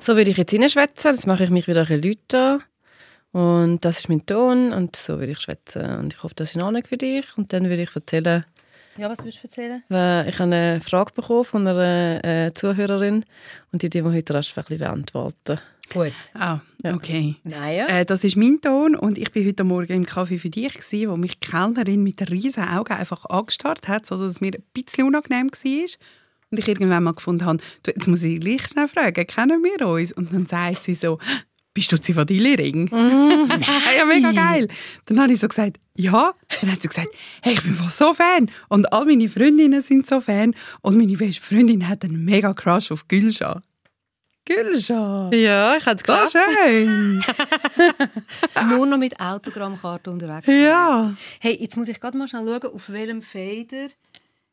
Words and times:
So 0.00 0.16
würde 0.16 0.30
ich 0.30 0.36
jetzt 0.36 0.52
reinschwätzen, 0.54 1.12
jetzt 1.12 1.26
mache 1.26 1.44
ich 1.44 1.50
mich 1.50 1.66
wieder 1.68 1.88
ein 1.88 2.00
bisschen. 2.00 2.62
Und 3.32 3.84
das 3.84 3.98
ist 3.98 4.08
mein 4.08 4.24
Ton 4.24 4.72
und 4.72 4.96
so 4.96 5.18
würde 5.18 5.32
ich 5.32 5.40
schwätzen. 5.40 5.84
Und 5.98 6.14
ich 6.14 6.22
hoffe, 6.22 6.34
das 6.34 6.50
ist 6.50 6.54
in 6.56 6.62
Ordnung 6.62 6.84
für 6.86 6.96
dich. 6.96 7.24
Und 7.36 7.52
dann 7.52 7.64
würde 7.68 7.82
ich 7.82 7.94
erzählen, 7.94 8.44
Ja, 8.96 9.10
was 9.10 9.22
willst 9.24 9.38
du 9.38 9.42
erzählen? 9.44 9.82
weil 9.88 10.28
ich 10.28 10.38
habe 10.38 10.44
eine 10.54 10.80
Frage 10.80 11.12
bekommen 11.12 11.44
von 11.44 11.66
einer 11.66 12.24
äh, 12.24 12.52
Zuhörerin 12.54 13.24
und 13.72 13.82
die 13.82 13.90
die 13.90 14.02
wir 14.04 14.12
heute 14.12 14.34
rasch 14.34 14.56
ein 14.56 14.62
bisschen 14.64 14.78
beantworten. 14.78 15.58
Gut. 15.92 16.12
Ah, 16.34 16.58
okay. 16.84 17.36
Naja. 17.44 17.86
Äh, 17.88 18.04
das 18.04 18.24
ist 18.24 18.36
mein 18.36 18.60
Ton 18.60 18.96
und 18.96 19.18
ich 19.18 19.30
bin 19.32 19.46
heute 19.46 19.64
Morgen 19.64 19.92
im 19.92 20.06
Kaffee 20.06 20.38
für 20.38 20.50
dich 20.50 20.72
gewesen, 20.74 21.10
wo 21.10 21.16
mich 21.16 21.38
die 21.38 21.48
Kellnerin 21.48 22.02
mit 22.02 22.28
riesen 22.30 22.64
Augen 22.64 22.92
einfach 22.94 23.24
angestarrt 23.26 23.86
hat, 23.86 24.04
sodass 24.06 24.28
es 24.32 24.40
mir 24.40 24.52
ein 24.54 24.62
bisschen 24.72 25.06
unangenehm 25.06 25.48
war. 25.50 25.88
Und 26.50 26.58
ich 26.58 26.68
irgendwann 26.68 27.02
mal 27.02 27.12
gefunden 27.12 27.44
habe, 27.44 27.62
jetzt 27.86 28.06
muss 28.06 28.22
ich 28.22 28.40
gleich 28.40 28.68
schnell 28.68 28.88
fragen, 28.88 29.26
kennen 29.26 29.64
wir 29.64 29.86
uns? 29.86 30.12
Und 30.12 30.32
dann 30.32 30.46
sagt 30.46 30.84
sie 30.84 30.94
so, 30.94 31.18
bist 31.76 31.92
du 31.92 32.00
Ziva 32.00 32.24
Dillering? 32.24 32.88
ja, 32.90 34.04
mega 34.06 34.32
geil. 34.32 34.68
Dann 35.04 35.20
habe 35.20 35.32
ich 35.32 35.40
so 35.40 35.48
gesagt, 35.48 35.78
ja. 35.94 36.32
Dann 36.60 36.72
hat 36.72 36.80
sie 36.80 36.88
gesagt, 36.88 37.08
hey, 37.42 37.52
ich 37.52 37.62
bin 37.62 37.74
voll 37.74 37.90
so 37.90 38.14
Fan. 38.14 38.50
Und 38.68 38.92
all 38.92 39.04
meine 39.04 39.28
Freundinnen 39.28 39.82
sind 39.82 40.06
so 40.06 40.20
Fan. 40.20 40.54
Und 40.80 40.96
meine 40.96 41.16
beste 41.16 41.42
Freundin 41.42 41.86
hat 41.86 42.04
einen 42.04 42.24
mega 42.24 42.54
Crush 42.54 42.92
auf 42.92 43.06
Gülscha. 43.08 43.60
Gülscha. 44.46 45.28
Ja, 45.34 45.76
ich 45.76 45.84
habe 45.84 45.96
es 45.96 46.02
geschafft. 46.02 46.34
schön. 46.64 47.22
Nur 48.70 48.86
noch 48.86 48.96
mit 48.96 49.20
Autogrammkarte 49.20 50.10
unterwegs. 50.10 50.46
Ja. 50.46 51.12
Hey, 51.40 51.58
jetzt 51.60 51.76
muss 51.76 51.88
ich 51.88 52.00
gerade 52.00 52.16
mal 52.16 52.28
schnell 52.28 52.46
schauen, 52.46 52.72
auf 52.72 52.88
welchem 52.88 53.20
Fader 53.20 53.88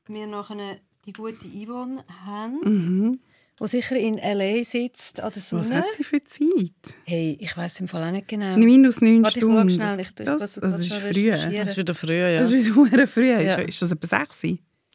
wir 0.08 0.28
nachher 0.28 0.80
die 1.06 1.14
gute 1.14 1.46
Yvonne 1.48 2.04
haben. 2.26 2.60
Mhm. 2.64 3.20
Die 3.62 3.68
sicher 3.68 3.96
in 3.96 4.18
L.A. 4.18 4.64
sitzt, 4.64 5.20
an 5.20 5.32
der 5.32 5.42
Sonne. 5.42 5.62
Was 5.62 5.72
hat 5.72 5.92
sie 5.92 6.04
für 6.04 6.22
Zeit? 6.24 6.96
Hey, 7.06 7.38
ich 7.40 7.56
weiß 7.56 7.80
im 7.82 7.88
Fall 7.88 8.04
auch 8.04 8.12
nicht 8.12 8.28
genau. 8.28 8.58
Minus 8.58 9.00
neun 9.00 9.24
Warte, 9.24 9.38
ich 9.40 9.44
Stunden. 9.46 9.70
schnell. 9.70 10.00
Ich- 10.00 10.08
ich- 10.08 10.14
das, 10.26 10.40
das, 10.56 10.62
was 10.62 10.80
ist 10.82 10.88
schnell 10.88 11.14
früh. 11.14 11.30
Das 11.30 11.68
ist 11.70 11.78
wieder 11.78 11.94
früher, 11.96 12.30
ja. 12.30 12.40
Das 12.42 12.52
ist 12.52 12.76
wieder 12.76 13.08
früh. 13.08 13.28
Ja. 13.30 13.56
Ist, 13.56 13.70
ist 13.70 13.82
das 13.84 13.92
etwa 13.92 14.08
sechs? 14.08 14.40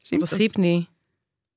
Stimmt 0.05 0.23
das? 0.23 0.31
siebni. 0.31 0.86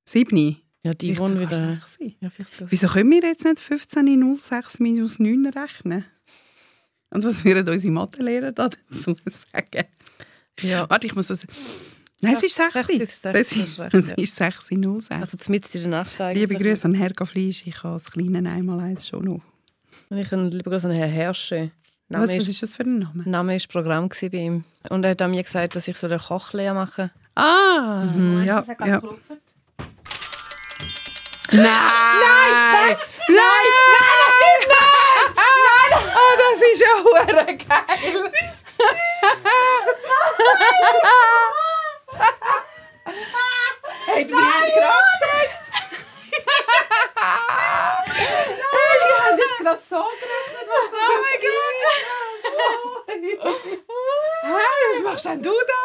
Siebni? 0.05 0.57
Ja, 0.83 0.93
die 0.93 1.13
sogar 1.15 1.39
wieder. 1.39 1.77
Ja, 2.19 2.31
Wieso 2.69 2.87
können 2.87 3.11
wir 3.11 3.21
jetzt 3.23 3.45
nicht 3.45 3.59
15,06 3.59 4.81
minus 4.81 5.19
9 5.19 5.45
rechnen? 5.47 6.05
Und 7.09 7.23
was 7.23 7.43
würden 7.43 7.67
unsere 7.67 7.91
Mathelehrer 7.91 8.51
da 8.51 8.69
dazu 8.69 9.15
sagen? 9.29 9.85
Ja. 10.61 10.89
Warte, 10.89 11.07
ich 11.07 11.15
muss 11.15 11.27
das... 11.27 11.45
Nein, 12.21 12.33
es 12.33 12.43
ist 12.43 12.55
6. 12.55 12.73
Sechs 12.73 12.89
ist 12.89 13.25
Das 13.25 13.33
sechs, 13.49 13.51
ist, 13.55 13.79
das 13.79 13.89
das 13.91 14.01
ist 14.03 14.09
recht, 14.41 14.59
ist 14.61 14.71
6,06. 14.71 15.21
Also 15.21 15.37
mitten 15.49 15.77
in 15.77 15.81
der 15.83 15.89
Nacht 15.91 16.21
eigentlich. 16.21 16.47
Liebe 16.49 16.63
Grüße 16.63 16.85
an 16.85 16.93
Herr 16.93 17.11
Fleisch, 17.25 17.63
ich 17.65 17.83
habe 17.83 17.95
das 17.95 18.11
kleine 18.11 18.47
Einmaleins 18.49 19.07
schon 19.07 19.25
noch. 19.25 19.41
Und 20.09 20.17
ich 20.17 20.31
habe 20.31 20.43
lieber 20.49 20.69
Grüße 20.71 20.87
an 20.87 20.93
Herrn 20.93 21.09
Herrsche. 21.11 21.71
Was, 22.09 22.19
Name 22.19 22.27
was 22.27 22.35
ist, 22.43 22.49
ist 22.49 22.61
das 22.63 22.75
für 22.75 22.83
ein 22.83 22.99
Name? 22.99 23.23
Name 23.25 23.55
ist 23.55 23.69
Programm 23.69 24.09
bei 24.09 24.27
ihm. 24.37 24.63
Und 24.89 25.03
er 25.03 25.11
hat 25.11 25.21
mir 25.29 25.41
gesagt, 25.43 25.75
dass 25.75 25.87
ich 25.87 25.97
so 25.97 26.07
eine 26.07 26.19
Kochlehre 26.19 26.73
machen 26.75 27.09
Ah, 27.35 28.03
Mhm. 28.13 28.43
ja, 28.43 28.61
Das 28.61 28.67
ja. 28.67 28.73
geklopft. 28.99 29.21
Nein! 31.53 31.63
Nein! 31.63 32.91
Was? 32.91 32.99
Nein! 33.27 33.37
Nein! 33.37 33.65
Nein, 33.97 34.17
das 34.25 34.35
nicht! 34.41 34.67
Nein! 35.35 35.91
Oh, 36.15 36.33
das 36.37 36.59
ist 36.71 36.81
ja 36.81 36.93
hure 37.03 37.57
geil! 37.57 38.31
hey, 44.05 44.25
du 44.25 44.35
hast 44.35 44.73
gerade 44.73 45.01
gesagt! 45.11 45.61
hey, 48.71 48.95
wir 49.07 49.17
haben 49.23 49.37
jetzt 49.37 49.57
gerade 49.59 49.83
so 49.83 50.03
gerechnet, 50.19 50.67
was 50.67 50.85
da 50.91 50.97
Oh 51.01 51.21
mein 53.07 53.21
Gott! 53.37 53.61
Hey, 54.43 54.81
was 54.93 55.01
machst 55.03 55.25
denn 55.25 55.41
du 55.43 55.51
da? 55.51 55.81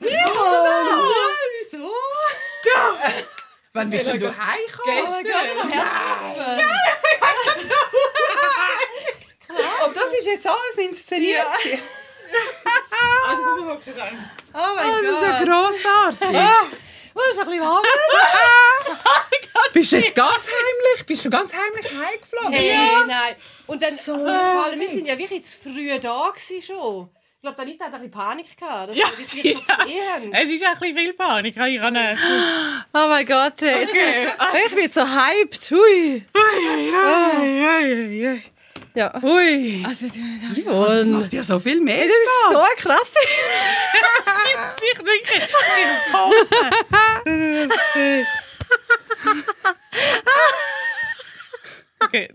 Wieso? 0.00 1.92
Wann 3.72 3.90
bist 3.90 4.06
denn 4.06 4.18
du 4.18 4.26
heimgekommen? 4.26 5.22
Gestern. 5.22 5.26
Und 9.86 9.96
das 9.96 10.12
ist 10.14 10.26
jetzt 10.26 10.46
alles 10.46 10.76
inszeniert? 10.78 11.46
Oh 14.54 14.74
mein 14.74 14.88
Oh, 14.88 14.96
das 15.04 15.12
ist 15.12 15.22
ja 15.22 15.44
grossartig. 15.44 16.28
Oh, 17.14 17.20
ist 17.30 17.38
ein 17.40 17.44
bisschen 17.46 17.60
warm. 17.60 17.84
Bist 19.72 19.92
du 19.92 19.96
jetzt 19.96 20.14
ganz 20.14 20.46
heimlich? 20.46 21.06
Bist 21.06 21.24
du 21.24 21.30
ganz 21.30 21.52
heimlich 21.52 21.86
heimgeflogen? 21.90 22.52
Hey, 22.52 22.76
nein. 23.06 23.34
Und 23.66 23.82
dann, 23.82 23.94
So 23.96 24.12
also, 24.14 24.24
vor 24.26 24.64
allem, 24.64 24.80
wir 24.80 24.88
sind 24.88 25.06
ja 25.06 25.18
wirklich 25.18 25.44
zu 25.44 25.58
früh 25.58 25.98
da 25.98 26.30
gewesen 26.30 26.62
schon. 26.62 27.10
Ich 27.36 27.42
glaube, 27.42 27.62
Anita 27.62 27.84
hat 27.84 27.94
ein 27.94 28.00
bisschen 28.00 28.12
Panik 28.12 28.56
gehabt. 28.56 28.94
Ja, 28.94 29.06
es 29.24 29.34
ist, 29.34 29.64
ja, 29.68 29.76
es 30.32 30.48
ist 30.48 30.64
ein 30.64 30.78
bisschen 30.80 30.96
viel 30.96 31.12
Panik. 31.14 31.54
Ich 31.56 31.78
habe 31.80 31.92
nicht. 31.92 32.18
Oh 32.94 33.06
mein 33.08 33.26
Gott, 33.26 33.60
jetzt, 33.60 33.90
Okay. 33.90 34.28
ich 34.66 34.74
bin 34.74 34.90
so 34.90 35.02
hyped. 35.02 35.70
Hui. 35.70 36.24
Ui, 36.34 38.42
Ja. 38.98 39.14
ui. 39.22 39.84
Also, 39.86 40.06
Das 40.08 41.06
macht 41.06 41.32
ja 41.32 41.42
so 41.44 41.60
viel 41.60 41.80
mehr. 41.80 42.04
So 42.50 42.58
krass. 42.78 42.98
Mein 44.26 44.68
Gesicht 44.74 45.06
wirklich 45.06 45.42
in 45.78 46.12
Hose. 46.12 46.46
Okay. 52.00 52.28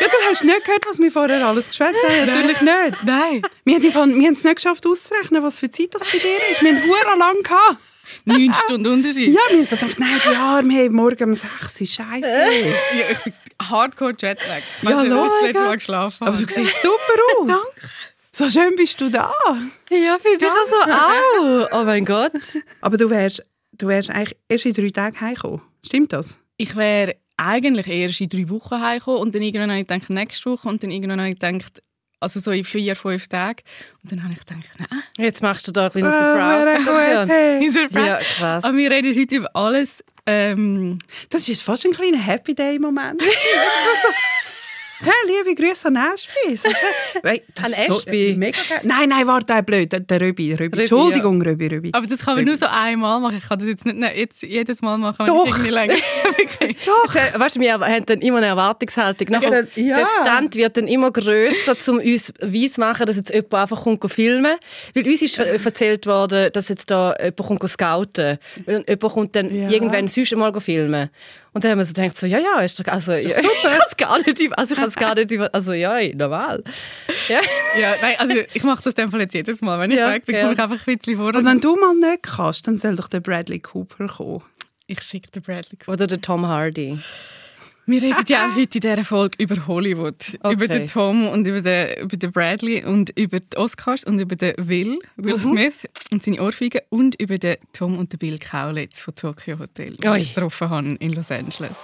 Ja, 0.00 0.06
du 0.06 0.30
hast 0.30 0.44
nicht 0.44 0.64
gehört, 0.64 0.86
was 0.88 0.98
wir 0.98 1.12
vorher 1.12 1.46
alles 1.46 1.66
geschwätzt 1.66 1.98
haben. 2.08 2.26
Natürlich 2.26 2.60
nicht. 2.62 3.02
Nein. 3.04 3.42
Wir 3.64 3.94
haben, 3.94 4.18
wir 4.18 4.32
es 4.32 4.44
nicht 4.44 4.56
geschafft 4.56 4.86
auszurechnen, 4.86 5.42
was 5.42 5.58
für 5.58 5.70
Zeit 5.70 5.88
das 5.92 6.04
bei 6.10 6.18
dir 6.18 6.38
ist. 6.52 6.62
Wir 6.62 6.74
haben 6.74 6.84
hure 6.88 7.18
lang 7.18 7.42
gehabt. 7.42 7.76
Neun 8.24 8.54
Stunden 8.64 8.92
Unterschied. 8.92 9.28
Ja, 9.28 9.40
wir 9.50 9.58
haben 9.58 9.64
so 9.66 9.76
gedacht, 9.76 9.98
nein, 9.98 10.20
die 10.24 10.36
Arme 10.36 10.74
haben 10.84 10.94
morgen 10.94 11.24
um 11.30 11.34
6 11.34 11.50
Uhr. 11.80 11.86
Scheiße. 11.86 12.26
Ja, 12.26 13.10
ich 13.10 13.18
bin 13.18 13.32
hardcore 13.70 14.14
Jetlag. 14.18 14.58
Ich 14.82 14.88
Ja, 14.88 15.02
ich 15.02 15.08
das 15.08 15.18
schau, 15.18 15.46
letzte 15.46 15.60
Mal 15.62 15.74
geschlafen 15.76 16.26
Aber 16.26 16.36
du 16.36 16.46
siehst 16.46 16.82
super 16.82 16.96
aus. 17.40 17.46
Danke. 17.48 17.90
So 18.34 18.48
schön 18.48 18.74
bist 18.76 19.00
du 19.00 19.10
da. 19.10 19.32
Ja, 19.90 20.18
für 20.18 20.38
dich 20.38 20.40
so 20.40 20.90
auch. 20.90 21.68
Oh 21.80 21.84
mein 21.84 22.04
Gott. 22.04 22.32
Aber 22.80 22.96
du 22.96 23.10
wärst, 23.10 23.44
du 23.72 23.88
wärst 23.88 24.10
eigentlich 24.10 24.36
erst 24.48 24.64
in 24.64 24.72
drei 24.72 24.90
Tagen 24.90 25.20
heimgekommen. 25.20 25.60
Stimmt 25.84 26.12
das? 26.14 26.36
Ich 26.56 26.74
wäre 26.74 27.16
eigentlich 27.36 27.88
erst 27.88 28.20
in 28.20 28.30
drei 28.30 28.48
Wochen 28.48 28.80
heimgekommen 28.80 29.20
und 29.20 29.34
dann 29.34 29.42
irgendwann 29.42 29.70
habe 29.70 29.80
ich 29.80 29.86
gedacht, 29.86 30.08
nächste 30.10 30.50
Woche 30.50 30.68
und 30.68 30.82
dann 30.82 30.90
irgendwann 30.90 31.20
habe 31.20 31.30
ich 31.30 31.38
gedacht, 31.38 31.82
also 32.22 32.40
so 32.40 32.50
in 32.50 32.64
vier, 32.64 32.96
fünf 32.96 33.28
Tagen. 33.28 33.60
Und 34.02 34.12
dann 34.12 34.22
habe 34.22 34.32
ich 34.32 34.38
gedacht, 34.40 34.62
nein, 34.78 35.02
Jetzt 35.18 35.42
machst 35.42 35.66
du 35.68 35.72
da 35.72 35.86
ein 35.86 35.90
kleines 35.90 36.14
Ah, 36.14 36.76
Surprise. 36.76 37.28
hey. 37.32 37.70
Surprise. 37.70 38.06
Ja, 38.06 38.18
krass. 38.18 38.64
Aber 38.64 38.76
wir 38.76 38.90
reden 38.90 39.14
heute 39.18 39.34
über 39.36 39.50
alles. 39.54 40.04
Ähm, 40.26 40.98
Das 41.30 41.48
ist 41.48 41.62
fast 41.62 41.84
ein 41.84 41.92
kleiner 41.92 42.18
Happy 42.18 42.54
Day-Moment. 42.54 43.22
hey, 45.02 45.12
liebe 45.44 45.54
Grüße 45.60 45.88
an 45.88 45.96
Ashby. 45.96 46.58
An 47.62 47.70
so- 47.88 47.98
Ashby? 47.98 48.34
mega 48.36 48.58
geil. 48.68 48.80
Nein, 48.84 49.08
nein, 49.08 49.26
warte, 49.26 49.46
der 49.46 49.62
blöd. 49.62 49.92
Der, 49.92 50.20
Röbi. 50.20 50.52
Röbi. 50.54 50.64
Röbi, 50.64 50.80
Entschuldigung, 50.80 51.42
Röbi, 51.42 51.66
Röbi. 51.66 51.90
aber 51.92 52.06
das 52.06 52.20
kann 52.24 52.36
man 52.36 52.44
nur 52.44 52.56
so 52.56 52.66
einmal 52.66 53.20
machen. 53.20 53.36
Ich 53.38 53.48
kann 53.48 53.58
das 53.58 53.68
jetzt 53.68 53.84
nicht 53.86 53.96
ne- 53.98 54.16
jetzt 54.16 54.42
jedes 54.42 54.80
Mal 54.82 54.98
machen, 54.98 55.18
wenn 55.20 55.26
Doch. 55.26 55.46
ich 55.64 55.70
länger. 55.70 55.94
Wirklich. 56.36 56.76
Jetzt, 56.86 57.34
äh, 57.34 57.38
weißt 57.38 57.56
du, 57.56 57.60
wir 57.60 57.72
haben 57.74 58.06
dann 58.06 58.20
immer 58.20 58.38
eine 58.38 58.46
Erwartungshaltung. 58.46 59.28
Nachher, 59.30 59.66
Ja. 59.74 59.96
Der 59.98 60.06
Stand 60.22 60.54
wird 60.56 60.76
dann 60.76 60.88
immer 60.88 61.10
grösser, 61.10 61.76
um 61.88 61.98
uns 61.98 62.32
weiss 62.40 62.78
machen, 62.78 63.06
dass 63.06 63.16
jetzt 63.16 63.32
jemand 63.32 63.54
einfach 63.54 63.82
kommt 63.82 64.10
filmen 64.12 64.56
Weil 64.94 65.06
uns 65.06 65.22
ist 65.22 65.38
erzählt 65.38 66.06
worden, 66.06 66.50
dass 66.52 66.68
jetzt 66.68 66.90
da 66.90 67.14
jemand 67.20 67.36
kommt 67.36 67.68
scouten. 67.68 68.38
Und 68.66 68.88
jemand 68.88 69.00
kommt 69.12 69.36
dann 69.36 69.54
Ja. 69.54 69.68
irgendwann 69.70 70.08
sonst 70.08 70.34
mal 70.36 70.52
filmen. 70.60 71.10
Und 71.54 71.62
dann 71.64 71.72
haben 71.72 71.78
wir 71.78 71.84
so 71.84 71.92
gedacht, 71.92 72.18
so, 72.18 72.26
ja, 72.26 72.38
ja, 72.38 72.60
ist 72.62 72.80
doch, 72.80 72.86
also, 72.90 73.12
ja, 73.12 73.38
ich 73.38 73.62
kann 73.62 73.78
es 73.86 73.96
gar 73.96 74.18
nicht, 74.18 74.40
über- 74.40 74.58
also 74.58 74.72
ich 74.74 74.80
kann 74.80 74.88
es 74.88 74.94
gar 74.96 75.14
nicht, 75.14 75.30
also 75.54 75.72
ja, 75.74 75.98
normal. 76.14 76.64
Ja. 77.28 77.40
Ja, 77.80 77.94
nein, 78.02 78.16
also 78.18 78.34
ich 78.52 78.62
mache 78.64 78.82
das 78.82 78.92
in 78.94 79.04
dem 79.04 79.10
Fall 79.10 79.20
jetzt 79.20 79.32
jedes 79.34 79.62
Mal. 79.62 79.78
Wenn 79.78 79.90
ich 79.90 79.96
Ja, 79.98 80.10
weg 80.12 80.26
bin, 80.26 80.34
ja. 80.34 80.42
komme 80.42 80.52
ich 80.54 80.60
einfach 80.60 80.86
ein 80.86 80.96
bisschen 80.98 81.16
vor. 81.16 81.34
Und 81.34 81.44
wenn 81.44 81.60
du 81.60 81.74
mal 81.76 81.94
nicht 81.94 82.22
kannst, 82.22 82.66
dann 82.66 82.76
soll 82.78 82.96
doch 82.96 83.08
der 83.08 83.20
Bradley 83.20 83.60
Cooper 83.60 84.06
kommen. 84.08 84.42
Ich 84.86 85.00
schicke 85.02 85.30
den 85.30 85.42
Bradley. 85.42 85.78
Oder 85.86 86.06
der 86.06 86.20
Tom 86.20 86.46
Hardy. 86.46 86.98
Wir 87.84 88.00
reden 88.00 88.24
ja 88.28 88.46
auch 88.46 88.56
heute 88.56 88.78
in 88.78 88.80
dieser 88.80 89.04
Folge 89.04 89.42
über 89.42 89.66
Hollywood. 89.66 90.38
Okay. 90.40 90.54
Über 90.54 90.68
den 90.68 90.86
Tom 90.86 91.26
und 91.26 91.46
über 91.46 91.60
den, 91.60 91.98
über 92.04 92.16
den 92.16 92.30
Bradley 92.30 92.84
und 92.84 93.10
über 93.18 93.40
die 93.40 93.56
Oscars 93.56 94.04
und 94.04 94.20
über 94.20 94.36
den 94.36 94.54
Will, 94.56 94.98
Will 95.16 95.40
Smith 95.40 95.88
und 96.12 96.22
seine 96.22 96.40
Ohrfeigen 96.40 96.80
und 96.90 97.20
über 97.20 97.38
den 97.38 97.56
Tom 97.72 97.98
und 97.98 98.12
den 98.12 98.18
Bill 98.18 98.38
Kaulitz 98.38 99.00
von 99.00 99.14
Tokyo 99.14 99.58
Hotel, 99.58 99.90
die 99.90 100.18
ich 100.18 100.34
getroffen 100.34 100.70
habe 100.70 100.94
in 101.00 101.12
Los 101.12 101.32
Angeles. 101.32 101.76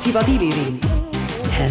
Zivadili-Ring. 0.00 0.80
Hä? 1.52 1.70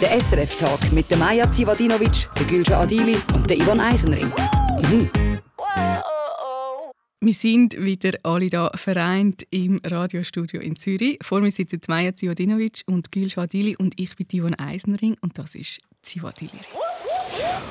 Der 0.00 0.20
SRF-Tag 0.20 0.92
mit 0.92 1.10
der 1.10 1.18
Maja 1.18 1.50
Zivadinovic, 1.50 2.28
der 2.38 2.46
Gülce 2.46 2.76
Adili 2.76 3.16
und 3.34 3.48
der 3.48 3.56
Ivan 3.58 3.80
Eisenring. 3.80 4.30
Mhm. 4.90 5.08
Wir 7.20 7.32
sind 7.32 7.76
wieder 7.76 8.12
alle 8.22 8.48
da 8.48 8.70
vereint 8.76 9.44
im 9.50 9.80
Radiostudio 9.84 10.60
in 10.60 10.76
Zürich. 10.76 11.18
Vor 11.20 11.40
mir 11.40 11.50
sitzen 11.50 11.80
Maja 11.88 12.14
Zivodinovic 12.14 12.82
und 12.86 13.10
Gül 13.10 13.28
Schadili 13.28 13.74
und 13.76 13.98
ich 13.98 14.14
bin 14.14 14.28
Divon 14.28 14.54
Eisenring 14.54 15.16
und 15.20 15.36
das 15.36 15.56
ist 15.56 15.80
Zivodili. 16.02 16.52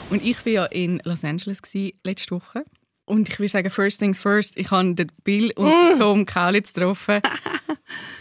Und 0.09 0.21
ich 0.25 0.45
war 0.45 0.51
ja 0.51 0.65
in 0.65 1.01
Los 1.05 1.23
Angeles 1.23 1.61
letzte 2.03 2.31
Woche. 2.35 2.65
Und 3.05 3.29
ich 3.29 3.39
will 3.39 3.47
sagen, 3.47 3.69
first 3.69 3.99
things 4.01 4.19
first, 4.19 4.57
ich 4.57 4.69
habe 4.69 4.93
den 4.93 5.09
Bill 5.23 5.53
und 5.55 5.67
Mm. 5.67 5.97
Tom 5.99 6.25
Kaulitz 6.25 6.73
getroffen. 6.73 7.21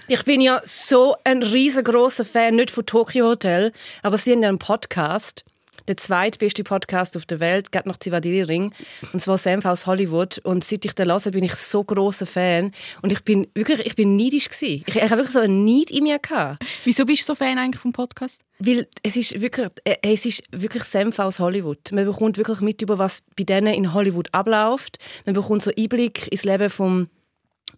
Ich 0.08 0.22
bin 0.22 0.40
ja 0.40 0.62
so 0.64 1.16
ein 1.24 1.42
riesengroßer 1.42 2.24
Fan, 2.24 2.54
nicht 2.54 2.70
von 2.70 2.86
Tokyo 2.86 3.26
Hotel, 3.26 3.72
aber 4.02 4.16
sie 4.16 4.30
haben 4.30 4.42
ja 4.42 4.48
einen 4.48 4.60
Podcast, 4.60 5.44
der 5.88 5.96
zweitbeste 5.96 6.64
Podcast 6.64 7.16
auf 7.16 7.26
der 7.26 7.40
Welt, 7.40 7.72
geht 7.72 7.86
nach 7.86 7.98
Zivadili 7.98 8.42
Ring, 8.42 8.74
und 9.12 9.20
zwar 9.20 9.38
Senf 9.38 9.64
aus 9.64 9.86
Hollywood. 9.86 10.38
Und 10.38 10.64
seit 10.64 10.84
ich 10.84 10.94
den 10.94 11.10
höre, 11.10 11.30
bin 11.30 11.44
ich 11.44 11.54
so 11.54 11.84
großer 11.84 12.26
Fan. 12.26 12.72
Und 13.02 13.12
ich 13.12 13.22
bin 13.24 13.46
wirklich, 13.54 13.86
ich 13.86 13.96
bin 13.96 14.16
neidisch 14.16 14.48
gewesen. 14.48 14.84
Ich, 14.86 14.96
ich 14.96 15.02
habe 15.02 15.16
wirklich 15.16 15.32
so 15.32 15.40
einen 15.40 15.64
Neid 15.64 15.90
in 15.90 16.04
mir 16.04 16.18
gehabt. 16.18 16.64
Wieso 16.84 17.04
bist 17.04 17.22
du 17.22 17.26
so 17.26 17.34
Fan 17.34 17.58
eigentlich 17.58 17.80
vom 17.80 17.92
Podcast? 17.92 18.40
Weil 18.58 18.86
es 19.02 19.16
ist 19.16 19.40
wirklich, 19.40 19.68
äh, 19.84 19.96
es 20.02 20.24
ist 20.24 20.42
wirklich 20.50 20.84
Senf 20.84 21.18
aus 21.18 21.38
Hollywood. 21.38 21.92
Man 21.92 22.06
bekommt 22.06 22.38
wirklich 22.38 22.60
mit 22.60 22.80
über 22.82 22.98
was 22.98 23.22
bei 23.36 23.44
denen 23.44 23.74
in 23.74 23.92
Hollywood 23.92 24.32
abläuft. 24.32 24.98
Man 25.24 25.34
bekommt 25.34 25.62
so 25.62 25.70
Einblick 25.76 26.30
ins 26.32 26.44
Leben 26.44 26.70
von 26.70 27.08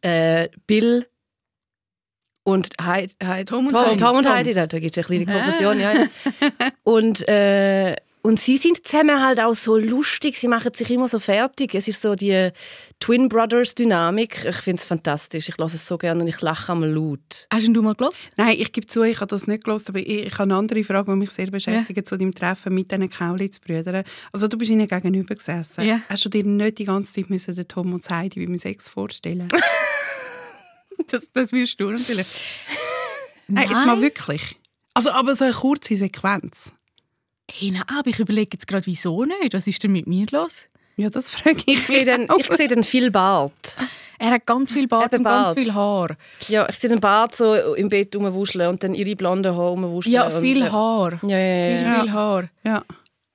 äh, 0.02 0.48
Bill 0.66 1.06
und 2.48 2.70
Heidi. 2.80 3.14
Heidi 3.22 3.44
Tom 3.44 3.66
und 3.66 3.72
Tom, 3.72 3.84
Heidi. 3.84 3.96
Tom 3.98 4.16
und 4.16 4.24
Tom. 4.24 4.32
Heidi, 4.32 4.54
da, 4.54 4.66
da 4.66 4.78
gibt 4.78 4.96
es 4.96 5.08
eine 5.08 5.24
kleine 5.24 5.40
Konfusion. 5.40 5.80
Ja, 5.80 5.92
ja. 5.92 6.06
und, 6.82 7.28
äh, 7.28 7.94
und 8.22 8.40
sie 8.40 8.56
sind 8.56 8.86
zusammen 8.86 9.22
halt 9.22 9.40
auch 9.40 9.54
so 9.54 9.76
lustig. 9.76 10.38
Sie 10.38 10.48
machen 10.48 10.72
sich 10.74 10.90
immer 10.90 11.08
so 11.08 11.18
fertig. 11.18 11.74
Es 11.74 11.88
ist 11.88 12.00
so 12.00 12.14
die 12.14 12.50
Twin 13.00 13.28
Brothers 13.28 13.74
Dynamik. 13.74 14.44
Ich 14.44 14.56
finde 14.56 14.80
es 14.80 14.86
fantastisch. 14.86 15.48
Ich 15.48 15.58
lasse 15.58 15.76
es 15.76 15.86
so 15.86 15.98
gerne 15.98 16.22
und 16.22 16.28
ich 16.28 16.40
lache 16.40 16.72
einmal 16.72 16.90
laut. 16.90 17.46
Hast 17.52 17.68
du 17.68 17.82
mal 17.82 17.94
gelost? 17.94 18.22
Nein, 18.36 18.56
ich 18.58 18.72
gebe 18.72 18.86
zu, 18.86 19.02
ich 19.02 19.20
habe 19.20 19.28
das 19.28 19.46
nicht 19.46 19.64
gelesen, 19.64 19.86
aber 19.88 19.98
ich, 19.98 20.08
ich 20.08 20.32
habe 20.32 20.44
eine 20.44 20.56
andere 20.56 20.82
Frage, 20.84 21.12
die 21.12 21.18
mich 21.18 21.30
sehr 21.30 21.50
beschäftigt, 21.50 22.08
zu 22.08 22.16
deinem 22.16 22.34
Treffen 22.34 22.74
mit 22.74 22.90
diesen 22.90 23.10
Kaulitz-Brüdern. 23.10 24.04
Also 24.32 24.48
du 24.48 24.56
bist 24.56 24.70
ihnen 24.70 24.88
gegenüber 24.88 25.34
gesessen. 25.34 25.84
Ja. 25.84 26.00
Hast 26.08 26.24
du 26.24 26.28
dir 26.28 26.44
nicht 26.44 26.78
die 26.78 26.84
ganze 26.86 27.12
Zeit 27.12 27.30
müssen 27.30 27.54
den 27.54 27.68
Tom 27.68 27.92
und 27.92 28.08
Heidi 28.08 28.40
wie 28.40 28.46
mein 28.46 28.58
Sex 28.58 28.88
vorstellen? 28.88 29.48
Das, 31.06 31.28
das 31.32 31.52
wirst 31.52 31.78
du 31.80 31.90
natürlich. 31.90 32.26
Nein, 33.46 33.68
jetzt 33.70 33.86
mal 33.86 34.00
wirklich. 34.00 34.56
Also, 34.94 35.10
aber 35.10 35.34
so 35.34 35.44
eine 35.44 35.54
kurze 35.54 35.96
Sequenz. 35.96 36.72
Hey, 37.50 37.70
nein, 37.70 37.82
aber 37.86 38.08
ich 38.10 38.18
überlege 38.18 38.50
jetzt 38.52 38.66
gerade, 38.66 38.84
wieso 38.84 39.24
nicht? 39.24 39.54
Was 39.54 39.66
ist 39.66 39.82
denn 39.82 39.92
mit 39.92 40.06
mir 40.06 40.26
los? 40.32 40.66
Ja, 40.96 41.08
das 41.08 41.30
frage 41.30 41.56
ich 41.64 41.78
Ich 41.78 41.86
sehe 41.86 42.04
mich 42.04 42.04
dann, 42.04 42.28
ich 42.36 42.52
sehe 42.52 42.68
dann 42.68 42.84
viel 42.84 43.10
Bart. 43.10 43.78
Er 44.18 44.32
hat 44.32 44.44
ganz 44.44 44.72
viel 44.72 44.86
Bart 44.88 45.12
Eben 45.12 45.20
und 45.20 45.24
ganz 45.24 45.46
Bart. 45.46 45.58
viel 45.58 45.72
Haar. 45.74 46.16
Ja, 46.48 46.68
ich 46.68 46.76
sehe 46.76 46.90
den 46.90 47.00
Bart 47.00 47.36
so 47.36 47.54
im 47.74 47.88
Bett 47.88 48.14
rumwuscheln 48.16 48.68
und 48.68 48.82
dann 48.82 48.94
ihre 48.94 49.14
blonden 49.16 49.54
Haare 49.54 49.70
rumwuscheln. 49.70 50.12
Ja, 50.12 50.26
und, 50.28 50.42
viel 50.42 50.60
äh, 50.62 50.68
Haar. 50.70 51.20
Ja, 51.22 51.38
ja, 51.38 51.78
Viel, 51.78 51.86
ja. 51.86 52.02
viel 52.02 52.12
Haar. 52.12 52.48
Ja, 52.64 52.84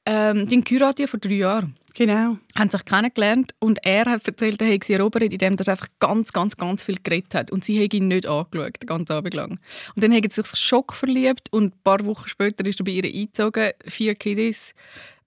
Ähm, 0.05 0.45
geheiratet 0.47 0.99
ja 0.99 1.07
vor 1.07 1.19
drei 1.21 1.33
Jahren. 1.35 1.75
Genau. 1.93 2.37
haben 2.57 2.69
sich 2.69 2.85
kennengelernt 2.85 3.53
und 3.59 3.79
er 3.83 4.05
hat 4.05 4.27
erzählt, 4.27 4.61
er 4.61 4.67
hätte 4.67 4.85
sie 4.85 4.93
erobert, 4.93 5.31
indem 5.31 5.55
er 5.57 5.67
einfach 5.69 5.87
ganz, 5.99 6.33
ganz, 6.33 6.57
ganz 6.57 6.83
viel 6.83 6.97
geredet 7.01 7.35
hat 7.35 7.51
und 7.51 7.63
sie 7.63 7.83
hat 7.83 7.93
ihn 7.93 8.07
nicht 8.07 8.25
angeschaut, 8.27 8.81
den 8.81 8.87
ganzen 8.87 9.13
Abend 9.13 9.33
lang. 9.33 9.59
Und 9.95 10.03
dann 10.03 10.11
haben 10.13 10.29
sie 10.29 10.41
sich 10.41 10.59
Schock 10.59 10.93
verliebt 10.93 11.51
und 11.51 11.75
ein 11.75 11.79
paar 11.83 12.05
Wochen 12.05 12.27
später 12.27 12.65
ist 12.65 12.79
er 12.79 12.85
bei 12.85 12.91
ihr 12.91 13.05
eingezogen, 13.05 13.71
vier 13.85 14.15
Kiddies 14.15 14.73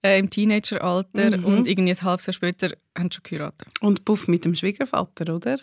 äh, 0.02 0.18
im 0.18 0.30
Teenageralter 0.30 1.44
und 1.44 1.66
irgendwie 1.66 1.92
ein 1.92 2.02
halbes 2.02 2.26
Jahr 2.26 2.34
später 2.34 2.68
haben 2.96 3.10
sie 3.10 3.16
schon 3.16 3.22
geheiratet. 3.24 3.68
Und 3.80 4.04
Puff 4.04 4.28
mit 4.28 4.44
dem 4.44 4.54
Schwiegervater, 4.54 5.34
oder? 5.34 5.58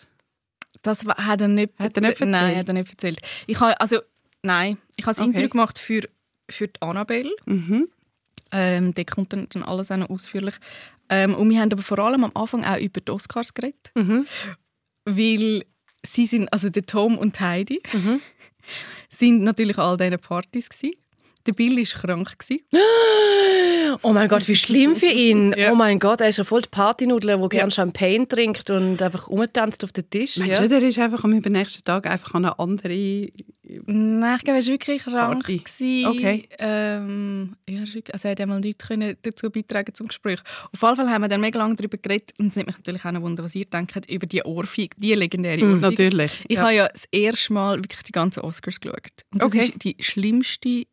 Das 0.82 1.06
hat 1.06 1.40
er 1.42 1.48
nicht, 1.48 1.74
Hat 1.80 1.96
er 1.96 2.02
nicht 2.02 2.20
Nein, 2.20 2.34
erzählt? 2.34 2.58
hat 2.58 2.68
er 2.68 2.74
nicht 2.74 2.90
erzählt. 2.92 3.20
Ich 3.48 3.60
habe, 3.60 3.80
also, 3.80 4.00
nein, 4.42 4.78
ich 4.98 5.06
habe 5.06 5.16
ein 5.18 5.22
Okay. 5.22 5.30
Interview 5.30 5.50
gemacht 5.50 5.80
für, 5.80 6.02
für 6.50 6.68
die 6.68 6.82
Annabelle. 6.82 7.32
Mhm. 7.46 7.88
Ähm, 8.52 8.94
da 8.94 9.04
kommt 9.04 9.32
dann, 9.34 9.48
dann 9.50 9.64
alles 9.64 9.92
auch 9.92 9.98
noch 9.98 10.10
ausführlich. 10.10 10.56
Ähm, 11.10 11.36
und 11.36 11.50
wir 11.50 11.60
haben 11.60 11.72
aber 11.72 11.84
vor 11.84 12.00
allem 12.00 12.24
am 12.24 12.32
Anfang 12.34 12.64
auch 12.64 12.78
über 12.80 13.02
die 13.02 13.12
Oscars 13.12 13.54
geredet. 13.54 13.92
Mhm. 13.96 14.26
Weil 15.06 15.66
sie 16.06 16.26
sind, 16.26 16.52
also 16.52 16.70
der 16.70 16.86
Tom 16.86 17.18
und 17.18 17.40
Heidi, 17.40 17.82
Mhm. 17.94 18.22
sind 19.10 19.44
natürlich 19.44 19.78
an 19.78 19.86
all 19.86 19.98
diesen 19.98 20.20
Partys 20.20 20.70
gewesen. 20.70 20.96
Der 21.46 21.54
Bill 21.54 21.76
war 21.78 22.02
krank. 22.02 22.36
Oh 24.04 24.14
mein 24.14 24.28
Gott, 24.28 24.48
wie 24.48 24.56
schlimm 24.56 24.96
für 24.96 25.08
ihn. 25.08 25.54
Ja. 25.64 25.72
Oh 25.72 25.76
mein 25.76 26.00
Gott, 26.00 26.20
er 26.20 26.30
ist 26.30 26.38
ja 26.38 26.44
voll 26.44 26.62
die 26.62 26.70
Partynudler, 26.70 27.38
der 27.38 27.50
gerne 27.50 27.72
Champagne 27.72 28.28
trinkt 28.28 28.70
und 28.70 29.02
einfach 29.02 29.30
rumtanzt 29.30 29.84
auf 29.84 29.92
den 29.94 30.10
Tisch. 30.10 30.38
Meinst 30.38 30.56
Ja. 30.56 30.62
du, 30.62 30.68
der 30.70 30.84
ist 30.84 31.00
einfach 31.00 31.24
am 31.24 31.32
übernächsten 31.34 31.84
Tag 31.84 32.06
einfach 32.08 32.34
an 32.34 32.46
eine 32.46 32.60
andere... 32.60 33.28
Nein, 33.86 34.36
ich 34.38 34.44
glaube, 34.44 34.60
er 34.60 34.66
war 34.66 34.72
wirklich 34.72 35.04
krank. 35.04 35.46
Gewesen. 35.46 36.06
Okay. 36.08 36.48
Ähm, 36.60 37.56
ja, 37.70 37.80
er 37.82 38.14
also 38.14 38.28
er 38.28 38.32
hat 38.32 38.42
einmal 38.42 38.60
nichts 38.60 38.88
können 38.88 39.16
dazu 39.22 39.50
beitragen 39.50 39.94
zum 39.94 40.08
Gespräch. 40.08 40.40
Auf 40.74 40.82
jeden 40.82 40.96
Fall 40.96 41.10
haben 41.10 41.22
wir 41.22 41.30
dann 41.30 41.42
mega 41.42 41.58
lange 41.60 41.76
darüber 41.76 41.98
geredet 41.98 42.32
und 42.40 42.48
es 42.48 42.56
nimmt 42.56 42.68
mich 42.68 42.78
natürlich 42.78 43.06
auch 43.06 43.12
noch 43.12 43.22
wunder, 43.22 43.44
was 43.44 43.56
ihr 43.56 43.66
denkt 43.66 44.10
über 44.10 44.28
die 44.28 44.44
Ohrfeige, 44.44 44.96
die 44.98 45.14
legendäre 45.14 45.62
Ohrfeige. 45.64 45.78
Natürlich. 45.80 46.40
Ich 46.48 46.58
ja. 46.58 46.64
habe 46.64 46.74
ja 46.74 46.88
das 46.90 47.06
erste 47.12 47.54
Mal 47.54 47.78
wirklich 47.78 48.04
die 48.04 48.12
ganzen 48.12 48.42
Oscars 48.42 48.80
geschaut. 48.82 48.98
Und 49.32 49.42
das 49.44 49.54
Okay. 49.54 49.60
ist 49.66 49.84
die 49.84 49.96
schlimmste, 50.00 50.84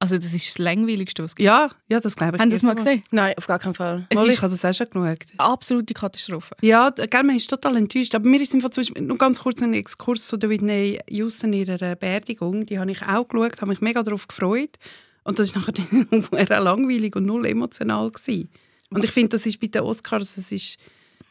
also 0.00 0.16
das 0.16 0.32
ist 0.32 0.48
das 0.48 0.58
langweiligste, 0.58 1.22
was 1.22 1.32
es 1.32 1.36
gibt. 1.36 1.44
ja, 1.44 1.68
ja, 1.90 2.00
das 2.00 2.16
glaube 2.16 2.36
ich. 2.36 2.40
Haben 2.40 2.50
Sie 2.50 2.56
das 2.56 2.62
mal 2.62 2.74
gesehen? 2.74 3.02
Nein, 3.10 3.34
auf 3.36 3.46
gar 3.46 3.58
keinen 3.58 3.74
Fall. 3.74 4.06
Es 4.08 4.16
Mal, 4.16 4.30
ich 4.30 4.40
habe 4.40 4.50
das 4.50 4.64
auch 4.64 4.74
schon 4.74 4.88
geschaut. 4.88 5.26
absolute 5.36 5.92
Katastrophe. 5.92 6.56
Ja, 6.62 6.88
gell, 6.88 7.22
man 7.22 7.36
ist 7.36 7.50
total 7.50 7.76
enttäuscht. 7.76 8.14
Aber 8.14 8.26
mir 8.26 8.40
ist 8.40 8.54
einfach 8.54 8.70
zum 8.70 8.82
Beispiel, 8.82 9.02
nur 9.02 9.18
ganz 9.18 9.40
kurz 9.40 9.62
ein 9.62 9.74
Exkurs 9.74 10.26
zu 10.26 10.40
Whitney 10.40 10.98
Houston 11.10 11.52
ihrer 11.52 11.82
äh, 11.82 11.96
Beerdigung. 12.00 12.64
Die 12.64 12.78
habe 12.78 12.90
ich 12.90 13.02
auch 13.02 13.28
geschaut, 13.28 13.60
habe 13.60 13.68
mich 13.68 13.82
mega 13.82 14.02
darauf 14.02 14.26
gefreut. 14.26 14.78
Und 15.22 15.38
das 15.38 15.48
ist 15.48 15.56
nachher 15.56 16.60
langweilig 16.60 17.14
und 17.14 17.26
null 17.26 17.44
emotional 17.44 18.10
gewesen. 18.10 18.48
Und 18.88 19.04
ich 19.04 19.10
finde, 19.12 19.36
das 19.36 19.44
ist 19.44 19.60
bei 19.60 19.66
den 19.66 19.82
Oscars, 19.82 20.34
das 20.34 20.50
ist 20.50 20.78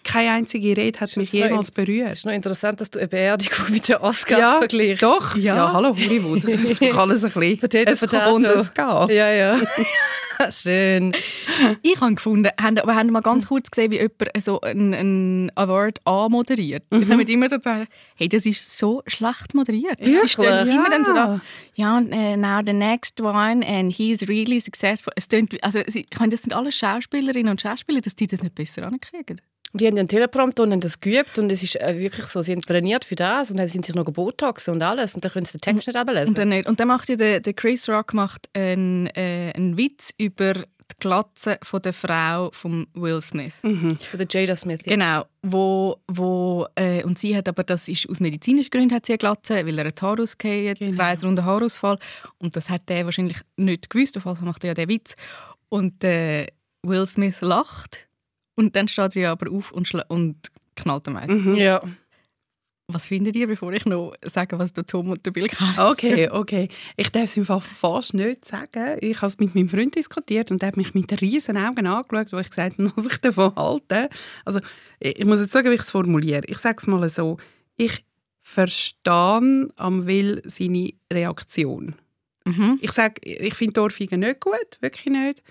keine 0.03 0.31
einzige 0.31 0.75
Rede 0.75 0.99
hat 0.99 1.15
mich 1.17 1.31
jemals 1.31 1.65
Es 1.65 1.71
berührt. 1.71 2.11
ist 2.11 2.25
noch 2.25 2.33
interessant, 2.33 2.79
dass 2.81 2.89
du 2.89 2.99
eine 2.99 3.07
Beerdigung 3.07 3.65
mit 3.69 3.87
den 3.89 3.97
Oscars 3.97 4.57
vergleichst. 4.57 5.03
doch. 5.03 5.35
Ja. 5.35 5.71
hallo 5.73 5.89
Hollywood. 5.95 6.43
Das 6.43 6.59
ist 6.61 6.81
doch 6.81 6.97
alles 6.97 7.23
ein 7.23 7.31
bisschen. 7.31 7.59
Potato, 7.59 7.91
es 7.91 7.99
Potato. 7.99 8.35
und 8.35 8.45
es 8.45 8.73
geht. 8.73 9.15
Ja, 9.17 9.31
ja. 9.31 9.59
Schön. 10.51 11.11
Ich 11.81 11.99
habe 11.99 12.15
gefunden, 12.15 12.49
haben, 12.61 12.77
aber 12.79 12.95
haben 12.95 13.11
mal 13.11 13.19
ganz 13.21 13.47
kurz 13.47 13.69
gesehen, 13.69 13.91
wie 13.91 13.97
jemand 13.97 14.31
so 14.37 14.61
einen, 14.61 14.93
einen 14.93 15.51
Award 15.55 15.99
anmoderiert. 16.05 16.83
Mhm. 16.89 17.01
Ich 17.01 17.07
habe 17.09 17.17
mit 17.17 17.29
immer 17.29 17.49
so 17.49 17.57
sagen, 17.61 17.87
hey, 18.15 18.29
das 18.29 18.45
ist 18.45 18.77
so 18.77 19.01
schlecht 19.05 19.53
moderiert. 19.53 19.99
Wirklich? 19.99 20.23
Es 20.23 20.31
steht 20.31 20.45
immer 20.73 20.89
dann 20.89 21.03
so 21.03 21.11
Ja. 21.13 21.25
da, 21.25 21.41
ja, 21.75 21.97
und, 21.97 22.13
äh, 22.13 22.37
now 22.37 22.61
the 22.65 22.71
next 22.71 23.19
one 23.19 23.67
and 23.67 23.91
he's 23.93 24.29
really 24.29 24.61
successful. 24.61 25.11
Es 25.17 25.27
tönt, 25.27 25.51
wie- 25.51 25.61
also, 25.61 25.79
ich 25.79 26.05
meine, 26.17 26.31
das 26.31 26.43
sind 26.43 26.53
alle 26.53 26.71
Schauspielerinnen 26.71 27.51
und 27.51 27.59
Schauspieler, 27.59 27.99
dass 27.99 28.15
die 28.15 28.27
das 28.27 28.41
nicht 28.41 28.55
besser 28.55 28.87
ankriegen. 28.87 29.41
Die 29.73 29.85
haben 29.85 29.97
einen 29.97 30.07
Teleprompter 30.07 30.63
und 30.63 30.71
haben 30.71 30.81
das 30.81 30.99
geübt 30.99 31.37
und 31.37 31.51
es 31.51 31.61
ist 31.61 31.75
äh, 31.75 31.99
wirklich 31.99 32.25
so, 32.27 32.41
sie 32.41 32.53
haben 32.53 32.61
trainiert 32.61 33.05
für 33.05 33.15
das 33.15 33.51
und 33.51 33.57
dann 33.57 33.67
sind 33.67 33.85
sich 33.85 33.93
noch 33.93 34.05
gebotox 34.05 34.67
und 34.67 34.81
alles 34.81 35.13
und 35.13 35.23
dann 35.23 35.31
können 35.31 35.45
sie 35.45 35.57
den 35.57 35.61
Text 35.61 35.87
nicht 35.87 35.95
ablesen. 35.95 36.29
Und 36.29 36.37
dann, 36.37 36.49
nicht. 36.49 36.67
und 36.67 36.79
dann 36.79 36.87
macht 36.87 37.09
ja 37.09 37.15
der, 37.15 37.39
der 37.39 37.53
Chris 37.53 37.87
Rock 37.87 38.13
macht 38.13 38.49
einen, 38.53 39.07
äh, 39.07 39.51
einen 39.55 39.77
Witz 39.77 40.11
über 40.17 40.53
die 40.53 40.95
Glatze 40.99 41.59
von 41.61 41.81
der 41.81 41.93
Frau 41.93 42.49
von 42.51 42.87
Will 42.93 43.21
Smith. 43.21 43.53
Von 43.61 43.97
der 44.13 44.27
Jada 44.27 44.55
Smith. 44.55 44.79
ja. 44.85 44.93
Genau, 44.95 45.25
wo, 45.43 45.97
wo 46.07 46.65
äh, 46.75 47.03
und 47.03 47.19
sie 47.19 47.37
hat 47.37 47.47
aber 47.47 47.63
das 47.63 47.87
ist 47.87 48.09
aus 48.09 48.19
medizinischen 48.19 48.71
Gründen 48.71 48.95
hat 48.95 49.05
sie 49.05 49.13
eine 49.13 49.19
Glatze, 49.19 49.65
weil 49.65 49.77
er 49.77 49.85
ein 49.85 49.93
Haar 50.01 50.19
ausgefallen, 50.19 50.75
genau. 50.75 50.95
kreisrunder 50.95 51.45
Haarausfall 51.45 51.99
und 52.39 52.55
das 52.55 52.69
hat 52.69 52.89
er 52.89 53.05
wahrscheinlich 53.05 53.37
nicht 53.55 53.89
gewusst, 53.89 54.17
auf 54.17 54.25
jeden 54.25 54.37
Fall 54.37 54.45
macht 54.45 54.63
er 54.63 54.69
ja 54.69 54.73
den 54.73 54.89
Witz 54.89 55.15
und 55.69 56.03
äh, 56.03 56.47
Will 56.81 57.05
Smith 57.05 57.41
lacht 57.41 58.08
und 58.59 58.75
dann 58.75 58.89
steht 58.89 59.15
er 59.15 59.21
ja 59.21 59.31
aber 59.31 59.49
auf 59.51 59.71
und, 59.71 59.89
und 60.09 60.35
knallt 60.75 61.07
am 61.07 61.15
Eis. 61.15 61.31
Ja. 61.55 61.81
Was 62.91 63.07
findet 63.07 63.35
ihr, 63.37 63.47
bevor 63.47 63.71
ich 63.71 63.85
noch 63.85 64.15
sage, 64.21 64.59
was 64.59 64.73
der 64.73 64.85
Tom 64.85 65.11
und 65.11 65.25
der 65.25 65.31
Bill 65.31 65.47
kennen? 65.47 65.73
Okay, 65.77 66.27
okay. 66.31 66.67
Ich 66.97 67.09
darf 67.09 67.23
es 67.23 67.37
im 67.37 67.45
Fall 67.45 67.61
fast 67.61 68.13
nicht 68.13 68.45
sagen. 68.45 68.97
Ich 68.99 69.17
habe 69.17 69.27
es 69.27 69.39
mit 69.39 69.55
meinem 69.55 69.69
Freund 69.69 69.95
diskutiert 69.95 70.51
und 70.51 70.61
er 70.61 70.67
hat 70.67 70.77
mich 70.77 70.93
mit 70.93 71.21
riesen 71.21 71.55
Augen 71.55 71.87
angeschaut, 71.87 72.33
wo 72.33 72.39
ich 72.39 72.49
gesagt 72.49 72.77
habe, 72.77 72.91
was 72.97 73.07
ich 73.07 73.17
davon 73.21 73.55
halte. 73.55 74.09
Also, 74.43 74.59
ich 74.99 75.23
muss 75.23 75.39
jetzt 75.39 75.53
sagen, 75.53 75.69
wie 75.69 75.75
ich 75.75 75.81
es 75.81 75.91
formuliere. 75.91 76.41
Ich 76.47 76.57
sage 76.57 76.77
es 76.79 76.87
mal 76.87 77.07
so. 77.07 77.37
Ich 77.77 78.03
verstehe 78.41 79.69
am 79.77 80.05
Will 80.05 80.41
seine 80.45 80.91
Reaktion. 81.13 81.95
Mhm. 82.43 82.79
Ich 82.81 82.91
sage, 82.91 83.21
ich 83.23 83.53
finde 83.53 83.73
die 83.73 83.79
Ohrfeige 83.79 84.17
nicht 84.17 84.41
gut, 84.41 84.77
wirklich 84.81 85.05
nicht. 85.05 85.43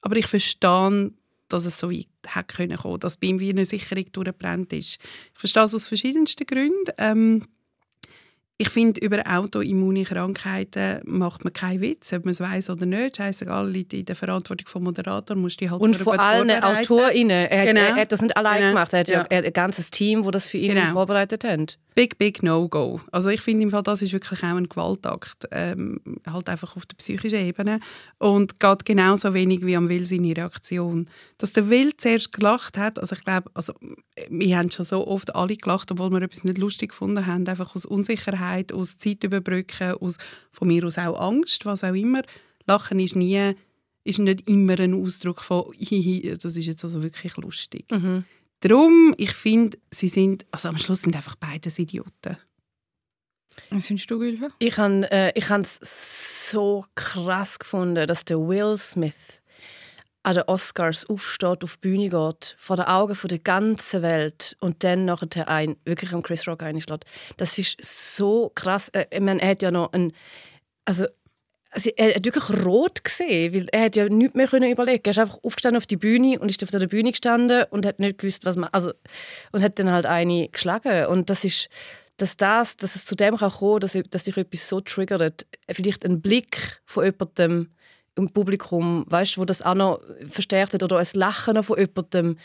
Aber 0.00 0.16
ich 0.16 0.26
verstehe, 0.26 1.12
dass 1.48 1.66
es 1.66 1.78
so 1.78 1.90
weit 1.90 2.08
hätte 2.26 2.46
können 2.46 2.76
kommen, 2.76 3.00
dass 3.00 3.16
bei 3.16 3.28
ihm 3.28 3.40
wie 3.40 3.50
eine 3.50 3.64
Sicherung 3.64 4.10
durchgebrannt 4.12 4.72
ist. 4.72 4.98
Ich 5.32 5.38
verstehe 5.38 5.64
es 5.64 5.74
aus 5.74 5.86
verschiedensten 5.86 6.46
Gründen. 6.46 6.92
Ähm, 6.98 7.42
ich 8.58 8.70
finde, 8.70 9.00
über 9.00 9.22
autoimmune 9.26 10.04
Krankheiten 10.04 11.00
macht 11.04 11.44
man 11.44 11.52
keinen 11.52 11.80
Witz, 11.82 12.12
ob 12.12 12.24
man 12.24 12.32
es 12.32 12.40
weiß 12.40 12.70
oder 12.70 12.86
nicht. 12.86 13.16
Scheißegal, 13.18 13.68
liegt 13.68 13.92
in 13.92 14.04
der 14.06 14.16
Verantwortung 14.16 14.66
vom 14.66 14.84
Moderator, 14.84 15.36
musst 15.36 15.60
du 15.60 15.70
halt 15.70 15.80
Und 15.80 15.94
vor 15.96 16.14
vorbereiten. 16.14 16.50
AutorInnen. 16.62 17.30
Er, 17.50 17.60
hat- 17.60 17.66
Genau. 17.68 17.80
er 17.80 17.96
hat 17.96 18.12
das 18.12 18.22
nicht 18.22 18.36
allein 18.36 18.58
Genau. 18.60 18.68
gemacht. 18.70 18.92
Er 18.94 19.00
hat 19.00 19.08
ja, 19.10 19.26
ein 19.28 19.52
ganzes 19.52 19.90
Team, 19.90 20.22
das 20.22 20.32
das 20.32 20.46
für 20.46 20.56
ihn 20.58 20.74
Genau. 20.74 20.92
vorbereitet 20.92 21.44
hat. 21.44 21.78
Big, 21.94 22.18
big 22.18 22.42
No-Go. 22.42 23.00
Also 23.10 23.30
ich 23.30 23.40
finde 23.40 23.62
im 23.62 23.70
Fall, 23.70 23.82
das 23.82 24.02
ist 24.02 24.12
wirklich 24.12 24.42
auch 24.42 24.54
ein 24.56 24.68
Gewaltakt. 24.68 25.48
Ähm, 25.50 25.98
halt 26.30 26.48
einfach 26.50 26.76
auf 26.76 26.84
der 26.84 26.96
psychischen 26.96 27.38
Ebene. 27.38 27.80
Und 28.18 28.60
geht 28.60 28.84
genauso 28.84 29.32
wenig 29.32 29.64
wie 29.64 29.76
am 29.76 29.88
Will 29.88 30.04
seine 30.04 30.36
Reaktion. 30.36 31.08
Dass 31.38 31.54
der 31.54 31.70
Will 31.70 31.96
zuerst 31.96 32.32
gelacht 32.34 32.76
hat, 32.76 32.98
also 32.98 33.16
ich 33.16 33.24
glaube, 33.24 33.50
also, 33.54 33.72
wir 34.28 34.58
haben 34.58 34.70
schon 34.70 34.84
so 34.84 35.06
oft 35.06 35.34
alle 35.34 35.56
gelacht, 35.56 35.90
obwohl 35.90 36.10
wir 36.10 36.20
etwas 36.20 36.44
nicht 36.44 36.58
lustig 36.58 36.90
gefunden 36.90 37.24
haben, 37.26 37.46
einfach 37.48 37.74
aus 37.74 37.86
Unsicherheit, 37.86 38.45
aus 38.72 38.98
Zeit 38.98 39.24
überbrücken, 39.24 39.94
aus 40.00 40.16
von 40.52 40.68
mir 40.68 40.84
aus 40.84 40.98
auch 40.98 41.20
Angst, 41.20 41.64
was 41.64 41.84
auch 41.84 41.94
immer. 41.94 42.22
Lachen 42.66 42.98
ist 43.00 43.16
nie, 43.16 43.52
ist 44.04 44.18
nicht 44.18 44.48
immer 44.48 44.78
ein 44.78 44.94
Ausdruck 44.94 45.42
von 45.42 45.72
«Hihi, 45.78 46.34
das 46.40 46.56
ist 46.56 46.66
jetzt 46.66 46.84
also 46.84 47.02
wirklich 47.02 47.36
lustig». 47.36 47.86
Darum, 48.60 49.14
ich 49.18 49.32
finde, 49.32 49.78
sie 49.90 50.08
sind, 50.08 50.46
also 50.50 50.68
am 50.68 50.78
Schluss 50.78 51.02
sind 51.02 51.14
einfach 51.14 51.36
beides 51.36 51.78
Idioten. 51.78 52.38
Was 53.70 53.86
findest 53.86 54.10
du, 54.10 54.18
Gülfe? 54.18 54.48
Ich 54.58 54.76
habe 54.78 55.10
äh, 55.10 55.32
ich 55.34 55.50
es 55.50 56.50
so 56.50 56.84
krass 56.94 57.58
gefunden, 57.58 58.06
dass 58.06 58.24
der 58.24 58.38
Will 58.38 58.76
Smith 58.78 59.42
an 60.26 60.34
den 60.34 60.42
Oscars 60.48 61.08
aufsteht, 61.08 61.62
auf 61.62 61.76
die 61.76 61.88
Bühne 61.88 62.08
geht, 62.08 62.56
vor 62.58 62.74
den 62.74 62.86
Augen 62.86 63.16
der 63.28 63.38
ganzen 63.38 64.02
Welt 64.02 64.56
und 64.58 64.82
dann 64.82 65.04
nachher 65.04 65.48
ein, 65.48 65.76
wirklich 65.84 66.12
am 66.12 66.22
Chris 66.22 66.48
Rock 66.48 66.64
einschlägt. 66.64 67.04
Das 67.36 67.56
ist 67.58 67.76
so 67.80 68.50
krass. 68.52 68.88
Äh, 68.88 69.06
ich 69.10 69.20
meine, 69.20 69.40
er 69.40 69.50
hat 69.50 69.62
ja 69.62 69.70
noch 69.70 69.92
ein, 69.92 70.12
also 70.84 71.06
also 71.70 71.90
er 71.96 72.14
hat 72.14 72.24
wirklich 72.24 72.64
rot 72.64 73.04
gesehen, 73.04 73.52
weil 73.52 73.66
er 73.70 73.84
hat 73.84 73.96
ja 73.96 74.08
nichts 74.08 74.34
mehr 74.34 74.48
können 74.48 74.70
überlegen. 74.70 75.02
Er 75.04 75.10
ist 75.10 75.18
einfach 75.18 75.38
aufgestanden 75.42 75.76
auf 75.76 75.86
die 75.86 75.98
Bühne 75.98 76.40
und 76.40 76.50
ist 76.50 76.62
auf 76.62 76.70
der 76.70 76.86
Bühne 76.86 77.10
gestanden 77.10 77.64
und 77.70 77.84
hat 77.84 78.00
nicht 78.00 78.18
gewusst, 78.18 78.46
was 78.46 78.56
man, 78.56 78.70
also 78.72 78.92
und 79.52 79.62
hat 79.62 79.78
dann 79.78 79.90
halt 79.90 80.06
eine 80.06 80.48
geschlagen 80.48 81.06
und 81.06 81.30
das 81.30 81.44
ist 81.44 81.68
dass, 82.16 82.38
das, 82.38 82.78
dass 82.78 82.96
es 82.96 83.04
zu 83.04 83.14
dem 83.14 83.36
kann 83.36 83.52
kommen 83.52 83.80
dass, 83.80 83.96
dass 84.08 84.24
dich 84.24 84.38
etwas 84.38 84.68
so 84.68 84.80
triggert. 84.80 85.46
Vielleicht 85.70 86.06
ein 86.06 86.22
Blick 86.22 86.80
von 86.86 87.04
jemandem 87.04 87.68
im 88.16 88.30
Publikum, 88.30 89.04
weißt, 89.08 89.36
wo 89.36 89.44
das 89.44 89.62
auch 89.62 89.74
noch 89.74 90.00
verstärkt 90.28 90.72
hat, 90.72 90.82
oder 90.82 90.98
ein 90.98 91.06
Lachen 91.12 91.62
von 91.62 91.78
jemandem, 91.78 92.38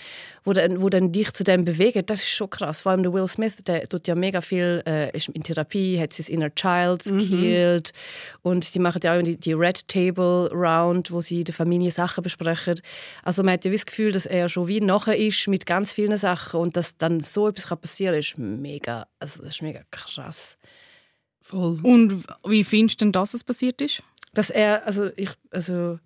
wo 0.44 0.54
dann, 0.54 0.82
wo 0.82 0.90
dann 0.90 1.12
dich 1.12 1.32
zu 1.32 1.44
dem 1.44 1.64
bewegt, 1.64 2.10
das 2.10 2.22
ist 2.22 2.30
schon 2.30 2.50
krass. 2.50 2.82
Vor 2.82 2.92
allem 2.92 3.04
der 3.04 3.14
Will 3.14 3.28
Smith, 3.28 3.56
der 3.66 3.88
tut 3.88 4.08
ja 4.08 4.16
mega 4.16 4.42
viel, 4.42 4.84
äh, 4.86 5.16
ist 5.16 5.30
in 5.30 5.44
Therapie, 5.44 6.00
hat 6.00 6.12
sein 6.14 6.28
Inner 6.28 6.54
Child 6.54 7.04
gekillt 7.06 7.94
und 8.42 8.66
sie 8.66 8.80
machen 8.80 9.00
ja 9.04 9.18
auch 9.18 9.22
die, 9.22 9.38
die 9.38 9.54
Red 9.54 9.88
Table 9.88 10.50
Round, 10.52 11.12
wo 11.12 11.22
sie 11.22 11.44
der 11.44 11.56
Familie 11.56 11.92
Sachen 11.92 12.22
besprechen. 12.22 12.80
Also 13.24 13.42
man 13.42 13.54
hat 13.54 13.66
ja 13.66 13.72
wie 13.72 13.76
das 13.76 13.86
Gefühl, 13.86 14.12
dass 14.12 14.26
er 14.26 14.50
schon 14.50 14.68
wie 14.68 14.82
nachher 14.82 15.18
ist 15.18 15.48
mit 15.48 15.66
ganz 15.66 15.94
vielen 15.94 16.18
Sachen 16.18 16.60
und 16.60 16.76
dass 16.76 16.98
dann 16.98 17.22
so 17.22 17.48
etwas 17.48 17.68
kann 17.68 17.80
passieren 17.80 18.16
ist 18.16 18.38
mega, 18.38 19.08
also 19.20 19.42
das 19.42 19.56
ist 19.56 19.62
mega 19.62 19.82
krass. 19.90 20.58
Voll. 21.42 21.80
Und 21.82 22.24
wie 22.46 22.64
findest 22.64 23.02
du 23.02 23.06
denn, 23.06 23.12
dass 23.12 23.34
es 23.34 23.44
passiert 23.44 23.82
ist? 23.82 24.04
Dass 24.34 24.50
er, 24.50 24.86
also 24.86 25.10
ich, 25.16 25.32
also 25.52 26.00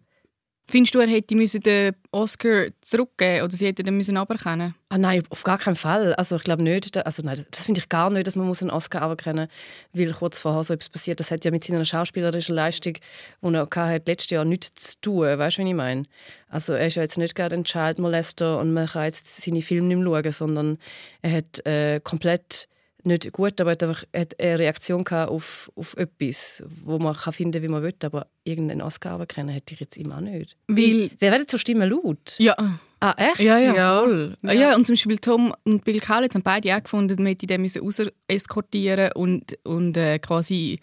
Findest 0.67 0.96
du, 0.96 1.00
er 1.00 1.08
hätte 1.08 1.36
müssen 1.36 1.62
den 1.62 1.94
Oscar 2.12 2.67
zurückgeben 2.82 3.44
oder 3.44 3.55
sie 3.55 3.67
hätte 3.67 3.84
den 3.84 3.96
müssen 3.98 4.17
aberkennen? 4.17 4.74
Ah 4.89 4.98
nein, 4.98 5.22
auf 5.29 5.44
gar 5.44 5.60
keinen 5.60 5.75
Fall. 5.75 6.15
Also 6.15 6.38
ich 6.38 6.44
glaube 6.44 6.63
nicht. 6.63 6.98
Also 7.05 7.22
nein, 7.24 7.46
das 7.51 7.65
finde 7.65 7.82
ich 7.82 7.89
gar 7.89 8.10
nicht, 8.10 8.25
dass 8.25 8.36
man 8.36 8.48
muss 8.48 8.63
einen 8.63 8.72
Oscar 8.72 9.03
anerkennen 9.03 9.48
muss, 9.94 10.01
weil 10.01 10.13
kurz 10.13 10.39
vorher 10.39 10.63
so 10.63 10.74
etwas 10.74 10.89
passiert. 10.89 11.20
Das 11.20 11.29
hat 11.29 11.46
ja 11.46 11.51
mit 11.51 11.63
seiner 11.63 11.86
schauspielerischen 11.86 12.55
Leistung, 12.55 12.94
die 12.94 13.53
er 13.53 13.70
hatte, 13.70 14.03
letztes 14.08 14.32
Jahr 14.32 14.44
nichts 14.44 14.94
zu 14.94 15.01
tun. 15.01 15.25
Weißt 15.38 15.58
du, 15.60 15.62
was 15.62 15.70
ich 15.70 15.75
meine? 15.75 16.03
Also 16.50 16.74
er 16.74 16.88
ist 16.88 16.96
ja 16.96 17.03
jetzt 17.03 17.20
nicht 17.20 17.36
gerade 17.36 17.55
ein 17.55 17.63
Child 17.63 18.00
Molester 18.00 18.58
und 18.60 18.74
man 18.74 18.88
kann 18.88 19.05
jetzt 19.05 19.44
seine 19.44 19.62
Filme 19.62 19.88
nicht 19.89 19.98
mehr 19.98 20.24
schauen, 20.24 20.32
sondern 20.32 20.77
er 21.22 21.32
hat 21.32 21.65
äh, 21.67 22.00
komplett 22.00 22.67
nicht 23.05 23.31
gut, 23.31 23.59
aber 23.62 23.71
er 23.71 23.74
hat 23.74 23.83
einfach 23.83 24.03
hat 24.15 24.39
eine 24.39 24.59
Reaktion 24.59 25.05
auf, 25.07 25.71
auf 25.75 25.95
etwas, 25.97 26.63
wo 26.83 26.97
man 27.00 27.15
kann 27.15 27.33
finden, 27.33 27.62
wie 27.63 27.67
man 27.67 27.83
will, 27.83 27.93
aber 28.03 28.27
irgendeinen 28.43 28.81
Oscar 28.81 29.13
anerkennen 29.15 29.50
hätte 29.50 29.74
ich 29.74 29.79
jetzt 29.79 29.97
immer 29.97 30.17
auch 30.17 30.21
nicht. 30.21 30.55
Weil, 30.67 31.09
Wer 31.19 31.31
wird 31.31 31.50
zur 31.50 31.59
Stimme 31.59 31.85
laut? 31.88 32.35
ja, 32.39 32.55
Ah, 33.01 33.13
echt? 33.17 33.39
ja, 33.39 33.57
ja, 33.59 33.75
Ja. 33.75 34.00
voll. 34.01 34.35
Ja. 34.43 34.51
ja, 34.53 34.75
und 34.75 34.88
zum 34.88 34.93
Beispiel 34.95 35.17
Tom 35.19 35.53
und 35.63 35.83
Bill 35.83 36.00
Kaulitz 36.00 36.33
haben 36.33 36.43
beide 36.43 36.75
auch 36.75 36.81
gefunden, 36.81 37.15
man 37.17 37.27
hätte 37.27 37.45
den 37.45 37.62
müssen 37.62 37.81
raus 37.83 38.01
eskortieren 38.27 39.12
und, 39.13 39.57
und 39.63 39.95
äh, 39.97 40.17
quasi 40.19 40.79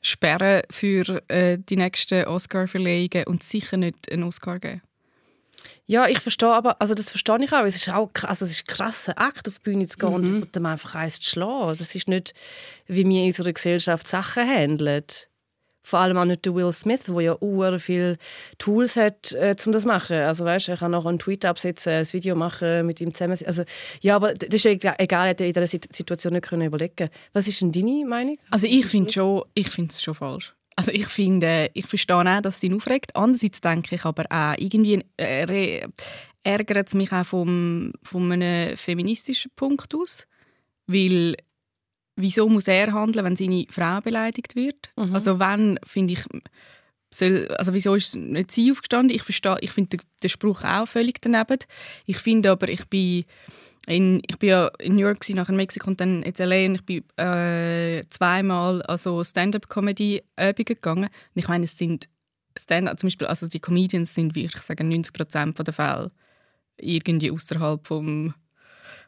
sperren 0.00 0.62
für 0.70 1.22
äh, 1.28 1.58
die 1.58 1.76
nächsten 1.76 2.24
Oscar-Verleihungen 2.26 3.24
und 3.26 3.42
sicher 3.42 3.76
nicht 3.76 4.12
einen 4.12 4.22
Oscar 4.24 4.58
geben. 4.60 4.82
Ja, 5.86 6.06
ich 6.06 6.20
verstehe 6.20 6.48
aber, 6.52 6.80
also 6.80 6.94
das 6.94 7.10
verstehe 7.10 7.42
ich 7.42 7.52
auch. 7.52 7.64
Es 7.64 7.76
ist 7.76 7.88
auch 7.88 8.12
krass, 8.12 8.30
also 8.30 8.44
es 8.44 8.52
ist 8.52 8.62
ein 8.68 8.74
krasser 8.74 9.18
Akt, 9.18 9.48
auf 9.48 9.58
die 9.58 9.70
Bühne 9.70 9.86
zu 9.88 9.98
gehen 9.98 10.08
und 10.42 10.54
dem 10.54 10.66
einfach 10.66 10.94
eins 10.94 11.20
zu 11.20 11.30
schlagen. 11.30 11.76
Das 11.78 11.94
ist 11.94 12.08
nicht, 12.08 12.34
wie 12.86 13.06
wir 13.08 13.20
in 13.22 13.26
unserer 13.28 13.52
Gesellschaft 13.52 14.06
Sachen 14.08 14.46
handeln. 14.48 15.04
Vor 15.82 16.00
allem 16.00 16.18
auch 16.18 16.26
nicht 16.26 16.44
der 16.44 16.54
Will 16.54 16.70
Smith, 16.72 17.04
der 17.08 17.20
ja 17.22 17.36
sehr 17.40 17.78
viele 17.80 18.18
Tools 18.58 18.96
hat, 18.96 19.32
äh, 19.32 19.56
um 19.64 19.72
das 19.72 19.82
zu 19.82 19.88
machen. 19.88 20.16
Also 20.18 20.44
weißt, 20.44 20.68
er 20.68 20.76
kann 20.76 20.90
noch 20.90 21.06
einen 21.06 21.18
Tweet 21.18 21.46
absetzen, 21.46 21.92
ein 21.92 22.12
Video 22.12 22.34
machen, 22.36 22.84
mit 22.84 23.00
ihm 23.00 23.14
zusammen. 23.14 23.38
Also, 23.46 23.62
ja, 24.02 24.16
aber 24.16 24.34
das 24.34 24.50
ist 24.52 24.66
egal, 24.66 24.96
egal 24.98 25.24
er 25.26 25.30
hätte 25.30 25.46
in 25.46 25.52
dieser 25.54 25.66
Sit- 25.66 25.90
Situation 25.94 26.34
nicht 26.34 26.42
können 26.46 26.66
überlegen 26.66 27.08
Was 27.32 27.48
ist 27.48 27.62
denn 27.62 27.72
deine 27.72 28.04
Meinung? 28.04 28.36
Also 28.50 28.66
ich 28.66 28.84
finde 28.84 29.10
schon, 29.10 29.44
ich 29.54 29.70
finde 29.70 29.90
es 29.90 30.02
schon 30.02 30.14
falsch. 30.14 30.54
Also 30.78 30.92
ich 30.92 31.08
finde, 31.08 31.72
ich 31.74 31.86
verstehe 31.86 32.18
auch, 32.18 32.40
dass 32.40 32.58
es 32.58 32.62
ihn 32.62 32.74
aufregt. 32.74 33.16
Andererseits 33.16 33.60
denke 33.60 33.96
ich 33.96 34.04
aber 34.04 34.26
auch, 34.30 34.54
irgendwie 34.58 35.04
äh, 35.16 35.88
ärgert 36.44 36.86
es 36.86 36.94
mich 36.94 37.10
auch 37.12 37.26
vom, 37.26 37.90
von 38.04 38.30
einem 38.30 38.76
feministischen 38.76 39.50
Punkt 39.56 39.92
aus. 39.92 40.28
Weil, 40.86 41.34
wieso 42.14 42.48
muss 42.48 42.68
er 42.68 42.92
handeln, 42.92 43.24
wenn 43.24 43.34
seine 43.34 43.66
Frau 43.70 44.00
beleidigt 44.00 44.54
wird? 44.54 44.92
Also 44.94 45.40
wenn, 45.40 45.80
finde 45.84 46.14
ich, 46.14 46.24
soll, 47.10 47.48
also 47.58 47.74
wieso 47.74 47.96
ist 47.96 48.14
nicht 48.14 48.52
sie 48.52 48.70
aufgestanden? 48.70 49.16
Ich 49.16 49.24
verstehe, 49.24 49.58
ich 49.60 49.72
finde 49.72 49.96
den, 49.96 50.00
den 50.22 50.30
Spruch 50.30 50.62
auch 50.62 50.86
völlig 50.86 51.20
daneben. 51.20 51.58
Ich 52.06 52.18
finde 52.18 52.52
aber, 52.52 52.68
ich 52.68 52.86
bin 52.86 53.24
in, 53.88 54.20
ich 54.26 54.38
bin 54.38 54.50
ja 54.50 54.70
in 54.78 54.96
New 54.96 55.02
York, 55.02 55.18
nachher 55.30 55.50
in 55.50 55.56
Mexiko 55.56 55.88
und 55.88 56.00
dann 56.00 56.22
jetzt 56.22 56.38
LA 56.38 56.66
und 56.66 56.74
ich 56.76 56.84
bin 56.84 57.04
äh, 57.16 58.02
zweimal 58.10 58.82
an 58.82 58.98
so 58.98 59.24
Stand-up-Comedy-Übungen 59.24 60.64
gegangen. 60.64 61.04
Und 61.04 61.10
ich 61.34 61.48
meine, 61.48 61.64
es 61.64 61.76
sind 61.76 62.08
Stand 62.56 62.88
zum 63.00 63.06
Beispiel, 63.06 63.26
also 63.26 63.46
die 63.46 63.60
Comedians 63.60 64.14
sind, 64.14 64.34
wie 64.34 64.44
ich 64.44 64.56
sage, 64.56 64.84
90 64.84 65.12
Prozent 65.12 65.66
der 65.66 65.72
Fälle 65.72 66.10
irgendwie 66.76 67.30
außerhalb 67.30 67.86
vom, 67.86 68.34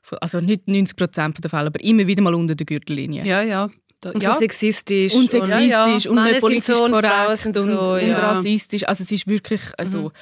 von, 0.02 0.18
also 0.18 0.40
nicht 0.40 0.66
90 0.66 0.96
Prozent 0.96 1.42
der 1.42 1.50
Fälle, 1.50 1.66
aber 1.66 1.80
immer 1.82 2.06
wieder 2.06 2.22
mal 2.22 2.34
unter 2.34 2.54
der 2.54 2.66
Gürtellinie. 2.66 3.24
Ja, 3.24 3.42
ja. 3.42 3.68
Da, 4.00 4.12
Und 4.12 4.22
ja. 4.22 4.32
so 4.32 4.38
sexistisch. 4.38 5.12
Und 5.14 5.30
sexistisch 5.30 5.70
ja, 5.70 5.88
ja. 5.88 6.10
und 6.10 6.22
nicht 6.22 6.32
sind 6.32 6.40
politisch 6.40 6.64
so 6.64 6.84
und 6.84 6.90
Frauen 6.92 7.02
korrekt 7.02 7.38
sind 7.38 7.56
und, 7.58 7.64
so, 7.64 7.92
und 7.92 8.08
ja. 8.08 8.18
rassistisch. 8.18 8.88
Also 8.88 9.04
es 9.04 9.12
ist 9.12 9.26
wirklich, 9.26 9.60
also 9.76 10.12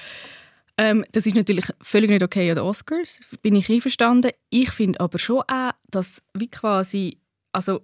ähm, 0.78 1.04
das 1.12 1.26
ist 1.26 1.36
natürlich 1.36 1.66
völlig 1.80 2.08
nicht 2.10 2.22
okay 2.22 2.48
an 2.50 2.56
den 2.56 2.64
Oscars, 2.64 3.20
bin 3.42 3.54
ich 3.56 3.68
einverstanden. 3.68 4.30
Ich 4.50 4.70
finde 4.70 5.00
aber 5.00 5.18
schon 5.18 5.42
auch, 5.48 5.72
dass 5.90 6.22
wie 6.34 6.48
quasi, 6.48 7.18
also 7.52 7.80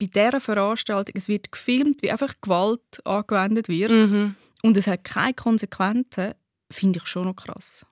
bei 0.00 0.06
dieser 0.06 0.40
Veranstaltung, 0.40 1.14
es 1.16 1.28
wird 1.28 1.50
gefilmt, 1.50 2.02
wie 2.02 2.10
einfach 2.10 2.34
Gewalt 2.40 2.80
angewendet 3.04 3.68
wird 3.68 3.90
Mhm. 3.90 4.34
und 4.62 4.76
es 4.76 4.86
hat 4.86 5.04
keine 5.04 5.34
Konsequenzen, 5.34 6.34
finde 6.70 6.98
ich 7.00 7.06
schon 7.06 7.24
noch 7.24 7.36
krass. 7.36 7.86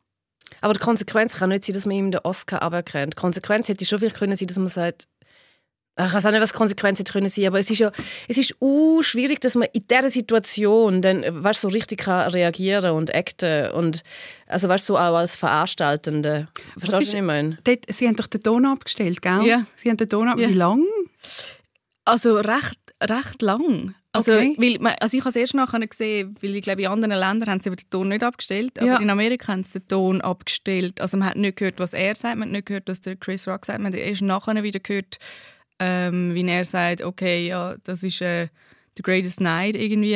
Aber 0.60 0.74
die 0.74 0.80
Konsequenz 0.80 1.36
kann 1.36 1.48
nicht 1.48 1.64
sein, 1.64 1.74
dass 1.74 1.86
man 1.86 1.96
ihm 1.96 2.10
den 2.12 2.20
Oscar 2.22 2.62
aberkennt. 2.62 3.14
Die 3.14 3.20
Konsequenz 3.20 3.68
hätte 3.68 3.84
schon 3.84 3.98
vielleicht 3.98 4.16
können 4.16 4.36
sein, 4.36 4.46
dass 4.46 4.58
man 4.58 4.68
sagt, 4.68 5.08
ich 5.98 6.12
weiß 6.12 6.26
auch 6.26 6.30
nicht, 6.30 6.40
was 6.42 6.52
die 6.52 6.58
Konsequenz 6.58 6.98
hätte 6.98 7.12
können 7.12 7.28
sein, 7.30 7.46
aber 7.46 7.58
es 7.58 7.70
ist 7.70 7.78
ja, 7.78 7.90
es 8.28 8.36
ist 8.36 8.54
uh, 8.60 9.02
schwierig, 9.02 9.40
dass 9.40 9.54
man 9.54 9.68
in 9.72 9.82
dieser 9.90 10.10
Situation 10.10 11.00
dann, 11.00 11.24
weißt, 11.42 11.62
so 11.62 11.68
richtig 11.68 12.00
kann 12.00 12.30
reagieren 12.30 12.90
und 12.90 13.14
acten 13.14 13.70
und 13.72 14.02
also 14.46 14.68
weißt, 14.68 14.84
so 14.84 14.96
auch 14.96 15.14
als 15.16 15.36
Veranstaltende. 15.36 16.48
Verstehst 16.76 16.88
du, 16.88 16.92
was 16.96 17.02
ist- 17.08 17.14
ich 17.14 17.22
meine? 17.22 17.58
Dort, 17.64 17.84
sie 17.90 18.06
haben 18.06 18.16
doch 18.16 18.26
den 18.26 18.42
Ton 18.42 18.66
abgestellt, 18.66 19.22
gell? 19.22 19.42
Ja. 19.44 19.66
Sie 19.74 19.88
haben 19.88 19.96
den 19.96 20.08
Ton 20.08 20.28
ab. 20.28 20.38
Ja. 20.38 20.48
Wie 20.50 20.54
lang? 20.54 20.84
Also 22.04 22.36
recht, 22.36 22.78
recht 23.02 23.42
lang. 23.42 23.94
Also, 24.12 24.32
Okay. 24.32 24.54
weil, 24.58 24.78
man- 24.78 24.94
also 25.00 25.16
ich 25.16 25.22
habe 25.22 25.30
es 25.30 25.36
erst 25.36 25.54
nachher 25.54 25.80
gesehen, 25.86 26.34
weil 26.40 26.56
ich 26.56 26.62
glaube, 26.62 26.82
in 26.82 26.88
anderen 26.88 27.18
Ländern 27.18 27.50
haben 27.50 27.60
sie 27.60 27.68
den 27.70 27.90
Ton 27.90 28.08
nicht 28.08 28.22
abgestellt, 28.22 28.78
aber 28.78 28.86
Ja. 28.92 28.96
in 28.98 29.10
Amerika 29.10 29.52
haben 29.52 29.64
sie 29.64 29.80
den 29.80 29.88
Ton 29.88 30.20
abgestellt. 30.22 31.00
Also 31.00 31.16
man 31.18 31.28
hat 31.28 31.36
nicht 31.36 31.56
gehört, 31.56 31.78
was 31.80 31.92
er 31.92 32.14
sagt, 32.14 32.36
man 32.36 32.48
hat 32.48 32.52
nicht 32.52 32.66
gehört, 32.66 32.84
was 32.88 33.00
der 33.02 33.16
Chris 33.16 33.46
Rock 33.48 33.66
sagt, 33.66 33.80
man 33.80 33.92
hat 33.92 33.98
erst 34.00 34.22
nachher 34.22 34.62
wieder 34.62 34.80
gehört, 34.80 35.18
ähm, 35.78 36.34
wie 36.34 36.46
er 36.48 36.64
sagt, 36.64 37.02
okay, 37.02 37.46
ja, 37.48 37.76
das 37.84 38.02
ist 38.02 38.20
äh, 38.20 38.48
the 38.96 39.02
greatest 39.02 39.40
night 39.40 39.76
irgendwie. 39.76 40.14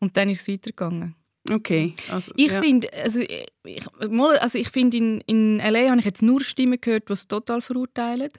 Und 0.00 0.16
dann 0.16 0.28
ist 0.28 0.42
es 0.42 0.48
weitergegangen. 0.48 1.14
Okay. 1.50 1.94
Also, 2.10 2.32
Ich 2.36 2.50
ja. 2.50 2.60
finde, 2.60 2.92
also 2.92 3.20
ich, 3.20 3.86
also 4.40 4.58
ich 4.58 4.68
finde 4.68 4.96
in, 4.98 5.20
in 5.22 5.56
LA 5.58 5.88
habe 5.90 6.00
ich 6.00 6.04
jetzt 6.04 6.22
nur 6.22 6.40
Stimmen 6.42 6.80
gehört, 6.80 7.08
die 7.08 7.12
es 7.14 7.26
total 7.28 7.62
verurteilen. 7.62 8.30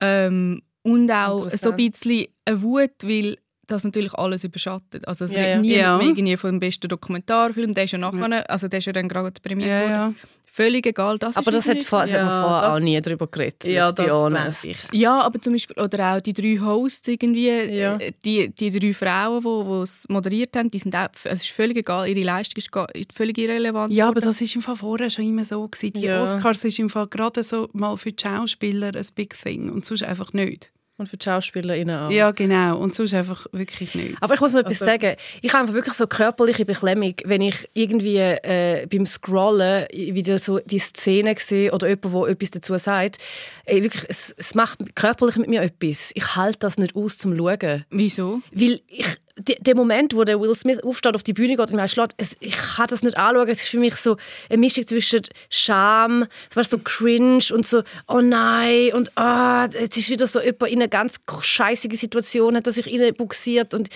Ähm, 0.00 0.62
Und 0.82 1.10
auch 1.10 1.48
so 1.50 1.70
ein 1.70 1.76
bisschen 1.76 2.26
eine 2.44 2.62
Wut, 2.62 2.92
weil 3.02 3.38
das 3.66 3.84
natürlich 3.84 4.14
alles 4.14 4.44
überschattet. 4.44 5.06
Also 5.08 5.24
es 5.24 5.32
Ja, 5.32 5.40
redet 5.40 5.54
ja. 5.54 5.60
niemand 5.60 6.02
Ja. 6.02 6.08
irgendwie 6.08 6.36
vom 6.36 6.60
besten 6.60 6.88
Dokumentarfilm, 6.88 7.74
der 7.74 7.84
ist 7.84 7.92
ja 7.92 7.98
nachher, 7.98 8.48
also 8.50 8.68
der 8.68 8.78
ist 8.78 8.84
ja 8.86 8.92
dann 8.92 9.08
gerade 9.08 9.40
prämiert 9.40 9.68
Ja, 9.70 9.80
worden. 9.80 9.90
ja. 9.92 10.14
Völlig 10.48 10.86
egal, 10.86 11.18
das 11.18 11.36
Aber 11.36 11.50
ist 11.52 11.58
das 11.58 11.66
uns 11.66 11.76
hat, 11.76 11.82
vor, 11.86 12.00
das 12.02 12.12
hat 12.12 12.20
man 12.22 12.28
Ja, 12.30 12.40
vorher 12.42 12.62
das- 12.62 12.70
auch 12.76 12.78
nie 12.82 12.98
darüber 13.02 13.26
geredet. 13.26 13.64
Ja, 13.64 13.92
das 13.92 14.10
honest. 14.10 14.88
Ja, 14.90 15.20
aber 15.20 15.38
zum 15.42 15.52
Beispiel, 15.52 15.76
oder 15.82 16.14
auch 16.16 16.20
die 16.22 16.32
drei 16.32 16.58
Hosts 16.58 17.08
irgendwie, 17.08 17.48
Ja. 17.50 17.98
äh, 17.98 18.12
die, 18.24 18.48
die 18.48 18.70
drei 18.70 18.94
Frauen, 18.94 19.42
die 19.42 19.68
die 19.70 19.82
es 19.82 20.06
moderiert 20.08 20.56
haben, 20.56 20.70
die 20.70 20.78
sind 20.78 20.94
auch, 20.96 21.08
es 21.24 21.42
ist 21.42 21.50
völlig 21.50 21.76
egal, 21.76 22.08
ihre 22.08 22.22
Leistung 22.24 22.62
ist 22.94 23.12
völlig 23.14 23.36
irrelevant. 23.36 23.92
Ja, 23.92 24.06
aber 24.06 24.14
geworden. 24.14 24.28
das 24.28 24.40
ist 24.40 24.54
im 24.54 24.62
Fall 24.62 24.76
vorher 24.76 25.10
schon 25.10 25.26
immer 25.28 25.44
so 25.44 25.68
gewesen. 25.68 25.92
Die 25.92 26.00
Ja. 26.06 26.22
Oscars 26.22 26.64
ist 26.64 26.78
im 26.78 26.88
Fall 26.88 27.08
gerade 27.08 27.42
so 27.42 27.68
mal 27.74 27.94
für 27.98 28.12
die 28.12 28.22
Schauspieler 28.22 28.92
ein 28.96 29.06
Big 29.14 29.36
Thing 29.38 29.68
und 29.70 29.84
sonst 29.84 30.04
einfach 30.04 30.32
nicht. 30.32 30.70
Und 30.98 31.08
für 31.10 31.18
die 31.18 31.24
SchauspielerInnen 31.24 31.94
auch. 31.94 32.10
Ja, 32.10 32.30
genau. 32.30 32.78
Und 32.78 32.94
sonst 32.94 33.12
einfach 33.12 33.46
wirklich 33.52 33.94
nicht. 33.94 34.16
Aber 34.22 34.32
ich 34.34 34.40
muss 34.40 34.54
noch 34.54 34.60
etwas 34.60 34.80
Also- 34.80 34.86
sagen. 34.86 35.16
Ich 35.42 35.52
habe 35.52 35.60
einfach 35.62 35.74
wirklich 35.74 35.94
so 35.94 36.06
körperliche 36.06 36.64
Beklemmung, 36.64 37.14
wenn 37.24 37.42
ich 37.42 37.68
irgendwie 37.74 38.16
äh, 38.16 38.86
beim 38.90 39.04
Scrollen 39.04 39.86
wieder 39.92 40.38
so 40.38 40.58
die 40.60 40.78
Szene 40.78 41.34
sehe 41.38 41.70
oder 41.72 41.88
jemand, 41.88 42.14
der 42.14 42.30
etwas 42.32 42.50
dazu 42.52 42.78
sagt. 42.78 43.18
Ey, 43.66 43.82
wirklich, 43.82 44.04
es, 44.08 44.34
es 44.38 44.54
macht 44.54 44.78
körperlich 44.96 45.36
mit 45.36 45.50
mir 45.50 45.60
etwas. 45.60 46.12
Ich 46.14 46.34
halte 46.36 46.60
das 46.60 46.78
nicht 46.78 46.96
aus 46.96 47.18
zum 47.18 47.36
Schauen. 47.36 47.84
Wieso? 47.90 48.40
Weil 48.52 48.80
ich, 48.88 49.06
der 49.38 49.74
Moment, 49.74 50.14
wo 50.14 50.24
der 50.24 50.40
Will 50.40 50.54
Smith 50.54 50.82
aufsteht, 50.82 51.14
auf 51.14 51.22
die 51.22 51.34
Bühne 51.34 51.56
geht 51.56 51.70
und 51.70 51.76
mir 51.76 51.88
schlägt, 51.88 52.14
es, 52.16 52.36
ich 52.40 52.56
kann 52.56 52.86
das 52.88 53.02
nicht 53.02 53.16
anschauen. 53.16 53.48
Es 53.48 53.62
ist 53.62 53.68
für 53.68 53.78
mich 53.78 53.96
so 53.96 54.16
eine 54.48 54.58
Mischung 54.58 54.86
zwischen 54.86 55.22
Scham, 55.50 56.26
es 56.50 56.56
war 56.56 56.64
so 56.64 56.78
cringe 56.78 57.44
und 57.52 57.66
so, 57.66 57.82
oh 58.08 58.20
nein, 58.20 58.92
und 58.94 59.16
ah, 59.16 59.66
jetzt 59.66 59.96
ist 59.98 60.08
wieder 60.08 60.26
so 60.26 60.40
jemand 60.40 60.70
in 60.70 60.80
eine 60.80 60.88
ganz 60.88 61.16
scheißige 61.40 61.98
Situation, 62.00 62.56
hat 62.56 62.66
er 62.66 62.72
sich 62.72 62.86
reinbuxiert 62.88 63.74
und 63.74 63.90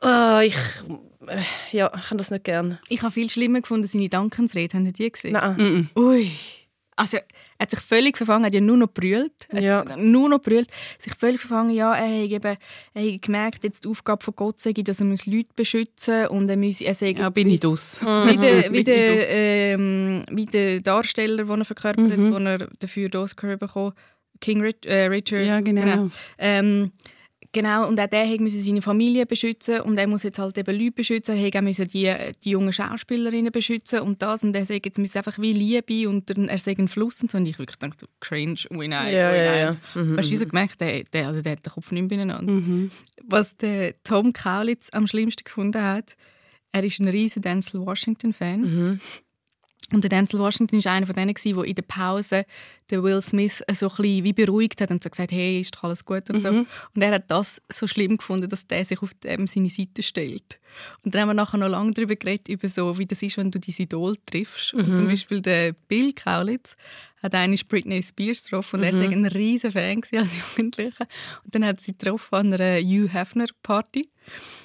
ah, 0.00 0.40
ich, 0.42 0.56
äh, 1.26 1.42
ja, 1.72 1.92
ich 1.94 2.08
kann 2.08 2.18
das 2.18 2.30
nicht 2.30 2.44
gern. 2.44 2.78
Ich 2.88 3.02
habe 3.02 3.12
viel 3.12 3.28
schlimmer 3.28 3.60
gefunden, 3.60 3.86
seine 3.86 4.08
Dankensrede. 4.08 4.76
Haben 4.76 4.86
Sie 4.86 4.92
die 4.92 5.12
gesehen? 5.12 5.32
Nein. 5.32 5.90
Ui. 5.96 6.30
Also, 6.96 7.18
er 7.18 7.24
hat 7.60 7.70
sich 7.70 7.80
völlig 7.80 8.16
verfangen, 8.16 8.44
hat 8.46 8.54
ja 8.54 8.60
nur 8.60 8.78
noch 8.78 8.88
brüllt. 8.88 9.46
Er 9.50 9.60
Ja. 9.62 9.84
hat 9.86 9.98
Nur 9.98 10.30
noch 10.30 10.40
brüllt. 10.40 10.68
Sich 10.98 11.14
völlig 11.14 11.40
verfangen, 11.40 11.70
ja, 11.70 11.94
er 11.94 12.06
hat, 12.24 12.30
eben, 12.30 12.56
er 12.94 13.12
hat 13.14 13.22
gemerkt, 13.22 13.64
jetzt 13.64 13.84
die 13.84 13.88
Aufgabe 13.88 14.24
von 14.24 14.34
Gott 14.34 14.60
sei, 14.60 14.72
dass 14.72 15.00
er 15.00 15.06
muss 15.06 15.26
Leute 15.26 15.50
beschützen 15.54 16.22
muss 16.22 16.30
und 16.30 16.48
er, 16.48 16.56
muss, 16.56 16.80
er 16.80 16.94
sei 16.94 17.10
Ja, 17.16 17.28
bin 17.28 17.50
ich 17.50 17.60
dus. 17.60 18.00
wie 18.00 18.36
der, 18.38 18.72
wie 18.72 18.84
der, 18.84 19.28
ähm, 19.28 20.24
wie 20.30 20.46
der 20.46 20.80
Darsteller, 20.80 21.44
den 21.44 21.60
er 21.60 21.64
verkörpert 21.66 22.10
hat, 22.10 22.18
den 22.18 22.46
er 22.46 22.68
dafür 22.78 23.08
den 23.10 23.20
Oscar 23.20 23.56
bekommen 23.56 23.92
King 24.40 24.60
Rich, 24.60 24.84
äh, 24.84 25.06
Richard. 25.06 25.46
Ja, 25.46 25.60
genau. 25.60 26.08
Ähm, 26.38 26.92
genau, 27.56 27.88
und 27.88 27.98
auch 27.98 28.06
der 28.06 28.26
müssen 28.40 28.60
seine 28.60 28.82
Familie 28.82 29.24
beschützen 29.24 29.80
und 29.80 29.96
er 29.96 30.06
muss 30.06 30.22
jetzt 30.24 30.38
halt 30.38 30.58
eben 30.58 30.78
Leute 30.78 30.92
beschützen. 30.92 31.36
Er 31.36 31.62
müssen 31.62 31.88
die, 31.88 32.14
die 32.44 32.50
jungen 32.50 32.72
Schauspielerinnen 32.72 33.50
beschützen 33.50 34.00
und 34.00 34.20
das 34.20 34.44
und 34.44 34.54
er 34.54 34.66
sagt 34.66 34.84
jetzt 34.84 34.98
müssen 34.98 35.16
einfach 35.18 35.38
wie 35.38 35.52
Liebe 35.54 36.08
und 36.08 36.28
er, 36.30 36.48
er 36.48 36.58
sagt 36.58 36.78
ein 36.78 36.88
Fluss 36.88 37.22
und 37.22 37.30
so 37.30 37.38
und 37.38 37.46
ich 37.46 37.58
wirklich 37.58 37.78
dachte, 37.78 37.96
so, 38.00 38.06
cringe, 38.20 38.60
ui 38.72 38.86
nein, 38.88 39.14
Ja, 39.14 39.34
ja, 39.34 39.50
nein. 39.50 39.78
ja. 39.94 40.02
Mhm, 40.02 40.16
Weißt 40.18 40.28
du, 40.28 40.32
wie 40.32 40.36
so 40.36 40.46
gemerkt, 40.46 40.80
der, 40.80 41.04
der, 41.04 41.28
also 41.28 41.40
der 41.40 41.52
hat 41.52 41.64
den 41.64 41.72
Kopf 41.72 41.90
nicht 41.92 42.08
beieinander. 42.08 42.52
Was 43.24 43.56
der 43.56 43.94
Tom 44.04 44.32
Kaulitz 44.32 44.90
am 44.92 45.06
schlimmsten 45.06 45.44
gefunden 45.44 45.82
hat, 45.82 46.16
er 46.72 46.84
ist 46.84 47.00
ein 47.00 47.08
riesen 47.08 47.40
Denzel 47.40 47.80
Washington-Fan. 47.80 48.60
Mhm. 48.60 49.00
Und 49.92 50.02
der 50.02 50.08
Denzel 50.08 50.40
Washington 50.40 50.84
war 50.84 50.92
einer 50.92 51.06
von 51.06 51.14
denen, 51.14 51.32
der 51.32 51.64
in 51.64 51.74
der 51.76 51.82
Pause 51.82 52.44
den 52.90 53.04
Will 53.04 53.20
Smith 53.22 53.62
so 53.72 53.86
ein 53.88 53.96
bisschen 53.96 54.24
wie 54.24 54.32
beruhigt 54.32 54.80
hat 54.80 54.90
und 54.90 55.02
so 55.04 55.08
gesagt 55.08 55.30
hey, 55.30 55.60
ist 55.60 55.76
doch 55.76 55.84
alles 55.84 56.04
gut 56.04 56.28
und 56.28 56.42
so. 56.42 56.50
Mhm. 56.50 56.66
Und 56.94 57.02
er 57.02 57.12
hat 57.12 57.30
das 57.30 57.62
so 57.70 57.86
schlimm 57.86 58.16
gefunden, 58.16 58.48
dass 58.48 58.66
der 58.66 58.84
sich 58.84 59.00
auf 59.00 59.12
seine 59.22 59.46
Seite 59.70 60.02
stellt. 60.02 60.58
Und 61.04 61.14
dann 61.14 61.22
haben 61.22 61.28
wir 61.28 61.34
nachher 61.34 61.58
noch 61.58 61.68
lange 61.68 61.92
darüber 61.92 62.16
geredet, 62.16 62.48
über 62.48 62.68
so, 62.68 62.98
wie 62.98 63.06
das 63.06 63.22
ist, 63.22 63.36
wenn 63.36 63.52
du 63.52 63.60
dein 63.60 63.74
Idol 63.78 64.16
triffst. 64.26 64.74
Und 64.74 64.88
Mhm. 64.88 64.94
zum 64.96 65.06
Beispiel 65.06 65.40
der 65.40 65.72
Bill 65.72 66.12
Kaulitz 66.12 66.76
hat 67.22 67.34
einmal 67.36 67.58
Britney 67.68 68.02
Spears 68.02 68.42
getroffen 68.42 68.80
und 68.80 68.82
er 68.86 68.92
Mhm. 68.92 69.00
war 69.02 69.10
ein 69.12 69.26
riesen 69.26 69.70
Fan 69.70 70.02
als 70.14 70.32
Jugendlicher. 70.36 71.06
Und 71.44 71.54
dann 71.54 71.64
hat 71.64 71.80
sie 71.80 71.92
getroffen 71.92 72.34
an 72.34 72.52
einer 72.54 72.80
Hugh 72.80 73.08
Hefner 73.12 73.46
Party. 73.62 74.02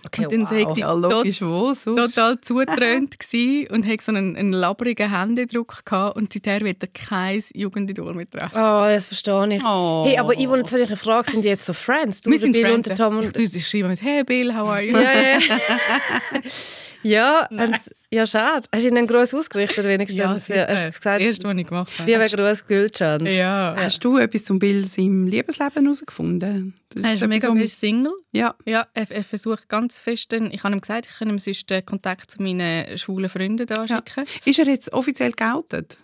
Okay, 0.06 0.26
und 0.26 0.32
dann 0.34 0.42
wow. 0.50 0.74
sie 0.74 0.82
Ja, 0.82 0.94
logisch, 0.94 1.42
wo 1.42 1.74
sonst? 1.74 2.16
total 2.16 2.42
zutrönt 2.42 3.18
und 3.70 3.88
hat 3.88 4.02
so 4.02 4.12
einen, 4.12 4.36
einen 4.36 4.52
labrigen 4.54 5.16
Händedruck 5.16 5.86
gehabt 5.86 6.16
und 6.16 6.34
seither 6.34 6.62
wird 6.62 6.82
er 6.82 6.90
kein 6.90 7.44
Jugendidol 7.54 8.14
mehr 8.16 8.30
treffen. 8.30 8.56
Oh, 8.56 8.84
das 8.86 9.08
verstehe 9.08 9.58
ich. 9.58 9.64
Oh. 9.64 10.04
Hey, 10.08 10.18
aber 10.18 10.34
Yvonne, 10.34 10.60
jetzt 10.64 10.72
habe 10.72 10.82
ich 10.82 10.88
eine 10.90 10.98
Frage. 10.98 11.32
Sind 11.32 11.44
die 11.44 11.50
jetzt 11.50 11.66
so 11.66 11.74
Friends? 11.74 12.22
Du, 12.22 12.32
Wir 12.32 12.40
sind 12.40 12.54
Bill 12.54 12.66
Friends. 12.66 12.90
und 12.90 12.96
Tom 12.96 13.20
Ich 13.22 13.28
und... 13.28 13.36
tue 13.36 13.46
sie 13.48 13.62
schreiben 13.62 13.90
mit 13.90 14.02
«Hey 14.02 14.24
Bill, 14.24 14.56
how 14.56 14.70
are 14.70 14.82
you?» 14.82 14.98
Ja, 14.98 15.12
ja. 15.14 15.40
ja, 17.04 17.48
und, 17.52 17.80
ja, 18.14 18.26
schade. 18.26 18.68
Hast 18.74 18.84
du 18.84 18.88
ihnen 18.88 18.98
einen 18.98 19.08
Gruß 19.08 19.34
ausgerichtet 19.34 19.86
wenigstens? 19.86 20.18
Ja, 20.20 20.30
hast 20.30 20.46
sicher. 20.48 20.66
das 20.68 20.98
gesagt, 20.98 21.22
erste, 21.22 21.48
was 21.48 21.58
ich 21.58 21.68
gemacht 21.68 21.92
habe. 22.00 22.12
Liebe 22.12 22.26
Gruß, 22.26 22.68
Gülcan. 22.68 23.26
Ja. 23.26 23.74
Hast 23.78 24.04
du 24.04 24.18
etwas 24.18 24.44
zum 24.44 24.60
Bill 24.60 24.86
seinem 24.86 25.28
Liebesleben 25.28 25.84
herausgefunden? 25.84 26.74
Das 26.90 27.06
Er 27.06 27.14
ist 27.14 27.26
mega 27.28 27.56
fest 27.56 27.80
Single. 27.80 28.14
Ja. 28.34 28.54
Ja, 28.66 28.88
er, 28.94 29.10
er 29.10 29.24
versucht 29.24 29.70
ganz 29.70 30.00
fest, 30.02 30.34
ich 30.34 30.64
habe 30.64 30.76
ihm 30.76 30.82
gesagt, 30.82 31.08
ich 31.10 31.18
kann 31.20 31.30
ihm 31.30 31.40
sonst 31.40 31.70
den 31.70 31.86
Kontakt 31.86 32.32
zu 32.32 32.42
meinen 32.42 32.98
schwulen 32.98 33.30
Freunden 33.30 33.66
da 33.66 33.86
Ja. 33.86 33.98
schicken. 34.06 34.26
Ist 34.46 34.60
er 34.60 34.66
jetzt 34.68 34.92
offiziell 34.92 35.32
geoutet? 35.32 35.98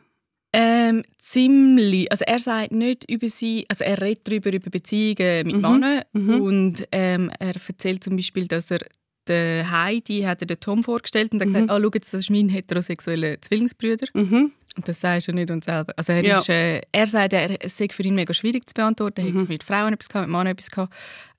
Ähm, 0.53 1.03
ziemlich. 1.19 2.09
Also 2.11 2.23
er 2.25 2.39
sagt 2.39 2.71
nicht 2.71 3.03
über 3.11 3.29
sie, 3.29 3.65
also 3.67 3.83
er 3.83 4.01
redet 4.01 4.27
darüber 4.27 4.51
über 4.53 4.69
Beziehungen 4.69 5.45
mit 5.45 5.57
Männern 5.61 6.03
und 6.13 6.87
ähm, 6.93 7.29
er 7.37 7.53
erzählt 7.67 8.03
zum 8.03 8.15
Beispiel, 8.15 8.47
dass 8.47 8.71
er 8.71 8.79
der 9.27 9.69
Heidi 9.71 10.21
hat 10.21 10.41
er 10.41 10.47
den 10.47 10.59
Tom 10.59 10.83
vorgestellt 10.83 11.31
und 11.33 11.39
hat 11.41 11.47
gesagt, 11.47 11.69
ah, 11.69 11.79
schau 11.81 11.89
jetzt, 11.93 12.13
das 12.13 12.21
ist 12.21 12.29
mein 12.31 12.49
heterosexueller 12.49 13.41
Zwillingsbruder. 13.41 14.07
Mhm. 14.13 14.51
Und 14.75 14.87
das 14.87 14.99
sagst 14.99 15.27
du 15.27 15.31
nicht 15.31 15.49
und 15.49 15.63
selber. 15.63 15.93
Also 15.97 16.13
er, 16.13 16.23
Ja. 16.23 16.39
ist, 16.39 16.49
äh, 16.49 16.81
er 16.91 17.07
sagt, 17.07 17.33
er, 17.33 17.63
es 17.63 17.77
sei 17.77 17.87
für 17.91 18.03
ihn 18.03 18.15
mega 18.15 18.33
schwierig 18.33 18.67
zu 18.69 18.73
beantworten. 18.75 19.21
Er 19.25 19.33
hat 19.41 19.49
mit 19.49 19.63
Frauen 19.63 19.93
etwas 19.93 20.07
gehabt, 20.09 20.27
mit 20.27 20.31
Männern 20.31 20.47
etwas 20.53 20.69
gehabt. 20.69 20.93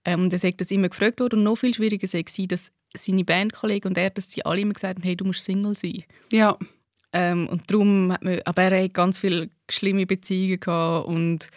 Ähm, 0.04 0.22
und 0.22 0.32
er 0.32 0.38
sagt, 0.38 0.60
das 0.60 0.70
immer 0.70 0.88
gefragt 0.88 1.20
wurde. 1.20 1.36
Und 1.36 1.44
noch 1.44 1.56
viel 1.56 1.72
schwieriger 1.74 2.06
sei 2.06 2.24
es, 2.26 2.48
dass 2.48 2.72
seine 2.96 3.24
Bandkollegen 3.24 3.90
und 3.90 3.98
er, 3.98 4.10
dass 4.10 4.28
die 4.28 4.44
alle 4.44 4.60
immer 4.60 4.72
gesagt 4.72 4.96
haben, 4.96 5.02
hey, 5.04 5.14
du 5.16 5.24
musst 5.24 5.44
Single 5.44 5.76
sein. 5.76 6.02
Ja. 6.32 6.56
Ähm, 7.12 7.48
und 7.48 7.70
darum 7.70 8.12
hat 8.12 8.22
man, 8.24 8.40
aber 8.44 8.62
er 8.64 8.84
hat 8.84 8.94
ganz 8.94 9.18
viele 9.20 9.50
schlimme 9.70 10.04
Beziehungen 10.06 10.58
gehabt 10.60 11.06
und, 11.06 11.48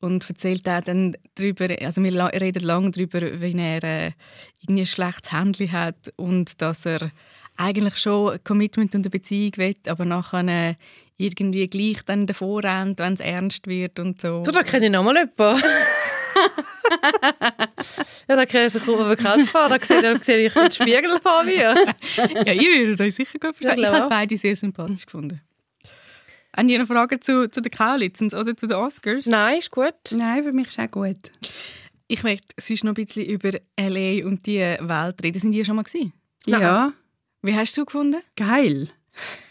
und 0.00 0.28
erzählt 0.28 0.68
auch 0.68 0.80
dann 0.80 1.16
darüber, 1.34 1.66
also 1.80 2.02
wir 2.02 2.40
reden 2.40 2.62
lange 2.62 2.90
darüber, 2.90 3.20
wie 3.40 3.58
er 3.58 3.84
äh, 3.84 4.12
irgendwie 4.60 4.82
ein 4.82 4.86
schlechtes 4.86 5.32
Handy 5.32 5.68
hat 5.68 6.12
und 6.16 6.60
dass 6.62 6.86
er 6.86 7.10
eigentlich 7.56 7.98
schon 7.98 8.32
ein 8.32 8.44
Commitment 8.44 8.94
und 8.94 9.04
eine 9.04 9.10
Beziehung 9.10 9.52
will, 9.56 9.74
aber 9.86 10.04
nachher 10.04 10.46
äh, 10.46 10.74
irgendwie 11.16 11.66
gleich 11.66 12.04
dann 12.04 12.26
davor 12.26 12.62
rennt, 12.62 13.00
wenn 13.00 13.14
es 13.14 13.20
ernst 13.20 13.66
wird 13.66 13.98
und 13.98 14.20
so. 14.20 14.44
Du, 14.44 14.52
da 14.52 14.62
kenne 14.62 14.86
ich 14.86 14.92
nochmal 14.92 15.16
jemanden. 15.16 15.38
ja, 18.28 18.36
da 18.36 18.46
kennst 18.46 18.76
du 18.76 18.80
kaum 18.80 19.08
bekannt 19.08 19.48
vor. 19.48 19.68
Da 19.68 19.84
sehe, 19.84 20.00
da 20.00 20.16
sehe 20.18 20.46
ich 20.46 20.52
den 20.52 20.70
Spiegel 20.70 21.18
vor 21.20 21.42
mir. 21.42 21.74
ja, 22.46 22.52
ich 22.52 22.60
würde 22.60 23.02
euch 23.02 23.16
sicher 23.16 23.40
gut 23.40 23.56
verstehen. 23.56 23.82
Ja, 23.82 23.88
ich 23.88 23.94
habe 23.94 24.04
es 24.04 24.08
beide 24.08 24.36
sehr 24.36 24.54
sympathisch 24.54 25.06
gefunden. 25.06 25.40
Haben 26.56 26.68
ihr 26.68 26.78
noch 26.78 26.86
Fragen 26.86 27.20
zu, 27.20 27.50
zu 27.50 27.60
den 27.60 27.70
Kaulitzens 27.70 28.34
oder 28.34 28.56
zu 28.56 28.66
den 28.66 28.76
Oscars? 28.76 29.26
Nein, 29.26 29.58
ist 29.58 29.70
gut. 29.70 29.94
Nein, 30.12 30.42
für 30.42 30.52
mich 30.52 30.68
ist 30.68 30.78
auch 30.78 30.90
gut. 30.90 31.30
Ich 32.06 32.22
möchte 32.22 32.54
sonst 32.58 32.84
noch 32.84 32.92
ein 32.92 32.94
bisschen 32.94 33.26
über 33.26 33.50
L.A. 33.76 34.26
und 34.26 34.46
die 34.46 34.58
Welt 34.58 35.22
reden. 35.22 35.38
Sind 35.38 35.52
die 35.52 35.64
schon 35.64 35.76
mal 35.76 35.82
gewesen? 35.82 36.12
Ja. 36.46 36.92
Wie 37.42 37.54
hast 37.54 37.76
du 37.76 37.84
gefunden? 37.84 38.22
Geil. 38.36 38.88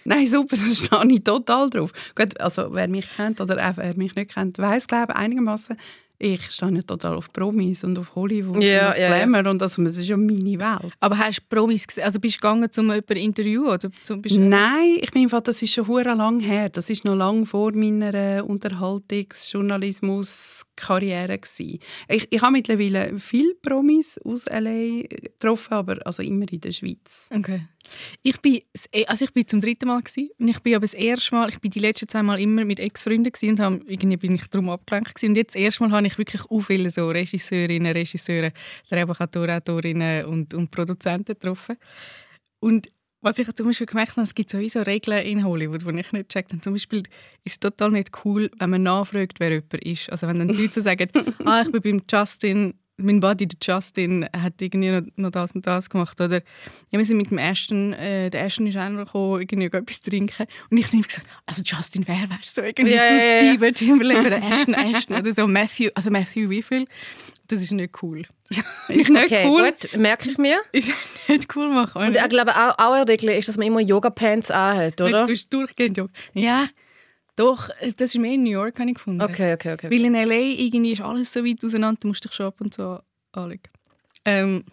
Nein, 0.03 0.27
super, 0.27 0.55
da 0.57 0.63
stehe 0.63 1.13
ich 1.13 1.23
total 1.23 1.69
drauf. 1.69 1.91
Gut, 2.15 2.39
also 2.39 2.73
wer 2.73 2.87
mich 2.87 3.07
kennt 3.15 3.41
oder 3.41 3.57
wer 3.75 3.95
mich 3.95 4.15
nicht 4.15 4.33
kennt, 4.33 4.57
weiß 4.57 4.87
glaube 4.87 5.13
ich 5.13 5.19
einigermaßen. 5.19 5.77
Ich 6.19 6.49
stehe 6.49 6.71
ja 6.73 6.81
total 6.81 7.15
auf 7.15 7.31
Promis 7.31 7.83
und 7.83 7.97
auf 7.99 8.15
Hollywood 8.15 8.63
Ja, 8.63 8.89
und 8.89 8.97
auf. 8.97 9.07
Glamour 9.07 9.51
und 9.51 9.61
also, 9.61 9.83
das 9.83 9.97
ist 9.97 10.07
ja 10.07 10.17
meine 10.17 10.57
Welt. 10.57 10.93
Aber 10.99 11.17
hast 11.17 11.41
du 11.41 11.55
Promis 11.55 11.87
gesehen? 11.87 12.05
Also 12.05 12.19
bist 12.19 12.37
du 12.37 12.39
gegangen 12.39 12.71
zum 12.71 12.87
jemanden 12.87 13.17
Interview 13.17 13.71
oder 13.71 13.89
zum 14.01 14.21
Nein, 14.49 14.97
ich 14.99 15.13
meine, 15.13 15.27
das 15.41 15.61
ist 15.61 15.73
schon 15.73 15.87
hure 15.87 16.15
lang 16.15 16.39
her. 16.39 16.69
Das 16.69 16.89
ist 16.89 17.05
noch 17.05 17.15
lang 17.15 17.45
vor 17.45 17.71
meiner 17.73 18.13
äh, 18.13 18.41
Unterhaltungsjournalismus-Karriere 20.77 21.37
gsi. 21.39 21.79
Ich, 22.07 22.27
ich 22.29 22.41
habe 22.41 22.53
mittlerweile 22.53 23.19
viele 23.19 23.55
Promis 23.55 24.17
aus 24.19 24.45
LA 24.45 25.03
getroffen, 25.07 25.73
aber 25.73 26.05
also 26.05 26.23
immer 26.23 26.45
in 26.51 26.61
der 26.61 26.71
Schweiz. 26.71 27.29
Okay. 27.33 27.61
Ich 28.21 28.39
bin, 28.41 28.61
e- 28.91 29.05
also 29.05 29.25
ich 29.25 29.33
bin 29.33 29.47
zum 29.47 29.61
dritten 29.61 29.87
Mal 29.87 30.01
gewesen. 30.01 30.29
und 30.37 30.47
ich 30.47 30.59
bin 30.59 30.75
aber 30.75 30.85
das 30.85 30.93
erste 30.93 31.35
Mal, 31.35 31.49
ich 31.49 31.59
bin 31.59 31.71
die 31.71 31.79
letzten 31.79 32.07
zwei 32.07 32.23
Mal 32.23 32.39
immer 32.39 32.65
mit 32.65 32.79
Ex-Freunden 32.79 33.31
gewesen 33.31 33.51
und 33.51 33.59
habe, 33.59 33.81
irgendwie 33.87 34.17
bin 34.17 34.35
ich 34.35 34.47
darum 34.47 34.69
abgelenkt 34.69 35.15
gewesen. 35.15 35.29
Und 35.31 35.37
jetzt 35.37 35.55
das 35.55 35.61
erste 35.61 35.83
Mal 35.83 35.91
habe 35.91 36.07
ich 36.07 36.17
wirklich 36.17 36.41
auch 36.49 36.59
viele 36.59 36.91
so 36.91 37.09
Regisseurinnen, 37.09 37.93
Regisseure, 37.93 38.51
Drehbuchautoren, 38.89 39.57
Autorinnen 39.57 40.25
und, 40.25 40.53
und 40.53 40.71
Produzenten 40.71 41.33
getroffen. 41.33 41.77
Und 42.59 42.87
was 43.21 43.39
ich 43.39 43.51
zum 43.53 43.67
Beispiel 43.67 43.87
gemerkt 43.87 44.11
habe, 44.11 44.21
es 44.21 44.35
gibt 44.35 44.49
sowieso 44.49 44.81
Regeln 44.81 45.25
in 45.25 45.43
Hollywood, 45.43 45.83
die 45.85 45.99
ich 45.99 46.11
nicht 46.11 46.29
checkt 46.29 46.51
habe. 46.51 46.61
Zum 46.61 46.73
Beispiel 46.73 47.03
ist 47.43 47.53
es 47.53 47.59
total 47.59 47.91
nicht 47.91 48.11
cool, 48.23 48.49
wenn 48.59 48.69
man 48.69 48.83
nachfragt, 48.83 49.39
wer 49.39 49.51
jemand 49.51 49.73
ist. 49.73 50.11
Also 50.11 50.27
wenn 50.27 50.39
dann 50.39 50.49
die 50.49 50.61
Leute 50.61 50.73
so 50.73 50.81
sagen, 50.81 51.09
ah, 51.45 51.61
ich 51.61 51.71
bin 51.71 51.81
beim 51.81 52.01
Justin, 52.09 52.75
mein 52.97 53.19
Buddy, 53.19 53.47
der 53.47 53.57
Justin, 53.61 54.27
hat 54.35 54.61
irgendwie 54.61 54.91
noch, 54.91 55.01
noch 55.15 55.31
das 55.31 55.51
und 55.53 55.65
das 55.65 55.89
gemacht. 55.89 56.19
Oder 56.19 56.41
ja, 56.91 56.99
wir 56.99 57.05
sind 57.05 57.17
mit 57.17 57.29
dem 57.31 57.37
Ashton, 57.37 57.93
äh, 57.93 58.29
der 58.29 58.43
Ashton 58.45 58.67
ist 58.67 58.77
auch 58.77 58.89
noch 58.89 59.05
gekommen, 59.05 59.41
irgendwie 59.41 59.65
etwas 59.77 60.01
trinken. 60.01 60.47
Und 60.69 60.77
ich 60.77 60.87
habe 60.87 61.01
gesagt, 61.01 61.27
also 61.45 61.61
Justin, 61.63 62.07
wer 62.07 62.29
wärst 62.29 62.57
du 62.57 62.61
irgendwie? 62.61 62.95
Ja, 62.95 63.05
ja, 63.05 63.41
ja. 63.43 63.51
Bieber, 63.51 63.71
Timberlake 63.71 64.27
oder 64.27 64.37
Ashton, 64.37 64.73
Ashton 64.73 65.15
oder 65.17 65.33
so. 65.33 65.47
Matthew, 65.47 65.89
also 65.95 66.09
Matthew 66.09 66.49
wie 66.49 66.63
viel? 66.63 66.85
Das 67.47 67.61
ist 67.61 67.71
nicht 67.71 68.01
cool. 68.01 68.23
ist 68.49 68.63
nicht 68.89 69.09
Okay, 69.09 69.45
cool. 69.47 69.63
gut, 69.71 69.97
merke 69.97 70.29
ich 70.29 70.37
mir. 70.37 70.59
Ist 70.73 70.89
nicht 71.29 71.55
cool 71.55 71.69
machen. 71.69 72.01
Und 72.01 72.17
ich 72.17 72.29
glaube, 72.29 72.51
auch, 72.51 72.77
auch 72.77 72.91
eine 72.93 73.07
Regel 73.07 73.29
ist, 73.29 73.47
dass 73.47 73.57
man 73.57 73.67
immer 73.67 73.79
Yoga-Pants 73.79 74.51
anhat, 74.51 74.99
oder? 74.99 75.25
Du 75.25 75.31
hast 75.31 75.49
durchgehend 75.53 75.97
Job. 75.97 76.09
Ja, 76.33 76.67
doch, 77.37 77.69
das 77.97 78.13
ist 78.13 78.19
mehr 78.19 78.33
in 78.33 78.43
New 78.43 78.49
York, 78.51 78.77
habe 78.79 78.89
ich 78.89 78.95
gefunden. 78.95 79.21
Okay, 79.21 79.53
okay, 79.53 79.73
okay. 79.73 79.89
Weil 79.89 80.03
in 80.05 80.15
L.A. 80.15 80.33
irgendwie 80.35 80.91
ist 80.91 81.01
alles 81.01 81.31
so 81.31 81.43
weit 81.45 81.63
auseinander, 81.63 81.99
du 82.01 82.07
musst 82.09 82.23
dich 82.25 82.33
schon 82.33 82.47
ab 82.47 82.59
und 82.59 82.73
zu 82.73 82.99
anschauen. 83.31 83.59
Ähm, 84.25 84.63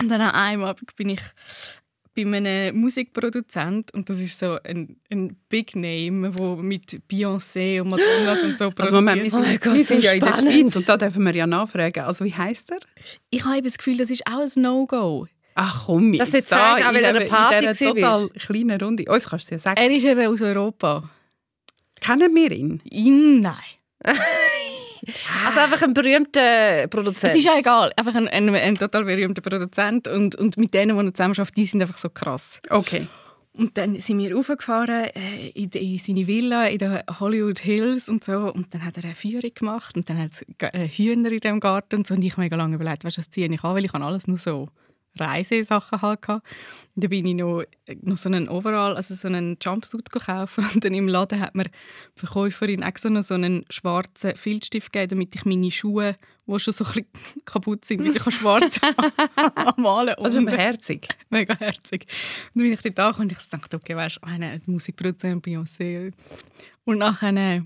und 0.00 0.08
dann 0.08 0.20
an 0.20 0.30
einem 0.34 0.64
Abend 0.64 0.94
bin 0.96 1.08
ich 1.10 1.20
bei 2.14 2.22
einem 2.26 2.76
Musikproduzent 2.78 3.94
und 3.94 4.10
das 4.10 4.18
ist 4.20 4.38
so 4.38 4.58
ein, 4.64 4.96
ein 5.10 5.36
Big 5.48 5.74
Name, 5.76 6.36
wo 6.38 6.56
mit 6.56 7.00
Beyoncé 7.10 7.80
und 7.80 7.88
Madonnas 7.90 8.42
und 8.42 8.58
so 8.58 8.70
Also 8.76 8.94
Moment, 8.96 9.22
wir 9.22 9.30
produziert. 9.30 9.30
sind, 9.30 9.40
Oh 9.40 9.48
mein 9.48 9.58
Gott, 9.60 9.74
wir 9.74 9.84
sind 9.84 10.00
so 10.02 10.06
ja 10.08 10.12
in 10.12 10.20
der 10.20 10.28
spannend. 10.28 10.52
Schweiz 10.54 10.76
und 10.76 10.88
da 10.88 10.96
dürfen 10.98 11.22
wir 11.24 11.34
ja 11.34 11.46
nachfragen. 11.46 12.00
Also 12.04 12.24
wie 12.26 12.34
heißt 12.34 12.72
er? 12.72 12.80
Ich 13.30 13.44
habe 13.44 13.56
eben 13.58 13.64
das 13.66 13.78
Gefühl, 13.78 13.96
das 13.96 14.10
ist 14.10 14.26
auch 14.26 14.40
ein 14.40 14.62
No-Go. 14.62 15.26
Ach 15.54 15.84
komm, 15.86 16.12
jetzt 16.14 16.32
du 16.32 16.36
jetzt 16.38 16.52
da 16.52 16.76
sagst, 16.76 16.84
auch 16.84 16.92
in 16.92 17.14
du 17.14 17.26
Party 17.26 17.64
in 17.66 17.72
dieser 17.72 17.94
total 17.94 18.28
kleinen 18.28 18.80
Runde. 18.80 19.04
Uns 19.08 19.28
kannst 19.28 19.50
du 19.50 19.54
ja 19.54 19.58
sagen. 19.58 19.80
Er 19.80 19.90
ist 19.90 20.04
eben 20.04 20.26
aus 20.26 20.42
Europa. 20.42 21.08
Kennen 22.02 22.34
wir 22.34 22.50
ihn? 22.50 22.82
In, 22.90 23.40
nein. 23.40 23.54
Also 25.44 25.58
einfach 25.58 25.82
ein 25.82 25.94
berühmter 25.94 26.86
Produzent. 26.86 27.32
Es 27.32 27.38
ist 27.38 27.44
ja 27.44 27.58
egal. 27.58 27.90
Einfach 27.96 28.14
ein, 28.14 28.28
ein, 28.28 28.54
ein 28.54 28.74
total 28.76 29.04
berühmter 29.04 29.42
Produzent 29.42 30.06
und, 30.06 30.36
und 30.36 30.56
mit 30.56 30.72
denen, 30.74 30.96
die 30.96 31.04
er 31.04 31.12
zusammen 31.12 31.34
arbeitet, 31.34 31.56
die 31.56 31.66
sind 31.66 31.82
einfach 31.82 31.98
so 31.98 32.08
krass. 32.08 32.60
Okay. 32.70 33.08
Und 33.54 33.76
dann 33.76 33.98
sind 33.98 34.18
wir 34.18 34.34
raufgefahren 34.34 35.10
äh, 35.14 35.48
in, 35.54 35.70
in 35.70 35.98
seine 35.98 36.26
Villa 36.28 36.68
in 36.68 36.78
den 36.78 37.00
Hollywood 37.18 37.58
Hills 37.58 38.08
und 38.08 38.22
so. 38.22 38.52
Und 38.52 38.72
dann 38.72 38.84
hat 38.84 38.96
er 38.96 39.04
eine 39.04 39.14
Führung 39.16 39.50
gemacht 39.52 39.96
und 39.96 40.08
dann 40.08 40.18
hat 40.18 40.30
es 40.32 40.44
äh, 40.72 40.86
Hühner 40.88 41.32
in 41.32 41.40
dem 41.40 41.58
Garten 41.58 41.96
und 41.96 42.06
so. 42.06 42.14
Und 42.14 42.22
ich 42.22 42.32
habe 42.32 42.42
mega 42.42 42.56
lange 42.56 42.76
überlegt, 42.76 43.04
weißt 43.04 43.16
du, 43.16 43.20
das 43.20 43.30
ziehe 43.30 43.52
ich 43.52 43.64
an, 43.64 43.74
weil 43.74 43.84
ich 43.84 43.92
habe 43.92 44.04
alles 44.04 44.28
nur 44.28 44.38
so 44.38 44.68
Reisesachen 45.18 46.00
halt 46.02 46.22
gehabt. 46.22 46.46
Und 46.94 47.04
dann 47.04 47.10
bin 47.10 47.26
ich 47.26 47.34
noch, 47.34 47.64
noch 48.02 48.16
so 48.16 48.28
einen 48.28 48.48
Overall, 48.48 48.96
also 48.96 49.14
so 49.14 49.28
einen 49.28 49.58
Jumpsuit 49.60 50.10
gekauft. 50.10 50.58
Und 50.74 50.84
dann 50.84 50.94
im 50.94 51.08
Laden 51.08 51.40
hat 51.40 51.54
mir 51.54 51.64
die 51.64 51.70
Verkäuferin 52.16 52.82
extra 52.82 53.10
noch 53.10 53.22
so 53.22 53.34
einen 53.34 53.64
schwarzen 53.70 54.36
Filzstift 54.36 54.92
gegeben, 54.92 55.10
damit 55.10 55.34
ich 55.34 55.44
meine 55.44 55.70
Schuhe, 55.70 56.16
die 56.46 56.58
schon 56.58 56.74
so 56.74 56.84
ein 56.84 57.04
kaputt 57.44 57.84
sind, 57.84 58.02
wieder 58.04 58.20
kann 58.20 58.32
schwarz 58.32 58.80
malen 59.76 60.14
Also 60.14 60.40
unten. 60.40 60.54
herzig. 60.56 61.08
Mega 61.30 61.56
herzig. 61.58 62.06
Und 62.54 62.62
dann 62.62 62.70
bin 62.70 62.72
ich 62.72 62.84
angekommen 62.84 63.20
und 63.20 63.32
ich 63.32 63.48
dachte, 63.48 63.76
okay, 63.76 63.96
weißt 63.96 64.16
du, 64.22 64.26
eine 64.26 64.60
Musikproduzent 64.66 65.44
Beyoncé. 65.46 66.12
Und 66.84 66.98
nachher 66.98 67.64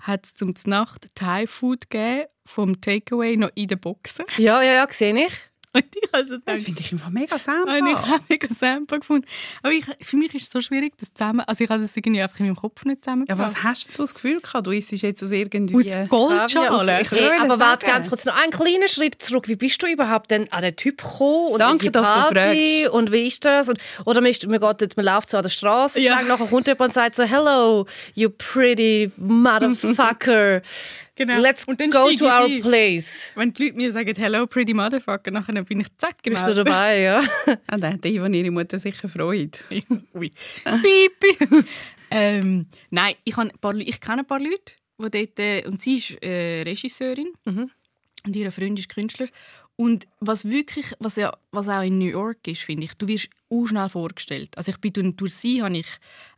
hat 0.00 0.24
es 0.24 0.34
zum 0.34 0.54
Nacht 0.66 1.08
Thai 1.14 1.46
Food 1.46 1.90
gegeben, 1.90 2.26
vom 2.46 2.80
Takeaway 2.80 3.36
noch 3.36 3.50
in 3.54 3.68
den 3.68 3.78
Boxen. 3.78 4.24
Ja, 4.38 4.62
ja, 4.62 4.72
ja, 4.72 4.86
sehe 4.90 5.26
ich. 5.26 5.32
Und 5.72 5.84
ich 5.94 6.12
also 6.12 6.36
Das 6.38 6.44
gedacht, 6.56 6.64
finde 6.64 6.80
ich 6.80 6.92
einfach 6.92 7.10
mega 7.10 7.30
habe 7.32 7.38
ich 7.38 7.44
sammelbar. 7.44 8.08
habe 8.08 8.24
mega 8.28 8.48
Sample 8.52 8.98
gefunden. 9.00 9.26
Aber 9.62 9.72
ich, 9.72 9.84
für 10.02 10.16
mich 10.16 10.34
ist 10.34 10.44
es 10.48 10.50
so 10.50 10.60
schwierig, 10.60 10.94
das 10.98 11.14
zusammen, 11.14 11.40
also 11.40 11.62
ich 11.62 11.70
habe 11.70 11.80
das 11.82 11.96
irgendwie 11.96 12.22
einfach 12.22 12.40
in 12.40 12.46
meinem 12.46 12.56
Kopf 12.56 12.84
nicht 12.84 12.98
Ja, 12.98 13.02
zusammengebracht. 13.02 13.38
was 13.56 13.62
hast 13.62 13.88
du 13.92 14.02
das 14.02 14.14
Gefühl 14.14 14.40
gehabt? 14.40 14.66
Du 14.66 14.72
isst 14.72 14.90
jetzt 14.90 15.22
aus 15.22 15.30
irgendwie... 15.30 15.76
Aus 15.76 15.86
Ja, 15.86 16.06
Goldschalen. 16.06 17.02
Ich 17.02 17.10
Hey, 17.12 17.38
aber 17.40 17.58
warte 17.60 17.86
ganz 17.86 18.08
kurz 18.08 18.24
noch 18.24 18.36
einen 18.36 18.50
kleinen 18.50 18.88
Schritt 18.88 19.22
zurück. 19.22 19.46
Wie 19.48 19.56
bist 19.56 19.80
du 19.82 19.86
überhaupt 19.86 20.30
denn 20.30 20.50
an 20.52 20.62
den 20.62 20.74
Typ 20.74 21.02
gekommen? 21.02 21.52
Und 21.52 21.60
Danke, 21.60 21.86
die 21.86 21.92
dass 21.92 22.02
du 22.06 22.34
Party? 22.34 22.80
fragst. 22.82 22.94
Und 22.94 23.12
wie 23.12 23.26
ist 23.28 23.44
das? 23.44 23.68
Und, 23.68 23.78
oder 24.06 24.20
man, 24.20 24.30
ist, 24.30 24.44
man, 24.46 24.58
geht, 24.60 24.80
dort- 24.82 24.96
man 24.96 25.06
läuft 25.06 25.30
so 25.30 25.36
an 25.36 25.42
der 25.44 25.50
Straße 25.50 26.00
Ja. 26.00 26.18
und 26.18 26.28
nachher 26.28 26.46
kommt 26.46 26.66
jemand 26.66 26.80
und 26.88 26.94
sagt 26.94 27.14
so 27.16 27.22
«Hello, 27.22 27.86
you 28.14 28.28
pretty 28.30 29.10
motherfucker. 29.18 30.62
Genau. 31.20 31.38
Let's 31.38 31.66
Und 31.66 31.78
dann 31.78 31.90
go 31.90 32.10
to 32.16 32.24
our 32.24 32.46
ein. 32.46 32.62
place.» 32.62 33.32
Wenn 33.34 33.52
die 33.52 33.64
Leute 33.64 33.76
mir 33.76 33.92
sagen, 33.92 34.14
hello 34.16 34.46
pretty 34.46 34.72
motherfucker, 34.72 35.30
nachher 35.30 35.62
bin 35.64 35.80
ich 35.80 35.88
zack 35.98 36.22
Bist 36.22 36.40
du 36.40 36.46
gemeldet. 36.46 36.66
dabei, 36.66 37.00
ja? 37.00 37.22
Ah, 37.66 37.76
da 37.76 37.92
hat 37.92 38.06
Eva 38.06 38.24
und 38.24 38.32
ihre 38.32 38.50
Mutter 38.50 38.78
sicher 38.78 39.06
Freude. 39.06 39.58
Ui. 40.14 40.32
Pipi. 40.64 41.64
ähm, 42.10 42.66
nein, 42.88 43.16
ich, 43.24 43.36
ein 43.36 43.52
paar, 43.60 43.74
ich 43.74 44.00
kenne 44.00 44.20
ein 44.22 44.26
paar 44.26 44.40
Leute, 44.40 44.72
die 44.98 45.10
dort, 45.10 45.38
äh, 45.40 45.66
und 45.66 45.82
sie 45.82 45.96
ist 45.98 46.22
äh, 46.22 46.62
Regisseurin 46.62 47.34
und 47.44 48.34
ihr 48.34 48.50
Freund 48.50 48.78
ist 48.78 48.88
Künstler. 48.88 49.28
Und 49.76 50.06
was 50.20 50.46
wirklich, 50.46 50.86
was, 51.00 51.16
ja, 51.16 51.36
was 51.52 51.68
auch 51.68 51.82
in 51.82 51.98
New 51.98 52.08
York 52.08 52.46
ist, 52.46 52.62
finde 52.62 52.84
ich, 52.84 52.94
du 52.94 53.08
wirst 53.08 53.28
auch 53.50 53.66
schnell 53.66 53.88
vorgestellt. 53.90 54.56
Also 54.56 54.72
ich 54.72 54.78
bin 54.78 55.16
durch, 55.16 55.34
sie 55.34 55.62
habe 55.62 55.76
ich 55.76 55.86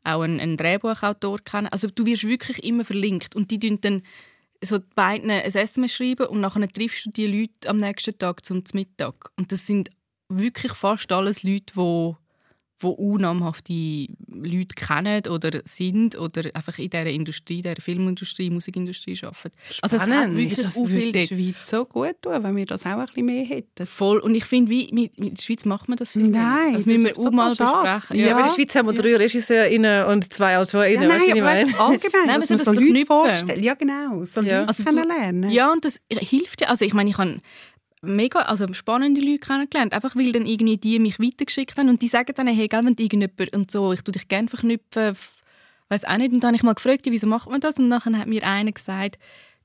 auch 0.03 0.23
einen, 0.23 0.41
einen 0.41 0.57
Drehbuchautor 0.57 1.39
kennen. 1.39 1.69
Also 1.69 1.89
du 1.89 2.05
wirst 2.05 2.27
wirklich 2.27 2.63
immer 2.65 2.85
verlinkt 2.85 3.37
und 3.37 3.51
die 3.51 3.59
dann 3.59 4.03
so 4.63 4.79
beiden 4.95 5.31
ein 5.31 5.43
SMS 5.43 5.95
schreiben 5.95 6.27
und 6.27 6.41
nachher 6.41 6.69
triffst 6.69 7.07
du 7.07 7.11
die 7.11 7.27
Leute 7.27 7.69
am 7.69 7.77
nächsten 7.77 8.17
Tag 8.17 8.45
zum 8.45 8.63
Mittag. 8.73 9.31
Und 9.37 9.53
das 9.53 9.67
sind 9.67 9.91
wirklich 10.29 10.73
fast 10.73 11.13
alles 11.13 11.43
Leute, 11.43 11.75
die 11.75 12.15
die 12.83 12.87
unnamhafte 12.89 14.07
Leute 14.35 14.75
kennen 14.77 15.23
oder 15.29 15.61
sind 15.65 16.19
oder 16.19 16.43
einfach 16.55 16.79
in 16.79 16.91
dieser 16.91 17.07
Industrie, 17.07 17.63
der 17.63 17.77
Filmindustrie, 17.77 18.51
Musikindustrie 18.51 19.19
arbeiten. 19.23 19.53
Also 19.81 19.97
es 19.97 20.03
hat 20.03 20.09
Spannend. 20.09 20.37
wirklich 20.37 20.59
Das 20.63 20.75
viel 20.75 20.89
würde 20.89 21.13
der. 21.13 21.27
Schweiz 21.27 21.55
so 21.63 21.85
gut 21.85 22.17
tun, 22.23 22.43
wenn 22.43 22.57
wir 22.57 22.67
das 22.67 22.85
auch 22.85 22.91
ein 22.91 23.07
bisschen 23.07 23.27
mehr 23.27 23.45
hätten. 23.45 23.87
Voll. 23.87 24.19
Und 24.19 24.35
ich 24.35 24.45
finde, 24.45 24.71
wie 24.71 24.89
mit, 24.93 25.19
mit 25.19 25.39
der 25.39 25.43
Schweiz 25.43 25.65
macht 25.65 25.89
man 25.89 25.97
das 25.97 26.13
viel 26.13 26.29
Nein, 26.29 26.75
Das 26.75 26.87
müssen 26.87 27.05
das 27.05 27.17
wir 27.17 27.27
auch 27.27 27.31
mal 27.31 27.49
besprechen. 27.51 28.19
Ja. 28.19 28.33
Aber 28.33 28.41
in 28.41 28.47
der 28.47 28.55
Schweiz 28.55 28.75
haben 28.75 28.87
wir 28.89 28.95
drei 28.95 29.17
Regisseurinnen 29.17 30.07
und 30.07 30.33
zwei 30.33 30.59
Autorinnen. 30.59 31.03
Ja, 31.09 31.17
weißt 31.17 31.29
nein, 31.29 31.45
weißt, 31.45 31.63
meine? 31.65 31.73
du, 31.73 31.79
allgemein, 31.79 32.27
Nein, 32.27 32.41
dass 32.41 32.51
wir 32.51 32.57
man 32.57 32.65
sollten 32.65 32.81
so 32.81 32.87
das 32.87 32.95
Leute 32.95 33.07
vorstellt. 33.07 33.65
Ja, 33.65 33.75
genau. 33.75 34.25
So 34.25 34.41
Ja. 34.43 34.61
Leute 34.61 34.69
Also 34.69 34.85
kennenlernen. 34.85 35.51
Ja, 35.51 35.73
und 35.73 35.85
das 35.85 36.01
hilft 36.11 36.61
ja. 36.61 36.69
Also 36.69 36.85
ich 36.85 36.95
meine, 36.95 37.11
ich 37.11 37.19
habe 37.19 37.41
mega 38.03 38.41
also 38.41 38.71
spannende 38.73 39.21
Leute 39.21 39.39
kennengelernt, 39.39 39.95
einfach 39.95 40.17
weil 40.17 40.33
dann 40.33 40.47
irgendwie 40.47 40.77
die 40.77 40.99
mich 40.99 41.19
weitergeschickt 41.19 41.79
haben 41.79 41.89
und 41.89 42.03
die 42.03 42.09
sagen 42.09 42.33
dann, 42.35 42.49
hey, 42.49 42.69
gell, 42.69 42.85
wenn 42.85 42.97
du 42.97 43.03
irgendjemand 43.03 43.55
und 43.55 43.71
so, 43.71 43.93
ich 43.93 44.03
tu 44.03 44.13
dich 44.13 44.29
gerne 44.29 44.49
verknüpfen, 44.49 45.17
weiß 45.89 46.05
auch 46.05 46.17
nicht. 46.17 46.33
Und 46.33 46.41
dann 46.43 46.49
habe 46.49 46.57
ich 46.57 46.63
mal 46.63 46.75
gefragt, 46.75 47.03
wieso 47.05 47.27
macht 47.27 47.49
man 47.49 47.61
das? 47.61 47.79
Und 47.79 47.91
dann 47.91 48.19
hat 48.19 48.27
mir 48.27 48.45
einer 48.45 48.73
gesagt, 48.73 49.19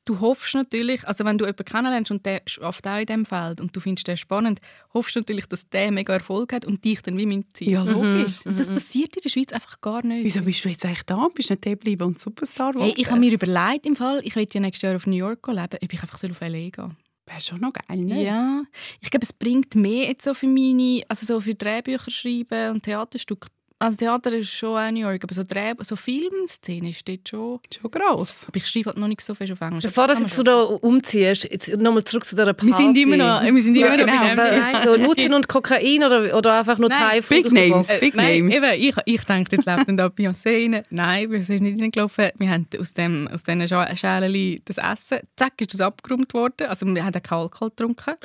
du 0.05 0.19
hoffst 0.21 0.55
natürlich, 0.55 1.05
also 1.07 1.25
wenn 1.25 1.37
du 1.37 1.45
jemanden 1.45 1.65
kennenlernst 1.65 2.11
und 2.11 2.25
der 2.25 2.41
arbeitet 2.61 2.87
auch 2.87 2.99
in 2.99 3.05
diesem 3.05 3.25
Feld 3.25 3.59
und 3.59 3.75
du 3.75 3.79
findest 3.79 4.07
den 4.07 4.17
spannend, 4.17 4.59
hoffst 4.93 5.15
du 5.15 5.19
natürlich, 5.19 5.47
dass 5.47 5.67
der 5.69 5.91
mega 5.91 6.13
Erfolg 6.13 6.53
hat 6.53 6.65
und 6.65 6.83
dich 6.85 7.01
dann 7.01 7.17
wie 7.17 7.25
mitzieht. 7.25 7.69
Ja, 7.69 7.83
logisch. 7.83 8.45
Und 8.45 8.59
das 8.59 8.69
passiert 8.69 9.15
in 9.17 9.21
der 9.23 9.29
Schweiz 9.29 9.51
einfach 9.51 9.81
gar 9.81 10.05
nicht. 10.05 10.23
Wieso 10.23 10.43
bist 10.43 10.63
du 10.63 10.69
jetzt 10.69 10.85
eigentlich 10.85 11.03
da? 11.03 11.27
Bist 11.33 11.49
du 11.49 11.53
nicht 11.53 11.63
geblieben 11.63 12.03
und 12.03 12.19
Superstar 12.19 12.73
Hey, 12.73 12.89
ich 12.89 12.95
geworden? 12.95 13.11
habe 13.11 13.19
mir 13.19 13.33
überlegt, 13.33 13.85
im 13.85 13.95
Fall, 13.95 14.21
ich 14.23 14.35
will 14.35 14.47
ja 14.51 14.59
nächstes 14.61 14.83
Jahr 14.83 14.95
auf 14.95 15.07
New 15.07 15.15
York 15.15 15.45
leben, 15.47 15.77
ob 15.81 15.93
ich 15.93 16.01
einfach 16.01 16.17
so 16.17 16.27
auf 16.27 16.39
LA 16.41 16.69
gehen 16.69 16.95
Wäre 17.27 17.41
schon 17.41 17.59
noch 17.59 17.73
geil, 17.73 17.97
ne? 17.97 18.23
Ja, 18.23 18.63
ich 19.01 19.11
glaube, 19.11 19.25
es 19.25 19.33
bringt 19.33 19.75
mehr 19.75 20.07
jetzt 20.07 20.23
so 20.23 20.33
für 20.33 20.47
meine, 20.47 21.03
also 21.09 21.25
so 21.25 21.41
für 21.41 21.55
Drehbücher 21.55 22.09
schreiben 22.09 22.71
und 22.71 22.83
Theaterstücke. 22.83 23.49
Also 23.79 23.97
Theater 23.97 24.33
ist 24.33 24.49
schon 24.49 24.75
auch 24.75 24.89
New 24.89 25.01
York, 25.01 25.23
aber 25.23 25.35
so, 25.35 25.43
Dreh 25.43 25.73
so 25.81 25.95
Filmszene 25.95 26.89
ist 26.89 27.07
dort 27.07 27.29
schon... 27.29 27.59
Schon 27.79 27.91
gross. 27.91 28.45
Aber 28.47 28.57
ich 28.57 28.67
schreibe 28.67 28.87
halt 28.87 28.97
noch 28.97 29.07
nicht 29.07 29.21
so 29.21 29.35
fest 29.35 29.51
auf 29.51 29.61
Englisch. 29.61 29.83
Bevor 29.83 30.07
du 30.07 30.13
jetzt 30.15 30.35
du 30.35 30.41
da 30.41 30.61
umziehst, 30.63 31.43
jetzt 31.43 31.77
nochmal 31.77 32.03
zurück 32.03 32.25
zu 32.25 32.35
dieser 32.35 32.53
Party. 32.53 32.67
wir 32.67 32.73
sind 32.73 32.97
immer 32.97 33.17
noch, 33.17 33.43
wir 33.43 33.61
sind 33.61 33.75
immer 33.75 33.95
Ja, 33.95 33.97
noch 33.97 34.29
genau. 34.29 34.41
Weil 34.41 34.83
So 34.83 34.97
Nutten 34.97 35.31
und 35.33 35.47
Kokain 35.47 36.03
oder, 36.03 36.35
oder 36.35 36.57
einfach 36.57 36.79
nur 36.79 36.89
Nein, 36.89 36.99
Thai 36.99 37.21
Big 37.21 37.45
aus 37.45 37.53
der 37.53 37.67
Names. 37.69 37.99
Big 37.99 38.15
Nein, 38.15 38.47
Names. 38.47 38.55
eben, 38.55 38.81
ich, 38.81 38.95
ich 39.05 39.23
dachte, 39.23 39.55
jetzt 39.55 39.65
läuft 39.67 39.87
dann 39.87 39.97
da 39.97 40.07
Beyoncé 40.07 40.73
rein. 40.73 40.83
Nein, 40.89 41.29
wir 41.31 41.43
sind 41.43 41.61
nicht 41.61 41.79
reingelaufen. 41.79 42.29
Wir 42.35 42.49
haben 42.49 42.65
aus, 42.79 42.93
dem, 42.95 43.27
aus 43.27 43.43
diesen 43.43 43.67
Schälchen 43.67 44.59
das 44.65 44.77
Essen, 44.77 45.19
zack, 45.35 45.53
ist 45.61 45.75
das 45.75 45.81
abgeräumt 45.81 46.33
worden. 46.33 46.65
Also 46.67 46.87
wir 46.87 47.05
haben 47.05 47.11
keinen 47.21 47.39
Alkohol 47.41 47.69
getrunken. 47.69 48.15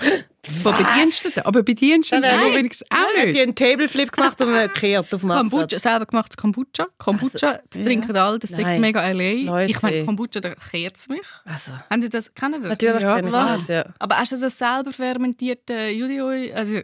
Von 0.62 0.74
Bediensteten. 0.76 1.44
Aber 1.44 1.62
Bediensteten, 1.62 2.22
nein. 2.22 2.52
wenigstens 2.54 2.88
auch 2.90 3.24
nicht. 3.24 3.36
die 3.36 3.42
einen 3.42 3.54
Tableflip 3.54 4.10
gemacht 4.10 4.40
und 4.40 4.52
gekehrt 4.52 5.14
auf 5.14 5.20
dem 5.20 5.30
Kombucha, 5.30 5.78
selber 5.78 6.04
gemachtes 6.06 6.36
Kombucha. 6.36 6.88
Kombucha, 6.98 7.60
das 7.70 7.80
trinken 7.82 8.16
alle, 8.16 8.40
das 8.40 8.50
ist 8.50 8.58
mega 8.58 9.08
LA. 9.08 9.44
Leute. 9.44 9.70
Ich 9.70 9.80
meine, 9.82 10.04
Kombucha, 10.04 10.40
da 10.40 10.52
kehrt 10.56 10.96
es 10.96 11.08
mich. 11.08 11.20
Also, 11.44 11.70
Haben 11.88 12.02
Sie 12.02 12.08
das, 12.08 12.34
kennen 12.34 12.54
Sie 12.60 12.68
das? 12.68 12.70
natürlich 12.70 13.02
Ja, 13.02 13.20
das, 13.56 13.68
ja. 13.68 13.84
Aber 14.00 14.16
hast 14.16 14.32
du 14.32 14.36
das 14.36 14.58
selber 14.58 14.92
fermentierte 14.92 15.90
Judioi? 15.90 16.52
Also, 16.52 16.80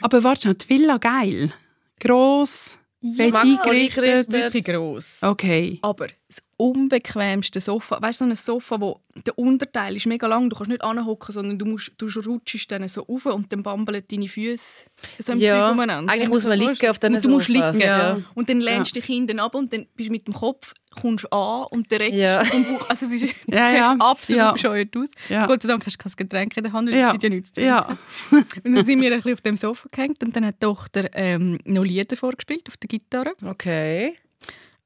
Aber 0.00 0.24
warte 0.24 0.42
schon, 0.48 0.56
die 0.56 0.68
Villa 0.70 0.96
geil. 0.96 1.52
Gross, 2.00 2.78
fett 3.16 3.28
Schmackvoll 3.28 3.50
eingerichtet. 3.50 4.04
eingerichtet. 4.04 4.32
wirklich 4.32 4.64
gross. 4.64 5.18
Okay. 5.22 5.78
Aber 5.82 6.06
das 6.36 6.44
unbequemste 6.56 7.60
Sofa. 7.60 8.00
Weißt 8.00 8.20
du, 8.20 8.24
so 8.24 8.30
ein 8.30 8.36
Sofa, 8.36 8.80
wo 8.80 9.00
der 9.26 9.36
Unterteil 9.38 9.96
ist 9.96 10.06
mega 10.06 10.26
lang, 10.26 10.48
du 10.50 10.56
kannst 10.56 10.70
nicht 10.70 10.84
anhocken, 10.84 11.32
sondern 11.32 11.58
du 11.58 11.64
musst, 11.66 11.92
du 11.98 12.06
rutschst 12.06 12.70
dann 12.70 12.86
so 12.88 13.02
rauf 13.02 13.26
und 13.26 13.52
dann 13.52 13.62
bambeln 13.62 14.02
deine 14.10 14.28
Füße 14.28 14.84
so 15.18 15.32
im 15.32 15.38
Ja, 15.40 15.70
umeinander. 15.70 16.12
eigentlich 16.12 16.28
muss 16.28 16.42
du 16.42 16.48
man 16.48 16.58
liegen 16.58 16.88
auf 16.88 16.98
diesen 16.98 17.14
und 17.16 17.24
Du 17.24 17.28
musst 17.28 17.48
liegen. 17.48 17.80
ja. 17.80 18.18
Und 18.34 18.48
dann 18.48 18.60
lehnst 18.60 18.92
du 18.94 19.00
dich 19.00 19.06
hinten 19.06 19.40
ab 19.40 19.54
und 19.54 19.72
dann 19.72 19.86
bist 19.96 20.08
du 20.08 20.12
mit 20.12 20.26
dem 20.26 20.34
Kopf 20.34 20.74
kommst 21.00 21.30
an 21.32 21.64
und 21.70 21.90
der 21.90 21.98
Rest 21.98 22.14
Ja. 22.14 22.44
vom 22.44 22.62
Bauch, 22.64 22.88
also 22.88 23.06
es 23.06 23.12
ist 23.12 23.34
Ja, 23.48 23.68
siehst 23.68 23.78
ja. 23.80 23.96
absolut 23.98 24.38
Ja. 24.42 24.52
bescheuert 24.52 24.96
aus. 24.96 25.08
Ja. 25.28 25.46
Gott 25.46 25.62
sei 25.62 25.68
Dank 25.68 25.84
hast 25.84 25.98
du 25.98 26.02
kein 26.04 26.12
Getränk 26.16 26.56
in 26.56 26.62
der 26.62 26.72
Hand, 26.72 26.88
weil 26.88 26.98
Ja. 26.98 27.06
es 27.06 27.12
gibt 27.12 27.22
ja 27.24 27.28
nichts 27.30 27.48
zu 27.52 27.54
trinken. 27.54 27.68
Ja. 27.70 27.98
Und 28.64 28.74
dann 28.76 28.84
sind 28.84 29.00
wir 29.00 29.10
ein 29.10 29.16
bisschen 29.16 29.32
auf 29.32 29.40
dem 29.40 29.56
Sofa 29.56 29.88
gehängt 29.90 30.22
und 30.22 30.36
dann 30.36 30.46
hat 30.46 30.54
die 30.62 30.66
Tochter 30.66 31.08
ähm, 31.14 31.58
noch 31.64 31.82
Lieder 31.82 32.16
vorgespielt 32.16 32.68
auf 32.68 32.76
der 32.76 32.86
Gitarre. 32.86 33.32
Okay. 33.44 34.16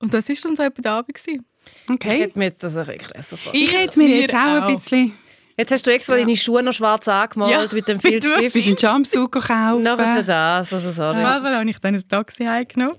Und 0.00 0.14
das 0.14 0.28
war 0.28 0.37
dann 0.42 0.56
so 0.56 0.62
etwa 0.62 0.82
der 0.82 0.92
Abend. 0.92 1.14
Gewesen. 1.14 1.44
Ich 1.87 1.90
Okay. 1.94 2.20
hätte 2.20 2.38
mir 2.38 2.46
jetzt 2.46 2.62
das 2.62 2.76
ein 2.76 2.87
bisschen. 2.87 3.38
Ich 3.52 3.72
hätte 3.76 3.98
mir 3.98 4.08
jetzt 4.20 4.34
auch 4.34 4.68
ein 4.68 4.76
bisschen... 4.76 5.12
Jetzt 5.61 5.72
hast 5.72 5.84
du 5.87 5.92
extra 5.92 6.14
deine 6.16 6.37
Schuhe 6.37 6.62
noch 6.62 6.72
schwarz 6.72 7.08
angemalt 7.08 7.50
Ja, 7.52 7.66
mit 7.76 7.88
dem 7.88 7.98
Du 8.00 8.08
Filzstift. 8.08 8.52
bist 8.54 8.68
einen 8.68 8.76
Jumpsuit 8.94 9.32
kaufen. 9.32 9.82
Nachher 9.82 10.16
für 10.18 10.22
das, 10.24 10.72
also 10.72 10.92
sorry. 10.92 11.20
Nachher 11.20 11.58
habe 11.58 11.68
ich 11.68 11.78
dann 11.80 11.96
ein 11.96 12.08
Taxi 12.08 12.44
heimgenommen. 12.44 12.96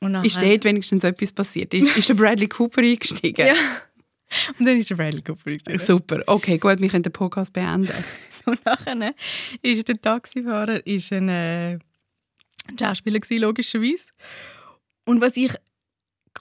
Und, 0.00 0.12
nachher, 0.12 0.26
Ist 0.26 0.42
dort 0.42 0.64
wenigstens 0.64 1.04
etwas 1.04 1.32
passiert? 1.32 1.72
Ist, 1.72 1.96
ist 1.96 2.08
der 2.10 2.14
Bradley 2.14 2.48
Cooper 2.48 2.82
eingestiegen? 2.82 3.46
Ja. 3.46 3.54
und 4.58 4.66
dann 4.68 4.76
ist 4.76 4.90
der 4.90 4.96
Bradley 4.96 5.22
Cooper 5.22 5.46
eingestiegen. 5.46 5.78
Super. 5.78 6.22
Okay, 6.26 6.58
gut, 6.58 6.78
wir 6.82 6.88
können 6.90 7.02
den 7.02 7.12
Podcast 7.12 7.52
beenden. 7.54 7.94
Und 8.44 8.64
nachher 8.64 9.14
ist 9.62 9.88
der 9.88 10.00
Taxifahrer 10.00 10.86
ist 10.86 11.12
ein, 11.12 11.28
äh, 11.30 11.72
ein 12.68 12.78
Schauspieler 12.78 13.18
gewesen, 13.20 13.40
logischerweise. 13.42 14.08
Und 15.06 15.20
was 15.20 15.36
ich 15.36 15.50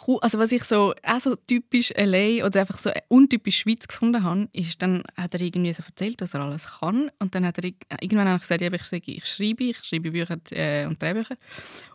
cool- 0.07 0.19
also 0.21 0.39
was 0.39 0.51
ich 0.51 0.63
so 0.63 0.93
auch 1.03 1.19
so 1.21 1.35
typisch 1.35 1.91
LA 1.95 2.45
oder 2.45 2.61
einfach 2.61 2.77
so 2.77 2.91
untypisch 3.07 3.59
Schweiz 3.59 3.87
gefunden 3.87 4.23
habe, 4.23 4.47
ist 4.53 4.81
dann 4.81 5.03
hat 5.17 5.33
er 5.33 5.41
irgendwie 5.41 5.73
so 5.73 5.83
erzählt, 5.85 6.21
was 6.21 6.33
er 6.33 6.41
alles 6.41 6.79
kann 6.79 7.11
und 7.19 7.33
dann 7.35 7.45
hat 7.45 7.57
er 7.59 7.65
ig- 7.65 7.85
irgendwann 8.01 8.33
ich 8.35 8.41
gesagt, 8.41 8.61
ja, 8.61 8.71
ich, 8.71 8.83
sage, 8.83 9.11
ich 9.11 9.25
schreibe, 9.25 9.63
ich 9.65 9.77
schreibe 9.83 10.11
Bücher 10.11 10.37
äh, 10.51 10.85
und 10.85 11.01
Drehbücher 11.01 11.37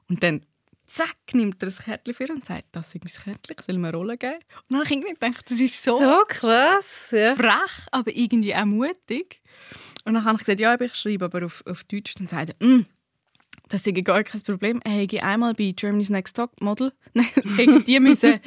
und 0.09 0.23
dann 0.23 0.41
zack 0.87 1.17
nimmt 1.35 1.63
er 1.63 1.67
das 1.67 1.85
Kärtchen 1.85 2.15
für 2.15 2.33
und 2.33 2.45
sagt, 2.45 2.65
das 2.73 2.95
ist 2.95 3.05
mein 3.05 3.13
Kärtchen, 3.13 3.57
ich 3.59 3.65
soll 3.65 3.77
ihm 3.77 3.85
eine 3.85 3.97
Rolle 3.97 4.17
geben. 4.19 4.35
Und 4.35 4.43
dann 4.71 4.79
habe 4.79 4.87
ich 4.87 4.91
irgendwie 4.91 5.15
gedacht, 5.15 5.49
das 5.49 5.61
ist 5.61 5.85
so 5.85 6.01
So 6.01 6.25
krass, 6.27 7.11
ja. 7.13 7.37
frech, 7.37 7.87
aber 7.93 8.11
irgendwie 8.13 8.53
auch 8.57 8.65
mutig. 8.65 9.41
Und 10.05 10.15
dann 10.15 10.25
habe 10.25 10.35
ich 10.37 10.41
gesagt, 10.41 10.59
ja, 10.59 10.81
ich 10.81 10.95
schreibe 10.97 11.27
aber 11.27 11.47
auf, 11.47 11.63
auf 11.65 11.85
Deutsch. 11.85 12.15
Dann 12.15 12.27
sagt 12.27 12.57
er, 12.59 12.67
«Mm, 12.67 12.87
das 13.71 13.87
ist 13.87 14.05
gar 14.05 14.23
kein 14.23 14.41
Problem. 14.43 14.81
Er 14.85 14.93
hätte 14.93 15.23
einmal 15.23 15.55
bei 15.55 15.73
Germany's 15.75 16.11
Next 16.11 16.37
Top 16.37 16.61
Model, 16.61 16.93
die 17.87 18.01
müssen 18.01 18.41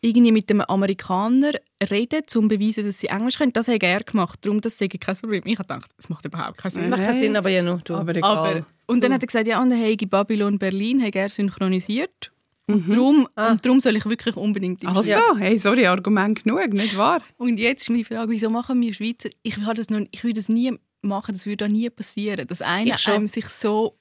irgendwie 0.00 0.32
mit 0.32 0.48
dem 0.48 0.62
Amerikaner 0.62 1.52
reden, 1.90 2.20
um 2.20 2.26
zu 2.26 2.48
beweisen, 2.48 2.84
dass 2.84 3.00
sie 3.00 3.08
Englisch 3.08 3.36
können. 3.36 3.52
Das 3.52 3.68
hätte 3.68 3.86
er 3.86 4.00
gemacht. 4.00 4.38
Darum, 4.42 4.60
das 4.60 4.78
sei 4.78 4.88
kein 4.88 5.16
Problem. 5.16 5.42
Ich 5.44 5.58
habe 5.58 5.68
gedacht, 5.68 5.90
das 5.96 6.08
macht 6.08 6.24
überhaupt 6.24 6.56
keinen 6.56 6.70
Sinn. 6.70 6.88
Macht 6.88 7.02
keinen 7.02 7.20
Sinn, 7.20 7.36
aber 7.36 7.50
ja 7.50 7.62
nur 7.62 7.78
du. 7.84 7.94
Aber 7.94 8.16
egal. 8.16 8.36
Aber, 8.36 8.66
und 8.86 9.04
dann 9.04 9.12
hat 9.12 9.22
er 9.22 9.26
gesagt, 9.26 9.46
ja, 9.46 9.60
und 9.60 9.70
dann 9.70 9.80
habe 9.80 10.06
Babylon 10.06 10.58
Berlin 10.58 11.02
habe 11.02 11.18
er 11.18 11.28
synchronisiert. 11.28 12.32
Und 12.66 12.88
darum, 12.88 13.28
und 13.34 13.66
darum 13.66 13.80
soll 13.80 13.96
ich 13.96 14.04
wirklich 14.06 14.36
unbedingt 14.36 14.82
im 14.84 14.90
Also, 14.90 15.16
hey, 15.38 15.58
sorry, 15.58 15.86
Argument 15.86 16.42
genug, 16.42 16.72
nicht 16.72 16.96
wahr? 16.96 17.20
und 17.36 17.58
jetzt 17.58 17.82
ist 17.82 17.90
meine 17.90 18.04
Frage, 18.04 18.30
wieso 18.30 18.48
machen 18.48 18.80
wir 18.80 18.94
Schweizer? 18.94 19.28
Ich 19.42 19.58
würde 19.58 19.74
das, 19.74 19.90
noch, 19.90 20.06
ich 20.10 20.22
würde 20.22 20.34
das 20.34 20.48
nie 20.48 20.72
machen, 21.02 21.32
das 21.32 21.46
würde 21.46 21.64
da 21.64 21.68
nie 21.68 21.90
passieren, 21.90 22.46
dass 22.46 22.62
einer 22.62 22.96
einem 23.06 23.26
sich 23.26 23.46
so... 23.46 23.96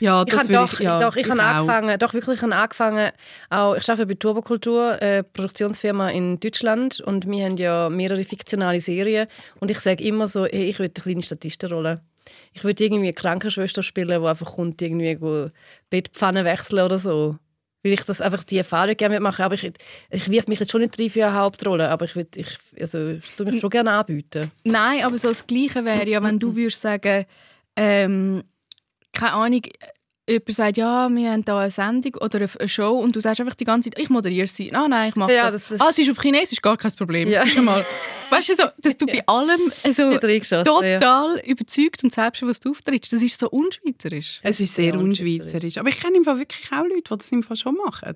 Ja, 0.00 0.24
Ich 0.26 0.34
habe 0.34 0.48
würde 0.48 0.66
doch, 0.66 0.80
ja, 0.80 1.00
doch, 1.00 1.16
ich, 1.16 1.28
habe 1.28 1.40
auch. 1.40 1.44
angefangen, 1.44 1.98
doch 1.98 2.14
wirklich 2.14 2.36
ich 2.36 2.42
habe 2.42 2.54
angefangen, 2.54 3.10
auch, 3.50 3.74
ich 3.76 3.88
arbeite 3.90 4.06
bei 4.06 4.14
Turbokultur, 4.14 5.00
äh, 5.02 5.22
Produktionsfirma 5.22 6.10
in 6.10 6.40
Deutschland 6.40 7.00
und 7.00 7.28
wir 7.28 7.44
haben 7.44 7.56
ja 7.56 7.88
mehrere 7.90 8.24
fiktionale 8.24 8.80
Serien 8.80 9.26
und 9.60 9.70
ich 9.70 9.80
sage 9.80 10.02
immer 10.04 10.28
so, 10.28 10.46
hey, 10.46 10.70
ich 10.70 10.78
will 10.78 10.86
eine 10.86 11.02
kleine 11.02 11.22
Statistenrolle. 11.22 12.00
Ich 12.52 12.64
würde 12.64 12.84
irgendwie 12.84 13.04
eine 13.04 13.12
Krankenschwester 13.12 13.82
spielen, 13.82 14.08
die 14.08 14.26
einfach 14.26 14.54
kommt, 14.54 14.80
irgendwie 14.80 15.50
Bettpfannen 15.90 16.44
wechseln 16.44 16.84
oder 16.84 16.98
so. 16.98 17.36
Weil 17.82 17.94
ich 17.94 18.02
das 18.02 18.20
einfach 18.20 18.44
die 18.44 18.58
Erfahrung 18.58 18.94
gerne 18.94 19.20
machen 19.20 19.42
aber 19.42 19.54
ich, 19.54 19.72
ich 20.10 20.30
wirf 20.30 20.46
mich 20.48 20.60
jetzt 20.60 20.70
schon 20.70 20.82
nicht 20.82 21.00
rein 21.00 21.08
für 21.08 21.26
eine 21.26 21.34
Hauptrolle, 21.34 21.88
aber 21.88 22.04
ich, 22.04 22.14
will, 22.14 22.26
ich, 22.34 22.58
also, 22.78 23.12
ich 23.12 23.30
tue 23.36 23.46
mich 23.46 23.60
schon 23.60 23.70
gerne 23.70 23.92
anbieten. 23.92 24.50
Nein, 24.64 25.02
aber 25.02 25.16
so 25.16 25.28
das 25.28 25.46
Gleiche 25.46 25.84
wäre 25.84 26.06
ja, 26.08 26.22
wenn 26.22 26.38
du 26.38 26.54
würdest 26.54 26.82
sagen, 26.82 27.24
ähm, 27.76 28.42
keine 29.12 29.32
Ahnung, 29.32 29.62
jemand 30.28 30.52
sagt, 30.54 30.76
ja, 30.76 31.08
wir 31.08 31.30
haben 31.32 31.44
da 31.44 31.58
eine 31.60 31.70
Sendung 31.70 32.14
oder 32.20 32.38
eine 32.58 32.68
Show 32.68 32.98
und 32.98 33.16
du 33.16 33.20
sagst 33.20 33.40
einfach 33.40 33.54
die 33.54 33.64
ganze 33.64 33.90
Zeit, 33.90 34.00
ich 34.00 34.10
moderiere 34.10 34.46
sie. 34.46 34.72
Ah 34.72 34.86
nein, 34.88 35.08
ich 35.10 35.16
mache 35.16 35.32
Ja, 35.34 35.50
das. 35.50 35.68
das- 35.68 35.80
Ah, 35.80 35.88
es 35.90 35.98
ist 35.98 36.10
auf 36.10 36.20
Chinesisch, 36.20 36.60
gar 36.62 36.76
kein 36.76 36.92
Problem. 36.92 37.28
Ja. 37.28 37.44
Schon 37.46 37.64
mal. 37.64 37.84
Weißt 38.30 38.48
du, 38.50 38.54
so, 38.54 38.62
dass 38.78 38.96
du 38.96 39.06
bei 39.06 39.26
allem 39.26 39.60
also, 39.82 40.12
total 40.18 41.40
überzeugt 41.44 42.04
und 42.04 42.12
selbstbewusst 42.12 42.64
auftrittst, 42.66 43.12
das 43.12 43.22
ist 43.22 43.40
so 43.40 43.50
unschweizerisch. 43.50 44.38
Es 44.44 44.60
ist 44.60 44.74
sehr 44.74 44.94
unschweizerisch. 44.94 45.78
Aber 45.78 45.88
ich 45.88 46.00
kenne 46.00 46.16
im 46.18 46.24
Fall 46.24 46.38
wirklich 46.38 46.70
auch 46.72 46.84
Leute, 46.84 47.02
die 47.12 47.18
das 47.18 47.32
im 47.32 47.42
Fall 47.42 47.56
schon 47.56 47.74
machen. 47.74 48.14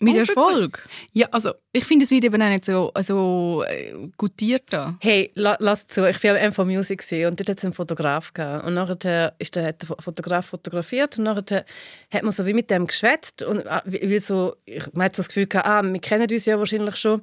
Mit. 0.00 0.16
Erfolg. 0.16 0.88
Ja, 1.12 1.26
also, 1.32 1.52
Ich 1.72 1.84
finde, 1.84 2.04
es 2.04 2.10
wird 2.10 2.24
eben 2.24 2.40
auch 2.40 2.48
nicht 2.48 2.64
so, 2.64 2.92
so 3.00 3.64
äh, 3.66 3.92
gutiert 4.16 4.64
da. 4.70 4.96
Hey, 5.00 5.32
la, 5.34 5.56
lass 5.58 5.86
zu, 5.86 6.08
ich 6.08 6.22
war 6.22 6.38
am 6.38 6.48
MV 6.48 6.58
Music 6.64 7.04
und 7.26 7.40
dort 7.40 7.48
hat 7.48 7.58
es 7.58 7.64
einen 7.64 7.72
Fotograf 7.72 8.32
gehabt. 8.32 8.64
Und 8.66 8.74
nachher 8.74 9.34
ist 9.38 9.56
der, 9.56 9.66
hat 9.66 9.82
der 9.82 9.96
Fotograf 9.98 10.46
fotografiert 10.46 11.18
und 11.18 11.24
nachher 11.24 11.64
hat 12.12 12.22
man 12.22 12.32
so 12.32 12.46
wie 12.46 12.54
mit 12.54 12.70
dem 12.70 12.86
geschwätzt 12.86 13.42
und 13.42 13.64
wie, 13.84 14.08
wie 14.08 14.18
so, 14.20 14.54
ich, 14.64 14.84
man 14.92 15.06
hat 15.06 15.16
so 15.16 15.20
das 15.20 15.28
Gefühl 15.28 15.46
gehabt, 15.46 15.66
ah, 15.66 15.82
wir 15.82 16.00
kennen 16.00 16.30
uns 16.30 16.46
ja 16.46 16.58
wahrscheinlich 16.58 16.96
schon. 16.96 17.22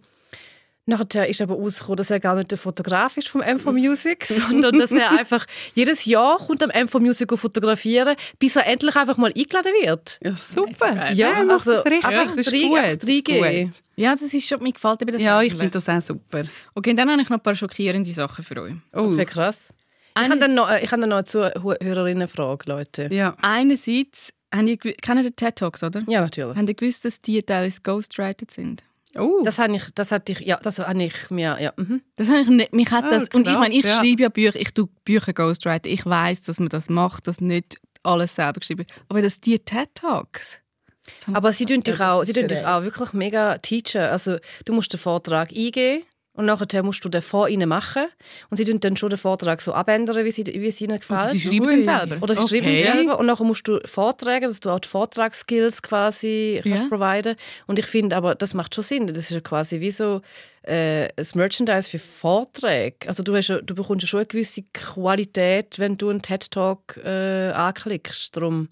Nachher 0.87 1.27
ist 1.27 1.41
aber 1.41 1.55
rausgekommen, 1.55 1.97
dass 1.97 2.11
er 2.11 2.19
gar 2.19 2.35
nicht 2.35 2.51
der 2.51 2.57
Fotograf 2.59 3.17
ist 3.17 3.27
vom 3.27 3.41
MV 3.41 3.65
Music, 3.71 4.23
sondern 4.29 4.77
dass 4.77 4.91
er 4.91 5.11
einfach 5.11 5.45
jedes 5.73 6.05
Jahr 6.05 6.37
kommt 6.37 6.61
am 6.61 6.69
MV 6.69 6.95
Music 6.99 7.33
auf 7.33 7.39
fotografieren, 7.39 8.15
bis 8.37 8.55
er 8.55 8.67
endlich 8.67 8.95
einfach 8.95 9.17
mal 9.17 9.33
eingeladen 9.35 9.71
wird. 9.81 10.19
ja, 10.23 10.35
super. 10.37 11.11
Ja, 11.11 11.43
macht 11.43 11.67
also, 11.67 11.71
das 11.71 11.85
richtig. 11.85 12.05
einfach 12.05 12.35
das 12.35 12.45
ist 12.47 12.51
drei- 12.51 12.67
gut. 12.67 12.77
einfach 12.77 12.99
Das 12.99 13.09
ist 13.09 13.27
3G. 13.27 13.63
gut. 13.65 13.71
Ja, 13.95 14.11
das 14.15 14.21
ist 14.33 14.47
schon, 14.47 14.61
mir 14.61 14.73
gefällt 14.73 15.01
eben 15.01 15.11
das 15.13 15.21
Ja, 15.21 15.41
ich 15.41 15.51
finde 15.53 15.69
das 15.71 15.89
auch 15.89 16.01
super. 16.01 16.43
Okay, 16.75 16.93
dann 16.93 17.09
habe 17.09 17.21
ich 17.21 17.29
noch 17.29 17.37
ein 17.37 17.41
paar 17.43 17.55
schockierende 17.55 18.11
Sachen 18.11 18.43
für 18.45 18.61
euch. 18.61 18.73
Oh, 18.93 19.13
Okay, 19.13 19.25
krass. 19.25 19.69
Ich 20.17 20.29
habe 20.29 20.39
dann 20.39 20.53
noch, 20.53 20.69
ich 20.81 20.91
habe 20.91 21.01
dann 21.01 21.09
noch 21.09 21.17
eine 21.17 21.25
Zuhörerinnenfrage, 21.25 22.69
Leute. 22.69 23.09
ja. 23.11 23.35
Einerseits, 23.41 24.31
haben 24.53 24.67
ihr, 24.67 24.77
kennt 24.77 25.17
ihr 25.19 25.23
die 25.29 25.31
TED 25.35 25.55
Talks, 25.57 25.83
oder? 25.83 26.03
Ja, 26.07 26.21
natürlich. 26.21 26.55
Habt 26.57 26.69
ihr 26.69 26.75
gewusst, 26.75 27.03
dass 27.05 27.19
die 27.21 27.41
teilweise 27.43 27.81
ghostwrited 27.81 28.51
sind? 28.51 28.83
Oh, 29.17 29.43
Das 29.43 29.59
habe 29.59 29.75
ich, 29.75 29.83
das 29.95 30.11
hatte 30.11 30.33
ich, 30.33 30.39
ja, 30.41 30.57
das 30.61 30.79
habe 30.79 31.03
ich 31.03 31.29
mir, 31.29 31.57
ja. 31.59 31.73
Mhm. 31.77 32.01
Das 32.15 32.27
habe 32.27 32.41
ich 32.41 32.49
nicht, 32.49 32.73
mich 32.73 32.91
hat 32.91 33.05
Ah, 33.05 33.09
das, 33.09 33.29
und 33.29 33.47
ich 33.47 33.53
krass, 33.53 33.59
meine, 33.59 33.73
ich 33.73 33.85
ja. 33.85 33.97
schreibe 33.99 34.23
ja 34.23 34.29
Bücher, 34.29 34.59
ich 34.59 34.73
tue 34.73 34.89
Bücher 35.05 35.33
ghostwriten, 35.33 35.91
ich 35.91 36.05
weiß, 36.05 36.41
dass 36.41 36.59
man 36.59 36.69
das 36.69 36.89
macht, 36.89 37.27
dass 37.27 37.39
nicht 37.39 37.77
alles 38.03 38.35
selber 38.35 38.59
geschrieben 38.59 38.85
Aber 39.09 39.21
dass 39.21 39.39
die 39.39 39.57
TED 39.57 39.89
Talks... 39.95 40.59
das 41.05 41.27
habe 41.27 41.37
Aber 41.37 41.53
sie 41.53 41.65
tun 41.65 41.81
dich 41.81 41.99
auch, 41.99 42.23
sie 42.23 42.33
tun 42.33 42.47
dich 42.47 42.65
auch 42.65 42.83
wirklich 42.83 43.13
mega 43.13 43.57
teachen. 43.59 44.01
Also 44.01 44.37
du 44.65 44.73
musst 44.73 44.91
den 44.93 44.99
Vortrag 44.99 45.49
eingeben 45.51 46.03
und 46.35 46.45
nachher 46.45 46.83
musst 46.83 47.03
du 47.03 47.09
den 47.09 47.21
vor 47.21 47.49
ihnen 47.49 47.67
machen 47.69 48.05
und 48.49 48.57
sie 48.57 48.65
tun 48.65 48.79
dann 48.79 48.95
schon 48.97 49.09
den 49.09 49.17
Vortrag 49.17 49.61
so 49.61 49.73
abändern, 49.73 50.23
wie, 50.25 50.31
sie, 50.31 50.45
wie 50.45 50.67
es 50.67 50.79
ihnen 50.81 50.97
ich- 51.01 51.09
Und 51.09 51.17
gefällt. 51.17 51.31
sie 51.31 51.39
schreiben 51.39 51.83
dann 51.85 52.07
selber. 52.07 52.23
Oder 52.23 52.35
sie 52.35 52.47
schreiben 52.47 52.67
Okay. 52.67 52.83
selber 52.83 53.19
und 53.19 53.25
nachher 53.25 53.43
musst 53.45 53.67
du 53.67 53.79
vortragen, 53.85 54.47
dass 54.47 54.59
du 54.59 54.69
auch 54.69 54.79
die 54.79 54.87
Vortragsskills 54.89 55.81
quasi 55.81 56.59
kannst 56.63 56.83
Ja. 56.83 56.87
providen. 56.89 57.35
Und 57.67 57.79
ich 57.79 57.85
finde 57.85 58.15
aber, 58.15 58.35
das 58.35 58.53
macht 58.53 58.75
schon 58.75 58.83
Sinn. 58.83 59.07
Das 59.07 59.17
ist 59.17 59.31
ja 59.31 59.39
quasi 59.41 59.79
wie 59.79 59.91
so 59.91 60.21
äh, 60.67 61.05
ein 61.05 61.27
Merchandise 61.35 61.89
für 61.89 61.99
Vorträge. 61.99 63.07
Also 63.07 63.21
du, 63.23 63.35
hast 63.35 63.49
du 63.49 63.75
bekommst 63.75 64.01
ja 64.03 64.07
schon 64.07 64.19
eine 64.21 64.25
gewisse 64.27 64.63
Qualität, 64.73 65.77
wenn 65.79 65.95
du 65.97 66.09
einen 66.09 66.21
TED-Talk 66.21 66.97
äh, 67.03 67.51
anklickst. 67.51 68.35
Darum. 68.35 68.69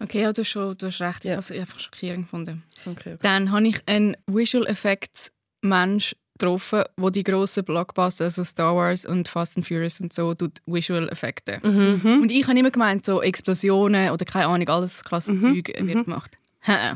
Okay, 0.00 0.22
ja, 0.22 0.32
du 0.32 0.42
hast, 0.42 0.48
schon, 0.48 0.76
du 0.76 0.86
hast 0.86 1.00
recht, 1.00 1.24
ich 1.24 1.30
Ja. 1.30 1.36
habe 1.36 1.40
es 1.40 1.50
einfach 1.50 1.80
schockierend 1.80 2.24
gefunden. 2.26 2.62
Okay. 2.86 3.16
Dann 3.22 3.50
habe 3.52 3.68
ich 3.68 3.80
einen 3.86 4.16
Visual 4.26 4.66
Effects 4.66 5.30
Mensch 5.62 6.14
getroffen, 6.38 6.84
wo 6.96 7.10
die 7.10 7.24
grossen 7.24 7.64
Blockbuster, 7.64 8.24
also 8.24 8.44
Star 8.44 8.74
Wars 8.76 9.04
und 9.04 9.28
Fast 9.28 9.56
and 9.56 9.66
Furious 9.66 10.00
und 10.00 10.12
so, 10.12 10.34
tut 10.34 10.58
Visual 10.66 11.08
Effekte. 11.08 11.60
Mhm. 11.62 12.20
Und 12.22 12.30
ich 12.30 12.46
habe 12.46 12.58
immer 12.58 12.70
gemeint, 12.70 13.04
so 13.04 13.20
Explosionen 13.22 14.10
oder 14.10 14.24
keine 14.24 14.46
Ahnung, 14.46 14.68
alles 14.68 15.02
klasse 15.04 15.32
Mhm, 15.32 15.40
Zeug 15.40 15.72
wird 15.78 16.04
gemacht. 16.04 16.38
Hä. 16.60 16.94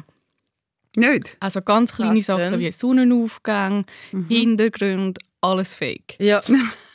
nicht. 0.97 1.37
Also 1.41 1.63
ganz 1.63 1.93
kleine 1.95 2.19
Was 2.19 2.27
Sachen 2.27 2.59
wie 2.59 2.71
Sonnenaufgang, 2.73 3.85
Mhm. 4.13 4.27
Hintergrund, 4.29 5.19
alles 5.41 5.75
fake. 5.75 6.17
Ja. 6.19 6.41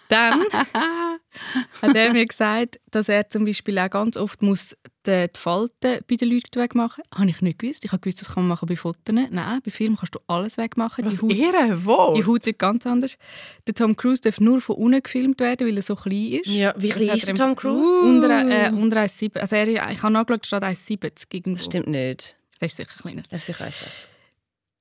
Dann 0.09 0.41
hat 1.81 1.95
er 1.95 2.13
mir 2.13 2.25
gesagt, 2.25 2.79
dass 2.91 3.09
er 3.09 3.29
zum 3.29 3.43
Beispiel 3.45 3.77
auch 3.79 3.89
ganz 3.89 4.15
oft 4.17 4.41
muss 4.41 4.75
die 5.07 5.27
die 5.33 5.39
Falten 5.39 5.99
bei 6.07 6.15
den 6.15 6.29
Leuten 6.29 6.59
wegmachen. 6.61 7.03
Habe 7.15 7.29
ich 7.29 7.41
nicht 7.41 7.57
gewusst. 7.59 7.83
Ich 7.85 7.91
habe 7.91 8.01
gewusst, 8.01 8.21
das 8.21 8.27
kann 8.33 8.43
man 8.43 8.49
machen 8.49 8.67
bei 8.67 8.75
Fotos. 8.75 9.01
Nein, 9.13 9.61
bei 9.63 9.71
Filmen 9.71 9.95
kannst 9.97 10.13
du 10.15 10.19
alles 10.27 10.57
wegmachen. 10.57 11.05
Was 11.05 11.17
die 11.19 11.45
Haut, 11.45 11.85
wo? 11.85 12.13
die 12.15 12.25
Haut 12.25 12.45
wird 12.45 12.59
ganz 12.59 12.85
anders. 12.85 13.17
Der 13.65 13.73
Tom 13.73 13.95
Cruise 13.95 14.21
darf 14.21 14.39
nur 14.39 14.61
von 14.61 14.75
unten 14.75 15.01
gefilmt 15.01 15.39
werden, 15.39 15.67
weil 15.67 15.77
er 15.77 15.83
so 15.83 15.95
klein 15.95 16.33
ist. 16.43 16.47
ja. 16.47 16.73
Wie 16.77 16.89
klein 16.89 17.15
ist 17.17 17.27
er 17.27 17.33
der 17.33 17.45
Tom 17.45 17.55
Cruise? 17.55 18.01
Unter, 18.03 18.29
äh, 18.67 18.69
unter 18.71 18.97
1,7. 19.01 19.39
Also 19.39 19.55
er, 19.55 19.67
ich 19.91 20.03
habe 20.03 20.13
nachgeschaut, 20.13 20.45
steht 20.45 20.63
1,70 20.63 21.25
irgendwo. 21.33 21.55
Das 21.57 21.65
stimmt 21.65 21.87
nicht. 21.87 22.37
Das 22.59 22.71
ist 22.71 22.77
sicher 22.77 22.95
kleiner. 23.01 23.23
Er 23.29 23.37
ist 23.37 23.45
sicher 23.45 23.65
eins. 23.65 23.75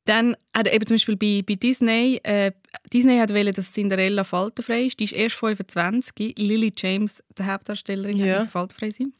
Dann 0.04 0.36
hat 0.54 0.68
er 0.68 0.72
eben 0.72 0.86
zum 0.86 0.94
Beispiel 0.94 1.16
bei, 1.16 1.42
bei 1.44 1.54
Disney, 1.56 2.20
äh, 2.22 2.52
Disney 2.92 3.18
hat 3.18 3.34
wollen, 3.34 3.52
dass 3.52 3.72
Cinderella 3.72 4.22
faltenfrei 4.22 4.82
ist. 4.84 5.00
Die 5.00 5.04
ist 5.04 5.12
erst 5.12 5.34
25. 5.36 6.34
Lily 6.38 6.72
James, 6.76 7.24
die 7.36 7.42
Hauptdarstellerin, 7.42 8.16
Ja. 8.18 8.40
hat 8.40 8.50
faltenfrei 8.50 8.90
sein. 8.90 9.12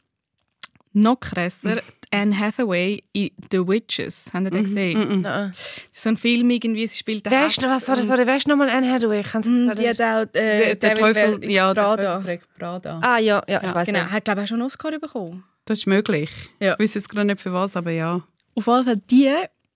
Noch 1.01 1.19
krasser, 1.19 1.81
Anne 2.11 2.37
Hathaway 2.39 3.03
in 3.13 3.29
The 3.51 3.59
Witches. 3.67 4.29
Habt 4.33 4.45
ihr 4.45 4.49
den 4.51 4.63
gesehen? 4.63 5.21
Nein. 5.21 5.53
So 5.91 6.09
ein 6.09 6.17
Film 6.17 6.49
irgendwie, 6.49 6.87
sie 6.87 6.97
spielt 6.97 7.25
den 7.25 7.33
ist 7.47 7.61
noch, 7.61 7.69
was, 7.69 7.85
sorry, 7.85 8.03
sorry, 8.05 8.25
wer 8.25 8.37
ist 8.37 8.47
noch 8.47 8.55
mal 8.55 8.69
Anne 8.69 8.89
Hathaway? 8.91 9.19
Ich 9.21 9.27
kann's 9.31 9.45
jetzt 9.47 9.53
Mm, 9.55 9.71
Die 9.75 9.89
hat 9.89 10.01
auch 10.01 10.21
äh, 10.35 10.75
der 10.75 10.95
David 10.95 10.97
Teufel, 10.99 11.51
ja, 11.51 11.73
der 11.73 11.81
Prada. 11.81 12.23
Prada. 12.57 12.99
Ah 13.03 13.17
ja, 13.19 13.43
ja, 13.47 13.57
ich 13.59 13.63
Ja, 13.67 13.75
weiß 13.75 13.87
Genau, 13.87 14.03
nicht. 14.03 14.11
hat 14.13 14.25
glaube 14.25 14.39
ich 14.39 14.43
auch 14.45 14.47
schon 14.49 14.59
einen 14.61 14.65
Oscar 14.67 14.91
bekommen. 14.99 15.43
Das 15.65 15.79
ist 15.79 15.85
möglich. 15.87 16.29
Ja. 16.59 16.73
Ich 16.75 16.79
weiß 16.79 16.93
jetzt 16.95 17.09
gerade 17.09 17.25
nicht 17.25 17.41
für 17.41 17.51
was, 17.53 17.75
aber 17.75 17.91
ja. 17.91 18.21
Auf 18.55 18.67
jeden 18.67 18.85
Fall, 18.85 19.01
die 19.11 19.33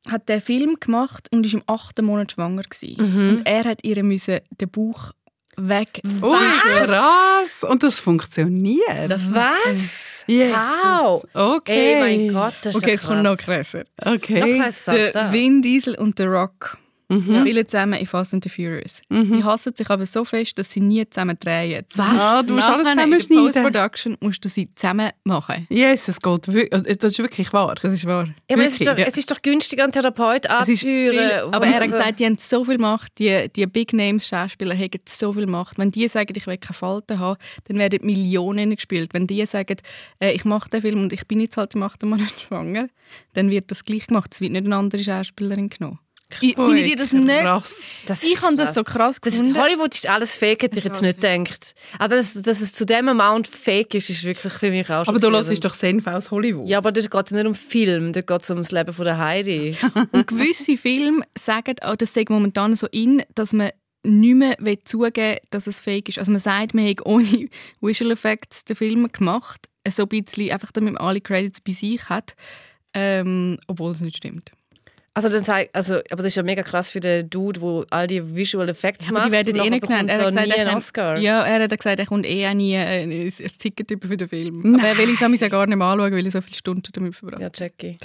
hat 0.10 0.30
den 0.30 0.42
Film 0.42 0.78
gemacht 0.80 1.28
und 1.32 1.46
ist 1.46 1.54
im 1.54 1.64
achten 1.68 2.06
Monat 2.06 2.32
schwanger 2.32 2.64
gewesen. 2.64 2.98
Und 3.40 3.46
er 3.46 3.66
hat 3.66 3.84
ihr 3.84 4.02
müssen 4.04 4.40
den 4.60 4.70
Bauch 4.70 5.12
weg. 5.58 6.02
Ui, 6.24 6.38
krass! 6.86 7.64
Und 7.70 7.84
das 7.84 8.00
funktioniert. 8.00 9.10
Was? 9.10 10.11
Yes. 10.28 10.56
Wow. 10.84 11.24
Okay. 11.34 11.94
Ey, 11.94 12.00
mein 12.28 12.34
Gott, 12.34 12.54
das 12.64 12.76
ist 12.76 12.82
Okay, 12.82 12.90
ja 12.90 12.96
es 12.96 13.04
kommt 13.06 13.24
noch 13.24 13.38
krass. 13.38 13.72
krasser. 13.72 13.84
Okay. 14.04 14.40
Noch 14.58 14.64
krasser 14.64 14.94
Der 14.94 15.12
das. 15.12 15.32
Vin 15.32 15.62
Diesel 15.62 15.96
und 15.96 16.18
The 16.18 16.24
Rock 16.26 16.78
spielen 17.20 17.68
zusammen 17.68 18.00
in 18.00 18.06
Fast 18.06 18.34
and 18.34 18.44
the 18.44 18.50
Furious. 18.50 19.02
Die 19.10 19.44
hassen 19.44 19.76
sich 19.76 19.90
aber 19.90 20.06
so 20.06 20.24
fest, 20.24 20.58
dass 20.58 20.72
sie 20.72 20.80
nie 20.80 21.08
zusammen 21.10 21.38
drehen. 21.40 21.86
Was? 21.96 22.08
Ah, 22.08 22.44
du 22.44 22.54
musst 22.54 22.68
alles 22.68 22.88
zusammen 22.88 23.04
in 23.04 23.12
der 23.12 23.20
schneiden. 23.20 23.46
Post-Production 23.46 24.18
musst 24.22 24.46
du 24.46 24.50
sie 24.50 24.70
zusammen 24.76 25.12
machen. 25.24 25.68
Yes, 25.70 26.08
es 26.08 26.20
geht 26.20 26.48
wirklich. 26.48 26.74
also, 26.74 26.86
Das 26.86 27.12
ist 27.12 27.20
wirklich 27.20 27.52
wahr. 27.54 27.76
Das 27.82 27.94
ist 27.94 28.06
wahr. 28.06 28.28
Ja, 28.50 28.56
aber 28.56 28.66
es 28.66 28.80
ist, 28.80 28.88
doch, 28.88 28.98
ja. 28.98 29.06
es 29.06 29.18
ist 29.18 29.30
doch 29.32 29.42
günstiger, 29.42 29.84
einen 29.84 29.92
Therapeut 29.92 30.48
anzuhören. 30.48 31.54
aber 31.54 31.68
er 31.68 31.76
hat 31.76 31.84
gesagt, 31.84 32.20
die 32.20 32.26
haben 32.26 32.38
so 32.38 32.64
viel 32.66 32.78
Macht, 32.78 33.18
die, 33.20 33.50
die 33.56 33.66
Big 33.66 33.94
Names 33.94 34.28
Schauspieler 34.28 34.76
haben 34.76 34.90
so 35.08 35.34
viel 35.34 35.48
Macht. 35.48 35.78
Wenn 35.78 35.92
die 35.92 36.08
sagen, 36.08 36.34
ich 36.36 36.48
will 36.48 36.58
keine 36.58 36.76
Falten 36.76 37.20
haben, 37.20 37.38
dann 37.68 37.78
werden 37.78 38.06
Millionen 38.06 38.76
gespielt. 38.76 39.14
Wenn 39.14 39.28
die 39.28 39.46
sagen, 39.46 39.78
äh, 40.20 40.32
ich 40.32 40.46
mache 40.46 40.70
den 40.70 40.82
Film 40.82 41.02
und 41.02 41.14
ich 41.14 41.28
bin 41.28 41.40
jetzt 41.40 41.58
halt 41.58 41.76
im 41.76 41.84
achten 41.84 42.10
Monat 42.10 42.34
schwanger, 42.48 42.88
dann 43.34 43.50
wird 43.50 43.72
das 43.72 43.84
gleich 43.84 44.08
gemacht. 44.08 44.32
Es 44.34 44.42
wird 44.42 44.52
nicht 44.52 44.66
eine 44.66 44.76
andere 44.76 45.04
Schauspielerin 45.04 45.70
genommen. 45.70 46.00
Ich, 46.42 46.58
Ui, 46.58 46.74
findet 46.76 46.88
ihr 46.92 46.96
das 46.96 47.12
nicht? 47.12 47.44
Das 48.06 48.24
Ich 48.24 48.34
ist 48.34 48.42
habe 48.42 48.56
das 48.56 48.74
so 48.74 48.84
krass 48.84 49.20
Das, 49.22 49.34
gefunden. 49.34 49.62
Hollywood 49.62 49.94
ist 49.94 50.08
alles 50.08 50.38
fake, 50.38 50.64
hätte 50.64 50.80
ich 50.80 50.86
jetzt 50.86 51.02
nicht 51.02 51.20
gedacht. 51.22 51.76
Aber 52.00 52.16
dass, 52.16 52.34
dass 52.34 52.62
es 52.62 52.74
zu 52.74 52.86
dem 52.86 53.10
Amount 53.10 53.48
fake 53.48 53.96
ist, 53.96 54.10
ist 54.10 54.24
wirklich 54.24 54.54
für 54.54 54.72
mich 54.72 54.90
auch 54.90 55.08
Aber 55.08 55.20
du 55.20 55.30
hörst 55.32 55.66
doch 55.66 55.74
Senf 55.74 56.08
aus 56.08 56.32
Hollywood. 56.32 56.68
Ja, 56.68 56.78
aber 56.78 56.92
dort 56.92 57.10
geht 57.10 57.26
es 57.26 57.32
nicht 57.32 57.46
um 57.46 57.56
Film, 57.56 58.14
dort 58.14 58.28
geht 58.28 58.42
es 58.42 58.50
um 58.50 58.58
das 58.58 58.72
Leben 58.72 58.94
von 58.94 59.06
der 59.06 59.18
Heidi. 59.18 59.76
Und 60.12 60.28
gewisse 60.28 60.78
Filme 60.78 61.26
sagen 61.38 61.76
auch, 61.82 61.96
das 61.96 62.14
sei 62.14 62.26
momentan 62.30 62.76
so 62.76 62.88
in, 62.88 63.24
dass 63.36 63.54
man 63.54 63.72
nicht 64.04 64.36
mehr 64.36 64.56
will 64.60 64.80
zugeben 64.84 65.38
dass 65.52 65.68
es 65.68 65.80
fake 65.80 66.10
ist. 66.10 66.20
Also 66.20 66.32
man 66.32 66.42
sagt, 66.42 66.74
man 66.74 66.88
hat 66.88 67.06
ohne 67.06 67.48
Visual 67.82 68.12
Effects 68.12 68.66
den 68.66 68.76
Film 68.76 69.12
gemacht, 69.12 69.68
so 69.90 70.04
ein 70.04 70.10
bisschen 70.10 70.52
einfach 70.52 70.72
damit 70.72 70.94
man 70.94 71.04
alle 71.04 71.22
Credits 71.22 71.62
bei 71.62 71.72
sich 71.72 72.10
hat, 72.10 72.36
ähm, 72.94 73.58
obwohl 73.68 73.92
es 73.92 74.02
nicht 74.02 74.18
stimmt. 74.18 74.52
Also, 75.14 75.28
dann 75.28 75.44
sag, 75.44 75.70
also, 75.74 75.96
aber 75.96 76.18
das 76.18 76.28
ist 76.28 76.36
ja 76.36 76.44
mega 76.44 76.64
krass 76.64 76.90
für 76.90 77.02
den 77.02 77.30
Dude, 77.30 77.60
der 77.60 77.86
all 77.90 78.08
die 78.08 78.36
Visual 78.36 78.70
Effects 78.70 79.10
Aber 79.10 79.20
macht. 79.20 79.28
die 79.28 79.32
werden 79.34 79.56
eh 79.58 79.70
nicht 79.70 79.86
genannt. 79.86 80.10
Er 80.10 80.20
hat 80.20 80.28
gesagt, 80.28 80.48
nie 80.48 80.54
er 80.54 80.68
einen 80.68 80.78
Oscar. 80.78 81.18
Ja, 81.18 81.44
er 81.44 81.64
hat 81.64 81.78
gesagt, 81.78 82.00
er 82.00 82.06
kommt 82.06 82.26
eh 82.26 82.54
nie 82.54 82.76
äh, 82.76 83.04
ein, 83.04 83.12
ein 83.12 83.52
Ticket 83.58 83.92
über 83.92 84.08
für 84.08 84.16
den 84.16 84.30
Film. 84.30 84.76
Aber 84.76 84.88
er 84.88 84.98
will 84.98 85.10
es 85.10 85.20
ja 85.42 85.48
gar 85.50 85.68
nicht 85.68 85.78
mehr 85.78 85.88
anschauen, 85.88 86.14
weil 86.14 86.26
er 86.26 86.32
so 86.32 86.40
viele 86.40 86.56
Stunden 86.56 86.90
damit 86.94 87.16
verbracht 87.16 87.42
Ja, 87.42 87.50
Jackie. 87.54 87.98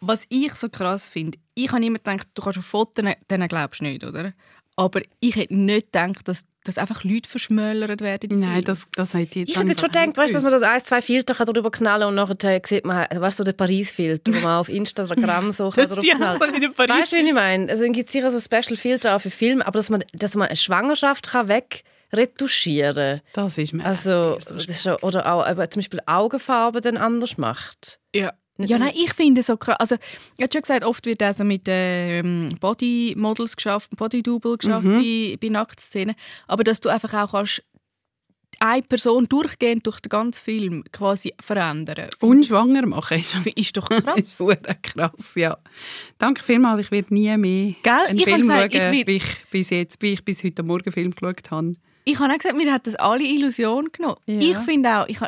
Was 0.00 0.24
ich 0.30 0.54
so 0.54 0.68
krass 0.70 1.06
finde, 1.06 1.38
ich 1.54 1.70
habe 1.70 1.84
immer 1.84 1.98
gedacht, 1.98 2.28
du 2.34 2.42
kannst 2.42 2.58
auf 2.58 2.64
Fotos, 2.64 3.04
denen 3.30 3.48
glaubst 3.48 3.80
du 3.80 3.84
nicht, 3.84 4.04
oder? 4.04 4.32
Aber 4.76 5.00
ich 5.20 5.36
hätte 5.36 5.54
nicht 5.54 5.92
gedacht, 5.92 6.26
dass, 6.26 6.46
dass 6.64 6.78
einfach 6.78 7.04
Leute 7.04 7.28
verschmälert 7.28 8.00
werden. 8.00 8.30
in 8.30 8.40
Nein, 8.40 8.64
das, 8.64 8.88
das 8.92 9.14
hat 9.14 9.34
die 9.34 9.44
Ich 9.44 9.56
hätte 9.56 9.68
jetzt 9.68 9.80
schon 9.80 9.90
gedacht, 9.90 10.16
weißt, 10.16 10.30
du, 10.30 10.34
dass 10.34 10.42
man 10.42 10.52
das 10.52 10.62
ein, 10.62 10.80
zwei 10.80 11.00
Filter 11.00 11.34
kann 11.34 11.46
drüber 11.46 11.70
knallen 11.70 12.08
und 12.08 12.16
nachher 12.16 12.60
sieht 12.66 12.84
man, 12.84 13.06
weißt 13.08 13.38
du, 13.38 13.42
so 13.42 13.44
den 13.44 13.56
Paris-Filter, 13.56 14.32
den 14.32 14.42
man 14.42 14.58
auf 14.58 14.68
Instagram 14.68 15.52
so 15.52 15.70
kann 15.70 15.86
drüber 15.86 16.02
knallen 16.02 16.74
Paris. 16.74 17.02
Weißt 17.02 17.12
du, 17.12 17.16
wie 17.16 17.28
ich 17.28 17.32
meine? 17.34 17.70
Also, 17.70 17.84
dann 17.84 17.92
gibt 17.92 18.08
es 18.08 18.12
sicher 18.12 18.30
so 18.30 18.40
Special-Filter 18.40 19.14
auch 19.14 19.20
für 19.20 19.30
Filme, 19.30 19.64
aber 19.64 19.78
dass 19.78 19.90
man, 19.90 20.04
dass 20.12 20.34
man 20.34 20.48
eine 20.48 20.56
Schwangerschaft 20.56 21.28
kann 21.28 21.48
wegretuschieren 21.48 23.20
Das 23.32 23.56
ist 23.56 23.74
mir 23.74 23.84
Also, 23.84 24.36
das 24.38 24.66
ist 24.66 24.82
schon, 24.82 24.96
oder 24.96 25.32
auch 25.32 25.48
eben 25.48 25.70
zum 25.70 25.80
Beispiel 25.80 26.00
Augenfarbe 26.06 26.80
dann 26.80 26.96
anders 26.96 27.38
macht. 27.38 28.00
Ja. 28.12 28.32
Ja, 28.58 28.78
nein, 28.78 28.92
ich 28.94 29.12
finde 29.14 29.40
es 29.40 29.48
so 29.48 29.56
krass. 29.56 29.76
Also, 29.78 29.96
ich 30.36 30.42
habe 30.42 30.52
schon 30.52 30.62
gesagt, 30.62 30.84
oft 30.84 31.04
wird 31.06 31.22
also 31.22 31.42
mit 31.44 31.62
ähm, 31.66 32.48
Bodymodels 32.60 33.56
geschafft, 33.56 33.90
Bodydouble 33.96 34.58
geschafft 34.58 34.84
bei, 34.86 35.36
bei 35.40 35.48
Nacktszenen. 35.48 36.14
Aber 36.46 36.62
dass 36.62 36.80
du 36.80 36.88
einfach 36.88 37.12
auch 37.14 37.32
kannst 37.32 37.62
eine 38.60 38.82
Person 38.82 39.26
durchgehend 39.28 39.86
durch 39.86 40.00
den 40.00 40.08
ganzen 40.10 40.40
Film 40.42 40.84
quasi 40.92 41.34
verändern. 41.40 42.08
Unschwanger 42.20 42.86
machen 42.86 43.18
ist, 43.18 43.36
Ist 43.56 43.76
doch 43.76 43.90
ist 43.90 44.04
krass. 44.04 44.36
verdammt 44.36 44.82
krass, 44.82 45.32
ja. 45.34 45.58
Danke 46.18 46.42
vielmals, 46.42 46.82
ich 46.82 46.90
werde 46.90 47.12
nie 47.12 47.36
mehr 47.36 47.74
Gell? 47.82 47.92
einen 48.08 48.18
Ich 48.18 48.24
Film 48.24 48.40
gesagt, 48.42 48.74
schauen, 48.74 48.94
ich 48.94 49.06
wie 49.06 49.16
ich 49.16 49.24
bis 49.50 49.70
jetzt, 49.70 50.00
wie 50.02 50.12
ich 50.12 50.24
bis 50.24 50.44
heute 50.44 50.62
Morgen 50.62 50.92
Film 50.92 51.10
geschaut 51.14 51.50
habe. 51.50 51.72
Ich 52.06 52.18
habe 52.18 52.32
auch 52.32 52.36
gesagt, 52.36 52.56
mir 52.56 52.70
hat 52.72 52.86
das 52.86 52.96
alle 52.96 53.24
Illusion 53.24 53.88
genommen. 53.88 54.18
Ja. 54.26 54.38
Ich 54.38 54.58
finde 54.58 54.98
auch, 54.98 55.08
ich, 55.08 55.18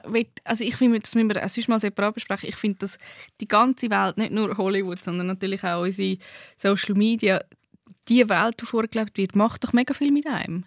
also 0.44 0.62
ich 0.62 0.76
finde, 0.76 0.98
das 0.98 1.14
müssen 1.14 1.34
wir 1.34 1.48
sonst 1.48 1.68
mal 1.68 1.80
separat 1.80 2.14
besprechen, 2.14 2.48
ich 2.50 2.56
finde, 2.56 2.78
dass 2.78 2.98
die 3.40 3.48
ganze 3.48 3.90
Welt, 3.90 4.18
nicht 4.18 4.32
nur 4.32 4.56
Hollywood, 4.58 5.02
sondern 5.02 5.26
natürlich 5.26 5.64
auch 5.64 5.82
unsere 5.82 6.18
Social 6.58 6.94
Media, 6.94 7.42
die 8.08 8.28
Welt, 8.28 8.60
die 8.60 8.66
vorgelebt 8.66 9.16
wird, 9.16 9.34
macht 9.34 9.64
doch 9.64 9.72
mega 9.72 9.94
viel 9.94 10.12
mit 10.12 10.26
einem. 10.26 10.64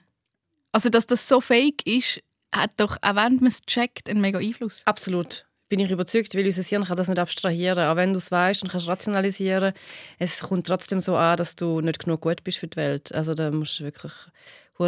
Also, 0.71 0.89
dass 0.89 1.07
das 1.07 1.27
so 1.27 1.41
fake 1.41 1.85
ist, 1.85 2.21
hat 2.53 2.71
doch, 2.77 2.97
auch 3.01 3.15
wenn 3.15 3.35
man 3.35 3.47
es 3.47 3.61
checkt, 3.61 4.09
einen 4.09 4.21
mega 4.21 4.39
Einfluss. 4.39 4.81
Absolut. 4.85 5.45
Bin 5.69 5.79
ich 5.79 5.91
überzeugt, 5.91 6.33
weil 6.33 6.45
unser 6.45 6.63
Hirn 6.63 6.83
kann 6.83 6.97
das 6.97 7.07
nicht 7.07 7.19
abstrahieren. 7.19 7.85
Auch 7.85 7.95
wenn 7.95 8.13
du 8.13 8.17
es 8.17 8.31
weißt 8.31 8.63
und 8.63 8.71
kannst 8.71 8.87
rationalisieren, 8.87 9.73
es 10.17 10.39
kommt 10.41 10.65
trotzdem 10.65 10.99
so 10.99 11.15
an, 11.15 11.37
dass 11.37 11.55
du 11.55 11.81
nicht 11.81 11.99
genug 11.99 12.21
gut 12.21 12.43
bist 12.43 12.57
für 12.57 12.67
die 12.67 12.77
Welt. 12.77 13.13
Also 13.13 13.35
da 13.35 13.51
musst 13.51 13.79
du 13.79 13.83
wirklich 13.83 14.13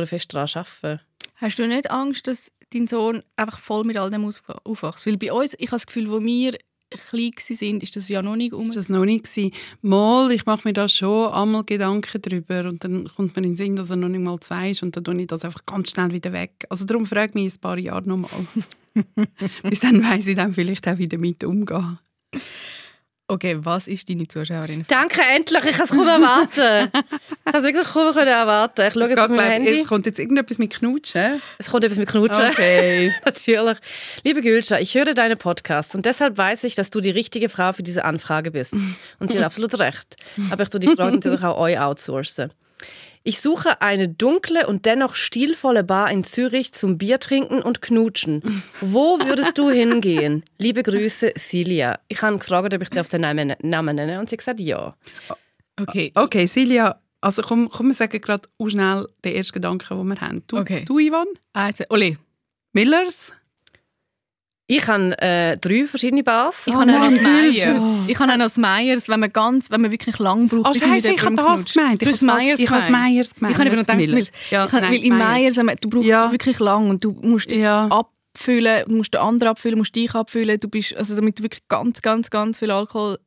fest 0.06 0.34
daran 0.34 0.50
arbeiten. 0.56 1.02
Hast 1.42 1.58
du 1.58 1.68
nicht 1.68 1.90
Angst, 1.90 2.28
dass 2.28 2.52
dein 2.72 2.86
Sohn 2.86 3.24
einfach 3.36 3.58
voll 3.58 3.84
mit 3.84 3.98
all 3.98 4.12
dem 4.12 4.26
auf- 4.26 4.44
aufwächst? 4.64 5.08
Weil 5.08 5.18
bei 5.18 5.34
uns, 5.34 5.56
ich 5.58 5.68
habe 5.70 5.78
das 5.78 5.88
Gefühl, 5.88 6.12
wo 6.12 6.22
wir 6.22 6.56
klein 6.92 7.32
waren, 7.32 7.82
ist 7.82 7.96
das 7.96 8.10
ja 8.10 8.22
noch 8.22 8.36
nicht 8.36 8.54
um. 8.54 8.68
Ist 8.68 8.76
das 8.76 8.90
noch 8.90 9.06
nicht 9.06 9.24
gewesen? 9.24 9.52
Mal, 9.82 10.32
ich 10.32 10.46
mache 10.46 10.68
mir 10.68 10.74
da 10.74 10.88
schon 10.88 11.32
einmal 11.34 11.64
Gedanken 11.64 12.22
drüber 12.22 12.70
und 12.70 12.84
dann 12.84 13.08
kommt 13.08 13.36
mir 13.36 13.44
in 13.44 13.52
den 13.52 13.56
Sinn, 13.56 13.76
dass 13.76 13.90
er 13.90 13.96
noch 13.96 14.10
nicht 14.10 14.22
mal 14.22 14.40
zwei 14.40 14.72
ist 14.72 14.84
und 14.84 14.96
dann 14.96 15.04
tue 15.04 15.20
ich 15.20 15.28
das 15.28 15.44
einfach 15.44 15.66
ganz 15.66 15.90
schnell 15.90 16.12
wieder 16.12 16.32
weg. 16.32 16.66
Also 16.70 16.86
darum 16.86 17.08
frage 17.08 17.34
mich 17.34 17.46
in 17.46 17.52
ein 17.52 17.60
paar 17.62 17.78
Jahre 17.80 18.08
noch 18.08 18.18
mal. 18.18 18.30
Bis 19.64 19.80
dann 19.80 20.04
weiss 20.04 20.28
ich 20.28 20.36
dann 20.36 20.54
vielleicht 20.54 20.88
auch 20.88 20.98
wieder 21.00 21.18
mit 21.18 21.44
umgehen. 21.44 21.98
Okay, 23.32 23.58
was 23.62 23.88
ist 23.88 24.10
deine 24.10 24.28
Zuschauerin? 24.28 24.84
Danke, 24.90 25.22
endlich! 25.22 25.64
Ich 25.64 25.78
kann 25.78 25.86
es 25.86 25.92
kaum 25.92 26.06
erwarten. 26.06 26.92
ich 27.46 27.52
kann 27.54 27.62
es 27.62 27.64
wirklich 27.64 27.88
kaum 27.88 28.18
erwarten. 28.18 28.82
Ich 28.88 28.94
schaue 28.94 29.08
jetzt 29.08 29.18
auf 29.18 29.30
mein 29.30 29.38
glaub, 29.38 29.50
Handy. 29.50 29.80
es 29.80 29.88
kommt 29.88 30.06
jetzt 30.06 30.20
irgendetwas 30.20 30.58
mit 30.58 30.74
Knutschen. 30.74 31.42
Es 31.58 31.72
kommt 31.72 31.86
etwas 31.86 31.98
mit 31.98 32.10
Knutschen. 32.10 32.50
Okay. 32.50 33.14
Natürlich. 33.26 33.78
Liebe 34.26 34.42
Gülscha, 34.42 34.80
ich 34.80 34.96
höre 34.96 35.14
deine 35.14 35.38
Podcasts 35.38 35.96
und 35.96 36.06
deshalb 36.06 36.38
weiß 36.38 36.66
ich, 36.66 36.76
dass 36.76 36.90
du 36.90 37.00
die 37.00 37.10
richtige 37.10 37.48
Frau 37.48 37.72
für 37.72 37.84
diese 37.84 38.04
Anfrage 38.04 38.52
bist. 38.52 38.74
Und 39.20 39.32
sie 39.32 39.38
hat 39.38 39.46
absolut 39.46 39.80
recht. 39.80 40.18
Aber 40.50 40.64
ich 40.64 40.70
tue 40.70 40.82
die 40.82 40.90
Frage 40.90 41.14
natürlich 41.14 41.42
auch 41.42 41.58
euch 41.58 41.80
outsourcen. 41.80 42.52
Ich 43.24 43.40
suche 43.40 43.82
eine 43.82 44.10
dunkle 44.10 44.66
und 44.68 44.86
dennoch 44.88 45.14
stilvolle 45.16 45.84
Bar 45.84 46.10
in 46.12 46.24
Zürich 46.24 46.72
zum 46.74 46.98
Bier 46.98 47.20
trinken 47.20 47.62
und 47.62 47.82
knutschen. 47.82 48.64
Wo 48.82 49.20
würdest 49.20 49.58
du 49.60 49.70
hingehen? 49.70 50.44
Liebe 50.58 50.82
Grüße, 50.82 51.34
Silja. 51.36 52.00
Ich 52.08 52.22
habe 52.24 52.40
gefragt, 52.40 52.74
ob 52.74 52.82
ich 52.82 52.90
dir 52.90 53.02
auf 53.02 53.10
den 53.10 53.22
Namen, 53.22 53.54
Namen 53.62 53.96
nenne 53.96 54.20
und 54.20 54.28
sie 54.30 54.34
hat 54.36 54.40
gesagt 54.40 54.60
ja. 54.60 54.96
Okay. 55.80 56.12
Okay, 56.16 56.48
Silja, 56.48 57.00
also 57.22 57.44
komm, 57.44 57.70
komm 57.70 57.90
wir 57.90 57.94
sagen 57.94 58.20
gerade 58.20 58.50
auch 58.58 58.68
schnell 58.70 59.08
den 59.24 59.36
ersten 59.36 59.54
Gedanken, 59.54 59.98
den 59.98 60.08
wir 60.08 60.22
haben. 60.22 60.44
Du, 60.48 60.58
Okay. 60.58 60.84
du 60.86 60.98
Ivan? 60.98 61.28
Also, 61.54 61.84
Ole. 61.90 62.18
Millers? 62.74 63.34
Ich 64.78 64.88
habe 64.88 65.16
äh, 65.22 65.58
drei 65.58 65.86
verschiedene 65.86 66.24
Bars. 66.24 66.66
Ich 66.68 66.74
Oh 66.74 66.80
habe 66.80 66.92
das 66.92 67.10
Gülscha. 67.10 67.74
Meyers. 67.74 67.84
Ich 68.08 68.20
habe 68.20 68.32
auch 68.32 68.38
noch 68.38 68.44
das 68.46 68.58
Meyers, 68.58 69.10
wenn 69.10 69.20
man 69.20 69.34
ganz, 69.34 69.70
wenn 69.72 69.82
man 69.82 69.92
wirklich 69.92 70.18
lang 70.20 70.48
braucht. 70.48 70.70
Oh 70.70 70.74
Scheiße, 70.74 71.12
ich 71.12 71.26
habe 71.26 71.36
das 71.36 71.66
gemeint. 71.74 72.02
Ich 72.02 72.08
habe 72.08 72.26
Meyers 72.26 72.60
das 72.60 72.86
gemeint. 72.86 72.90
Meyers 72.92 73.36
gemeint. 73.36 73.54
Ich 73.54 73.60
habe 73.60 73.70
gedacht, 73.70 73.88
weil, 73.90 74.28
Ja, 74.50 74.66
ich 74.66 74.72
habe, 74.72 74.82
nein, 74.82 74.92
weil 74.92 75.04
im 75.06 75.18
Meyers. 75.18 75.56
Du 75.82 75.90
brauchst 75.90 76.08
Ja. 76.08 76.32
wirklich 76.32 76.60
lang 76.60 76.90
und 76.90 77.04
du 77.04 77.12
musst 77.22 77.52
dich 77.52 77.60
Ja. 77.60 77.88
abfüllen, 77.88 78.84
du 78.88 78.96
musst 78.96 79.14
den 79.14 79.22
anderen 79.22 79.52
abfüllen, 79.52 79.78
musst 79.78 79.96
dich 79.96 80.14
abfüllen. 80.16 80.60
Du 80.60 80.68
bist, 80.70 80.96
also 80.96 81.16
damit 81.16 81.40
du 81.40 81.44
wirklich 81.44 81.68
ganz, 81.68 82.02
ganz, 82.02 82.30
ganz 82.30 82.60
viel 82.60 82.72
Alkohol 82.72 83.18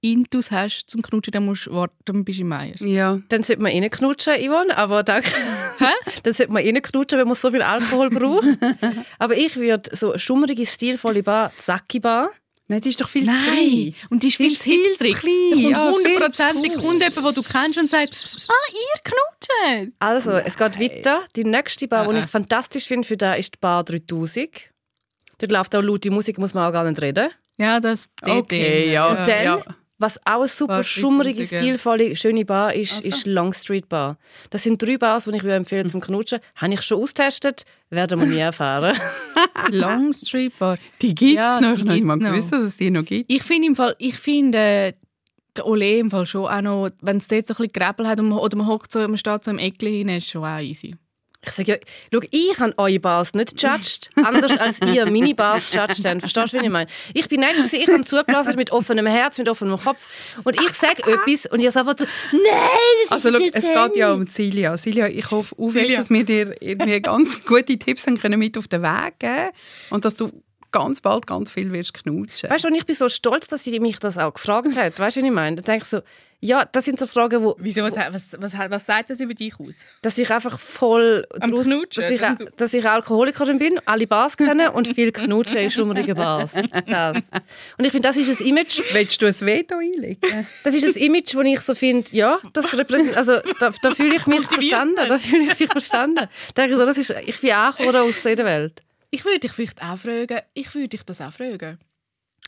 intus 0.00 0.50
hast 0.50 0.88
zum 0.90 1.02
Knutschen, 1.02 1.32
dann 1.32 1.44
musst 1.44 1.66
du 1.66 1.72
warten, 1.72 1.94
dann 2.04 2.24
bist 2.24 2.38
du 2.38 2.42
im 2.42 2.48
Meyers. 2.48 2.80
Ja. 2.80 3.20
Dann 3.28 3.42
sollte 3.42 3.62
man 3.62 3.72
reinknutschen, 3.72 4.34
Yvonne, 4.34 4.76
aber 4.76 5.02
danke. 5.02 5.30
Dann 6.22 6.32
sollte 6.32 6.52
man 6.52 6.62
reinknutschen, 6.64 7.18
wenn 7.18 7.26
man 7.28 7.36
so 7.36 7.50
viel 7.50 7.62
Alkohol 7.62 8.10
braucht. 8.10 8.44
aber 9.18 9.36
ich 9.36 9.56
würde 9.56 9.94
so 9.94 10.10
eine 10.10 10.18
schummerige, 10.18 10.66
stilvolle 10.66 11.22
Bar, 11.22 11.50
die 11.58 11.62
Saki 11.62 12.00
Bar. 12.00 12.30
Nein, 12.70 12.80
die 12.82 12.90
ist 12.90 13.00
doch 13.00 13.08
viel 13.08 13.22
zu 13.24 13.30
Nein, 13.30 13.42
klein. 13.44 13.94
und 14.10 14.22
die 14.22 14.28
ist 14.28 14.38
Die 14.38 14.42
viel 14.44 14.52
ist 14.52 14.58
zu 14.58 14.64
viel 14.64 14.82
zu 14.96 15.04
hilfreich. 15.04 15.20
klein. 15.20 15.72
Da 15.72 15.78
kommt 15.78 15.96
Ja, 15.96 15.98
viel 16.04 16.12
hundertprozentig 16.14 16.72
zu- 16.72 16.80
kommt 16.80 16.98
jemand, 17.00 17.16
den 17.16 17.34
du 17.34 17.42
kennst 17.42 17.78
und 17.78 17.86
sagt, 17.86 18.24
ah, 18.50 18.72
ihr 18.72 19.00
knutscht. 19.04 19.92
Also, 20.00 20.32
es 20.32 20.56
geht 20.58 20.78
weiter. 20.80 21.22
Die 21.34 21.44
nächste 21.44 21.88
Bar, 21.88 22.12
die 22.12 22.18
ich 22.20 22.26
fantastisch 22.26 22.84
finde 22.86 23.06
für 23.08 23.16
da 23.16 23.34
ist 23.34 23.54
die 23.54 23.58
Bar 23.58 23.84
3000. 23.84 24.50
Dort 25.38 25.52
läuft 25.52 25.74
auch 25.76 25.82
laute 25.82 26.10
Musik, 26.10 26.36
muss 26.38 26.52
man 26.52 26.68
auch 26.68 26.72
gar 26.72 26.84
nicht 26.88 27.00
reden. 27.00 27.30
Ja, 27.56 27.80
das 27.80 28.08
Okay, 28.22 28.92
ja. 28.92 29.06
Und 29.08 29.26
dann, 29.26 29.44
ja. 29.44 29.62
Was 29.98 30.18
auch 30.26 30.40
eine 30.40 30.48
super 30.48 30.74
Bar 30.74 30.82
schummrige, 30.84 31.38
3000, 31.40 31.52
ja. 31.52 31.58
stilvolle, 31.58 32.16
schöne 32.16 32.44
Bar 32.44 32.74
ist, 32.74 33.00
ist 33.04 33.26
Long 33.26 33.52
Street 33.52 33.88
Bar. 33.88 34.16
Das 34.50 34.62
sind 34.62 34.80
drei 34.80 34.96
Bars, 34.96 35.24
die 35.24 35.30
ich 35.36 35.42
würde 35.42 35.56
empfehlen 35.56 35.90
zum 35.90 36.00
Knutschen. 36.00 36.38
Habe 36.56 36.74
ich 36.74 36.82
schon 36.82 37.02
austestet, 37.02 37.64
werden 37.90 38.20
wir 38.20 38.26
nie 38.26 38.38
erfahren. 38.38 38.96
Long 39.70 40.12
Street 40.12 40.56
Bar. 40.58 40.78
Die 41.02 41.14
gibt 41.14 41.32
es 41.32 41.36
Ja, 41.36 41.60
noch. 41.60 41.74
die 41.74 41.74
Ich 41.74 41.80
habe 41.80 41.92
nicht 41.94 42.04
mal 42.04 42.14
gibt's 42.14 42.24
noch. 42.24 42.30
gewusst, 42.34 42.52
dass 42.52 42.62
es 42.62 42.76
die 42.76 42.90
noch 42.90 43.04
gibt. 43.04 43.30
Ich 43.32 43.42
finde 43.42 43.68
im 43.68 43.76
Fall, 43.76 43.94
ich 43.98 44.16
finde 44.16 44.58
äh, 44.58 44.92
der 45.56 45.66
Ole 45.66 45.98
im 45.98 46.10
Fall 46.10 46.26
schon 46.26 46.46
auch 46.46 46.60
noch, 46.62 46.90
wenn 47.00 47.16
es 47.16 47.26
dort 47.28 47.46
so 47.48 47.54
ein 47.54 47.56
bisschen 47.66 47.72
Gräbel 47.72 48.06
hat 48.06 48.20
und 48.20 48.28
man, 48.28 48.38
oder 48.38 48.56
man 48.56 48.66
hockt 48.68 48.92
so, 48.92 49.00
man 49.00 49.18
steht 49.18 49.42
so 49.44 49.50
im 49.50 49.58
Eckli 49.58 49.98
hin, 49.98 50.08
ist 50.10 50.28
schon 50.28 50.44
auch 50.44 50.60
easy. 50.60 50.94
Ich 51.46 51.52
sage 51.52 51.72
ja, 51.72 51.78
schau, 52.12 52.20
ich 52.32 52.58
habe 52.58 52.74
eure 52.78 52.98
Bars 52.98 53.32
nicht 53.34 53.62
judged, 53.62 54.10
anders 54.16 54.56
als 54.58 54.80
ihr 54.80 55.08
meine 55.08 55.34
Bars 55.34 55.72
judged 55.72 56.04
habt. 56.04 56.20
Verstehst 56.20 56.52
du, 56.52 56.56
was 56.58 56.62
ich 56.64 56.68
meine? 56.68 56.90
Ich 57.14 57.28
bin 57.28 57.40
nett, 57.40 57.54
ich 57.72 57.88
habe 57.88 58.04
zugelassen 58.04 58.56
mit 58.56 58.72
offenem 58.72 59.06
Herz, 59.06 59.38
mit 59.38 59.48
offenem 59.48 59.78
Kopf. 59.78 60.00
Und 60.42 60.56
ich 60.60 60.72
sage 60.72 61.02
etwas 61.06 61.46
und 61.46 61.60
ihr 61.60 61.70
sagt, 61.70 62.00
nein, 62.00 62.08
das 63.04 63.12
Also, 63.12 63.28
ist 63.28 63.34
schau, 63.34 63.40
nicht 63.40 63.54
es 63.54 63.64
geht 63.64 63.96
ja 63.96 64.12
um 64.12 64.28
Celia. 64.28 64.76
Celia, 64.76 65.06
ich 65.06 65.30
hoffe 65.30 65.54
auf, 65.56 65.74
dass 65.74 66.10
wir 66.10 66.24
dir 66.24 66.54
irgendwie 66.60 67.00
ganz 67.00 67.44
gute 67.46 67.78
Tipps 67.78 68.06
haben 68.08 68.18
können 68.18 68.38
mit 68.40 68.58
auf 68.58 68.66
den 68.66 68.82
Weg 68.82 69.20
geben 69.20 69.50
und 69.90 70.04
dass 70.04 70.16
du 70.16 70.32
ganz 70.72 71.00
bald 71.00 71.26
ganz 71.26 71.52
viel 71.52 71.72
wirst 71.72 71.94
knutschen. 71.94 72.50
Weißt 72.50 72.64
du, 72.64 72.68
und 72.68 72.74
ich 72.74 72.84
bin 72.84 72.96
so 72.96 73.08
stolz, 73.08 73.46
dass 73.46 73.64
sie 73.64 73.78
mich 73.80 74.00
das 74.00 74.18
auch 74.18 74.34
gefragt 74.34 74.76
hat. 74.76 74.98
Weißt 74.98 75.16
du, 75.16 75.20
was 75.20 75.24
ich 75.26 75.30
meine? 75.32 75.56
Da 75.56 75.62
denke 75.62 75.84
ich 75.84 75.88
so, 75.88 76.00
ja, 76.40 76.64
das 76.64 76.84
sind 76.84 76.98
so 77.00 77.06
Fragen, 77.06 77.42
wo, 77.42 77.56
Wieso, 77.58 77.82
was, 77.82 77.94
was, 77.96 78.36
was, 78.38 78.52
was 78.70 78.86
sagt 78.86 79.10
das 79.10 79.18
über 79.20 79.34
dich 79.34 79.54
aus? 79.58 79.84
dass 80.02 80.16
ich 80.18 80.30
einfach 80.30 80.58
voll 80.58 81.26
Am 81.40 81.50
draus- 81.50 81.64
Knutschen, 81.64 82.02
dass 82.02 82.10
ich, 82.12 82.48
dass 82.56 82.74
ich 82.74 82.88
Alkoholikerin 82.88 83.58
bin, 83.58 83.80
alle 83.84 84.06
Bars 84.06 84.36
kenne 84.36 84.70
und 84.72 84.86
viel 84.88 85.10
knutschen 85.10 85.58
in 85.58 85.70
schummrigen 85.70 86.14
Bars. 86.14 86.52
Das. 86.86 87.16
Und 87.76 87.84
ich 87.84 87.90
finde, 87.90 88.08
das 88.08 88.16
ist 88.16 88.40
ein 88.40 88.46
Image, 88.46 88.80
Willst 88.92 89.20
du 89.20 89.26
ein 89.26 89.40
Veto 89.40 89.76
einlegen? 89.78 90.46
das 90.64 90.74
ist 90.74 90.96
ein 90.96 91.02
Image, 91.02 91.34
wo 91.34 91.40
ich 91.40 91.60
so 91.60 91.74
finde, 91.74 92.10
ja, 92.14 92.38
das 92.52 92.72
repräsentiert, 92.76 93.16
also 93.16 93.38
da, 93.58 93.70
da 93.82 93.90
fühle 93.94 94.16
ich 94.16 94.26
mich 94.26 94.46
verstanden, 94.46 94.94
da 95.08 95.18
fühle 95.18 95.52
ich 95.52 95.58
mich 95.58 95.70
verstanden. 95.70 96.28
Da 96.54 96.62
denke 96.62 96.72
ich, 96.74 96.78
so, 96.78 96.86
das 96.86 96.98
ist, 96.98 97.14
ich 97.26 97.40
bin 97.40 97.50
angekommen 97.52 97.96
aus 97.96 98.22
der 98.22 98.38
Welt. 98.38 98.82
Ich 99.10 99.24
würde 99.24 99.40
dich 99.40 99.52
vielleicht 99.52 99.82
auch 99.82 99.96
fragen, 99.98 100.38
ich 100.54 100.74
würde 100.74 100.88
dich 100.88 101.02
das 101.02 101.20
auch 101.20 101.32
fragen. 101.32 101.78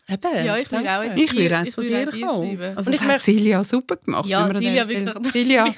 Eben, 0.08 0.44
Ja, 0.44 0.56
ich 0.56 0.70
würde 0.70 0.98
auch 0.98 1.02
jetzt 1.04 1.16
Ich 1.18 1.30
dir- 1.30 1.60
auch 1.60 1.64
ich 1.64 1.76
würde 1.76 1.88
dir 1.90 2.08
auch 2.08 2.12
dir 2.12 2.26
kommen. 2.26 2.58
schreiben. 2.58 2.62
Also, 2.76 2.78
Und 2.78 2.86
das 2.86 2.94
ich 2.94 3.00
hat 3.08 3.22
Silja 3.22 3.62
super 3.64 3.96
gemacht. 3.96 4.26
Ja, 4.26 4.50
Silja, 4.52 4.88
wirklich, 4.88 5.46
Silja, 5.46 5.74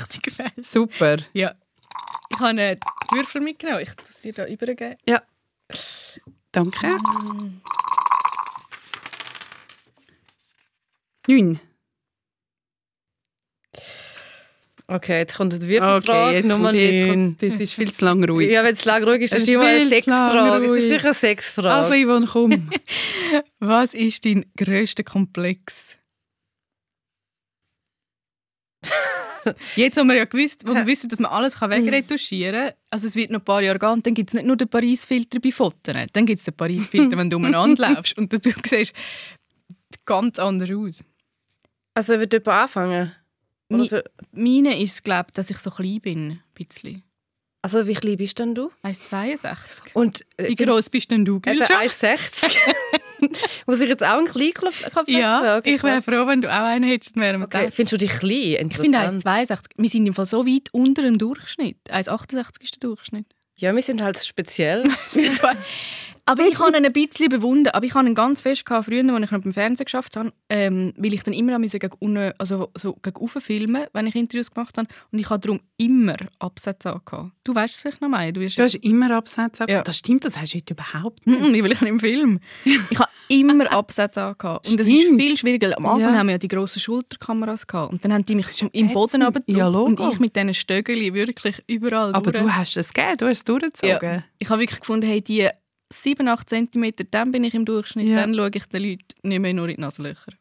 super. 0.60 1.16
Ja. 1.32 1.54
Ich 2.30 2.38
habe 2.38 2.48
einen 2.48 2.78
Würfel 3.12 3.40
mitgenommen. 3.42 3.80
Ich 3.82 3.90
es 3.90 4.20
dir 4.22 4.32
da 4.32 4.46
übergeben. 4.46 4.96
Ja. 5.06 5.22
Danke. 6.50 6.88
Neun. 11.28 11.60
Okay, 14.94 15.18
jetzt 15.20 15.36
kommt 15.36 15.52
die 15.54 15.62
Würfelfrage 15.62 16.36
jetzt 16.36 16.46
Nummer 16.48 16.74
jetzt 16.74 17.06
9. 17.08 17.10
kommt- 17.38 17.42
Das 17.42 17.60
ist 17.60 17.72
viel 17.72 17.92
zu 17.92 18.04
lang 18.04 18.22
ruhig. 18.24 18.50
Ja, 18.50 18.62
wenn 18.62 18.74
es 18.74 18.84
lang 18.84 19.02
ruhig 19.04 19.22
ist, 19.22 19.32
Es 19.32 19.42
ist 19.42 19.48
ist 19.48 19.54
immer 19.54 19.64
eine 19.64 19.88
Sexfrage. 19.88 20.66
Es 20.66 20.76
ist 20.82 20.88
sicher 20.90 21.04
eine 21.04 21.14
Sexfrage. 21.14 21.70
Also 21.72 21.92
Yvonne, 21.94 22.26
komm. 22.26 22.70
Was 23.60 23.94
ist 23.94 24.24
dein 24.26 24.44
grösster 24.56 25.02
Komplex? 25.04 25.96
Jetzt, 29.74 29.96
wo 29.96 30.04
wir 30.04 30.14
ja 30.14 30.24
gewusst, 30.24 30.66
wo 30.66 30.74
wir 30.74 30.86
wissen, 30.86 31.08
dass 31.08 31.18
man 31.18 31.30
alles 31.32 31.60
wegretuschieren 31.60 32.66
kann, 32.68 32.72
also 32.90 33.06
es 33.08 33.16
wird 33.16 33.30
noch 33.30 33.40
ein 33.40 33.44
paar 33.44 33.62
Jahre 33.62 33.78
gehen, 33.78 34.02
dann 34.02 34.14
gibt 34.14 34.30
es 34.30 34.34
nicht 34.34 34.46
nur 34.46 34.56
den 34.56 34.68
Paris-Filter 34.68 35.40
bei 35.40 35.50
Fotos, 35.50 35.94
dann 36.12 36.26
gibt 36.26 36.38
es 36.38 36.44
den 36.44 36.54
Paris-Filter, 36.54 37.16
wenn 37.16 37.30
du 37.30 37.36
umeinander 37.36 37.90
läufst 37.94 38.16
und 38.18 38.32
du 38.32 38.38
siehst 38.42 38.92
ganz 40.04 40.38
anders 40.38 40.70
aus. 40.70 41.02
also 41.94 42.20
wird 42.20 42.32
jemand 42.32 42.48
anfangen? 42.48 43.12
Mi- 43.78 43.88
so, 43.88 44.00
Meine 44.32 44.80
ist 44.80 45.02
glaube 45.04 45.26
ich, 45.28 45.34
dass 45.34 45.50
ich 45.50 45.58
so 45.58 45.70
klein 45.70 46.00
bin. 46.00 46.40
Bisschen. 46.54 47.02
also 47.62 47.86
wie 47.86 47.94
klein 47.94 48.16
bist 48.16 48.38
denn 48.38 48.54
du? 48.54 48.70
1,62. 48.82 49.92
Und 49.94 50.24
äh, 50.36 50.48
Wie 50.48 50.54
groß 50.56 50.90
bist 50.90 51.10
denn 51.10 51.24
du, 51.24 51.40
Gülscha? 51.40 51.78
1,60. 51.80 52.56
Muss 53.66 53.80
ich 53.80 53.88
jetzt 53.88 54.02
auch 54.02 54.18
einen 54.18 54.26
Kleinkopf 54.26 54.84
Ja, 55.06 55.58
Okay, 55.58 55.76
ich 55.76 55.82
wäre 55.84 56.02
froh, 56.02 56.26
wenn 56.26 56.42
du 56.42 56.48
auch 56.48 56.64
einen 56.64 56.84
hättest. 56.90 57.14
Wären 57.16 57.42
Okay, 57.42 57.70
findest 57.70 57.92
du 57.92 57.96
dich 57.98 58.10
klein? 58.18 58.68
Ich 58.68 58.76
finde 58.78 58.98
Interessant. 58.98 59.24
1,62. 59.24 59.58
Wir 59.76 59.88
sind 59.88 60.06
im 60.06 60.14
Fall 60.14 60.26
so 60.26 60.44
weit 60.44 60.68
unter 60.72 61.02
dem 61.02 61.18
Durchschnitt. 61.18 61.78
1,68 61.88 62.62
ist 62.62 62.82
der 62.82 62.88
Durchschnitt. 62.88 63.26
Ja, 63.58 63.72
wir 63.74 63.82
sind 63.82 64.02
halt 64.02 64.18
speziell. 64.18 64.82
aber 66.24 66.42
ich 66.46 66.58
habe 66.60 66.76
ihn 66.76 66.84
ein 66.86 66.92
bisschen 66.92 67.28
bewundert. 67.28 67.74
Aber 67.74 67.84
ich 67.84 67.94
habe 67.94 68.06
ihn 68.08 68.14
ganz 68.14 68.40
fest 68.40 68.64
gehabt, 68.64 68.86
früher, 68.86 69.04
als 69.14 69.24
ich 69.24 69.30
noch 69.30 69.40
beim 69.42 69.52
Fernsehen 69.52 69.84
geschafft 69.84 70.16
habe, 70.16 70.32
ähm, 70.48 70.92
weil 70.96 71.14
ich 71.14 71.22
dann 71.22 71.34
immer 71.34 71.58
musste 71.58 71.78
gegen 71.78 71.96
unten, 71.98 72.32
also 72.38 72.70
so 72.76 72.94
gegen 73.02 73.28
filmen, 73.28 73.86
wenn 73.92 74.06
ich 74.06 74.14
Interviews 74.14 74.50
gemacht 74.50 74.76
habe. 74.78 74.88
Und 75.10 75.18
ich 75.18 75.28
habe 75.30 75.40
darum 75.40 75.60
immer 75.76 76.14
Absätze 76.38 76.92
angehabt. 76.92 77.32
Du 77.44 77.54
weißt 77.54 77.74
es 77.74 77.80
vielleicht 77.80 78.00
noch 78.00 78.08
mal. 78.08 78.32
Du 78.32 78.40
Du 78.40 78.62
hast 78.62 78.74
immer 78.76 79.10
Absätze. 79.16 79.64
Ja. 79.68 79.82
Das 79.82 79.98
stimmt, 79.98 80.24
das 80.24 80.38
hast 80.40 80.54
du 80.54 80.58
heute 80.58 80.74
überhaupt 80.74 81.26
nicht. 81.26 81.40
Mhm, 81.40 81.64
weil 81.64 81.72
ich 81.72 81.82
im 81.82 82.00
Film. 82.00 82.40
Ich 82.64 82.98
habe 82.98 83.10
immer 83.28 83.70
Absätze 83.72 84.22
angehabt. 84.22 84.68
Und 84.68 84.78
das 84.78 84.86
ist 84.86 84.94
viel 85.08 85.36
schwieriger. 85.36 85.76
Am 85.76 85.86
Anfang 85.86 86.12
Ja. 86.12 86.18
haben 86.18 86.26
wir 86.26 86.32
ja 86.32 86.38
die 86.38 86.48
grossen 86.48 86.80
Schulterkameras 86.80 87.66
gehabt. 87.66 87.92
Und 87.92 88.04
dann 88.04 88.12
haben 88.12 88.24
die 88.24 88.34
mich 88.34 88.52
schon 88.52 88.68
im 88.72 88.92
Boden 88.92 89.22
ätzend. 89.22 89.44
Ja, 89.48 89.66
und 89.68 89.98
ich 89.98 90.18
mit 90.20 90.36
diesen 90.36 90.54
Stöckeli 90.54 91.14
wirklich 91.14 91.62
überall 91.66 92.12
Aber 92.14 92.30
durch. 92.30 92.44
du 92.44 92.52
hast 92.54 92.76
es 92.76 92.92
gegeben, 92.92 93.16
du 93.18 93.26
hast 93.26 93.38
es 93.38 93.44
durchgezogen. 93.44 93.98
Ja. 94.02 94.24
Ich 94.38 94.50
habe 94.50 94.60
wirklich 94.60 94.80
gefunden, 94.80 95.06
hey, 95.06 95.20
die 95.20 95.48
7, 95.92 96.26
8 96.28 96.48
cm, 96.48 96.92
dann 97.10 97.30
bin 97.32 97.44
ich 97.44 97.54
im 97.54 97.64
Durchschnitt, 97.64 98.08
Ja. 98.08 98.16
dann 98.16 98.34
schaue 98.34 98.50
ich 98.54 98.66
den 98.66 98.82
Leuten 98.82 99.04
nicht 99.22 99.40
mehr 99.40 99.54
nur 99.54 99.68
in 99.68 99.76
die 99.76 99.80
Nasenlöcher. 99.80 100.32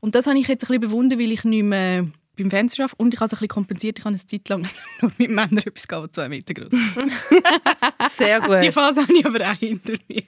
Und 0.00 0.14
das 0.14 0.26
habe 0.26 0.38
ich 0.38 0.48
jetzt 0.48 0.64
ein 0.64 0.68
bisschen 0.68 0.80
bewundert, 0.80 1.18
weil 1.18 1.32
ich 1.32 1.44
nicht 1.44 1.62
mehr 1.64 2.06
beim 2.36 2.50
Fernsehen 2.50 2.84
arbeite 2.84 2.96
und 3.02 3.12
ich 3.12 3.20
habe 3.20 3.26
es 3.26 3.32
ein 3.32 3.36
bisschen 3.36 3.48
kompensiert. 3.48 3.98
Ich 3.98 4.04
habe 4.04 4.14
eine 4.14 4.24
Zeit 4.26 4.48
lang 4.48 4.66
nur 5.02 5.12
mit 5.18 5.30
Männern 5.30 5.58
etwas 5.58 5.86
gehabt, 5.86 6.08
das 6.08 6.12
zwei 6.14 6.28
Meter 6.30 6.54
groß. 6.54 6.70
Sehr 8.10 8.40
Die 8.40 8.46
gut. 8.46 8.72
Phase 8.74 9.02
habe 9.02 9.12
ich 9.12 9.26
aber 9.26 9.50
auch 9.50 9.54
hinter 9.54 9.92
mir. 10.08 10.22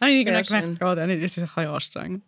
Habe 0.00 0.10
ich 0.10 0.24
geht 0.26 0.82
auch 0.82 1.06
nicht, 1.06 1.22
das 1.22 1.30
ist 1.36 1.38
ein 1.38 1.44
bisschen 1.44 1.66
anstrengend. 1.68 2.22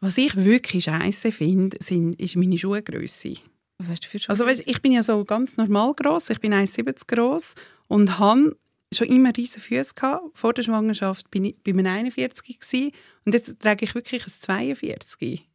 Was 0.00 0.16
ich 0.16 0.34
wirklich 0.36 0.84
scheiße 0.84 1.32
finde, 1.32 1.76
sind, 1.80 2.18
ist 2.20 2.36
meine 2.36 2.56
Schuhgröße. 2.56 3.34
Was 3.78 3.90
hast 3.90 4.04
du 4.04 4.08
für 4.08 4.18
Schuhe? 4.18 4.30
Also 4.30 4.46
weißt, 4.46 4.62
ich 4.66 4.80
bin 4.80 4.92
ja 4.92 5.02
so 5.02 5.24
ganz 5.24 5.56
normal 5.56 5.92
groß. 5.94 6.30
Ich 6.30 6.40
bin 6.40 6.54
1,70 6.54 7.14
groß 7.14 7.54
und 7.88 8.18
habe 8.18 8.56
schon 8.92 9.08
immer 9.08 9.36
riesige 9.36 9.60
Füße 9.60 9.94
gehabt. 9.94 10.24
Vor 10.34 10.52
der 10.52 10.62
Schwangerschaft 10.62 11.30
bin 11.30 11.44
ich 11.44 11.56
bei 11.62 11.70
einem 11.72 11.86
41 11.86 12.58
gewesen, 12.58 12.92
und 13.24 13.34
jetzt 13.34 13.60
trage 13.60 13.84
ich 13.84 13.94
wirklich 13.94 14.26
ein 14.26 14.32
42. 14.32 15.48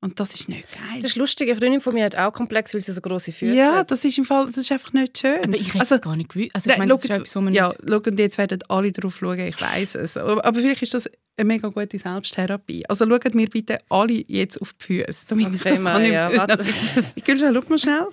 Und 0.00 0.18
das 0.18 0.34
ist 0.34 0.48
nicht 0.48 0.66
geil. 0.72 1.00
Das 1.00 1.12
ist 1.12 1.16
lustig, 1.16 1.48
eine 1.48 1.58
Freundin 1.58 1.80
von 1.80 1.94
mir 1.94 2.04
hat 2.04 2.16
auch 2.16 2.32
Komplex, 2.32 2.74
weil 2.74 2.80
sie 2.80 2.90
so 2.90 3.00
grosse 3.00 3.30
Füße 3.30 3.54
ja, 3.54 3.76
hat. 3.76 3.92
das 3.92 4.04
ist 4.04 4.18
im 4.18 4.24
Fall, 4.24 4.46
das 4.46 4.56
ist 4.56 4.72
einfach 4.72 4.92
nicht 4.92 5.16
schön. 5.16 5.44
aber 5.44 5.54
ich 5.56 5.68
hätte 5.68 5.78
also, 5.78 5.94
es 5.94 6.00
gar 6.00 6.16
nicht 6.16 6.30
gewusst. 6.30 6.50
Also 6.54 6.70
ich 6.70 6.78
meine, 6.78 6.92
das 6.92 7.04
ist 7.04 7.10
etwas, 7.10 7.34
man 7.36 7.54
ja, 7.54 7.68
nicht... 7.68 7.78
schau, 7.88 7.98
und 7.98 8.18
jetzt 8.18 8.36
werden 8.36 8.58
alle 8.68 8.90
drauf 8.90 9.18
schauen, 9.20 9.38
ich 9.38 9.60
weiß 9.60 9.94
es. 9.94 10.16
Aber, 10.16 10.44
aber 10.44 10.58
vielleicht 10.58 10.82
ist 10.82 10.94
das 10.94 11.08
eine 11.36 11.46
mega 11.46 11.68
gute 11.68 11.98
Selbsttherapie. 11.98 12.84
Also 12.88 13.08
schaut 13.08 13.32
mir 13.32 13.48
bitte 13.48 13.78
alle 13.90 14.24
jetzt 14.26 14.60
auf 14.60 14.72
die 14.72 15.04
Füße, 15.04 15.26
damit 15.28 15.54
ich 15.54 15.60
Okay, 15.60 15.70
das 15.70 15.84
kann 15.84 15.84
Maria, 15.84 16.28
nicht 16.28 16.38
warte. 16.38 16.64
Gülscha, 17.24 17.52
schau 17.54 17.68
mal 17.68 17.78
schnell. 17.78 18.06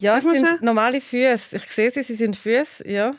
Ja, 0.00 0.18
es 0.18 0.24
mal 0.24 0.34
sind 0.34 0.48
schnell. 0.48 0.58
normale 0.62 1.00
Füße. 1.00 1.56
Ich 1.58 1.70
sehe 1.70 1.92
sie, 1.92 2.02
sie 2.02 2.16
sind 2.16 2.34
Füße, 2.34 2.90
ja. 2.90 3.14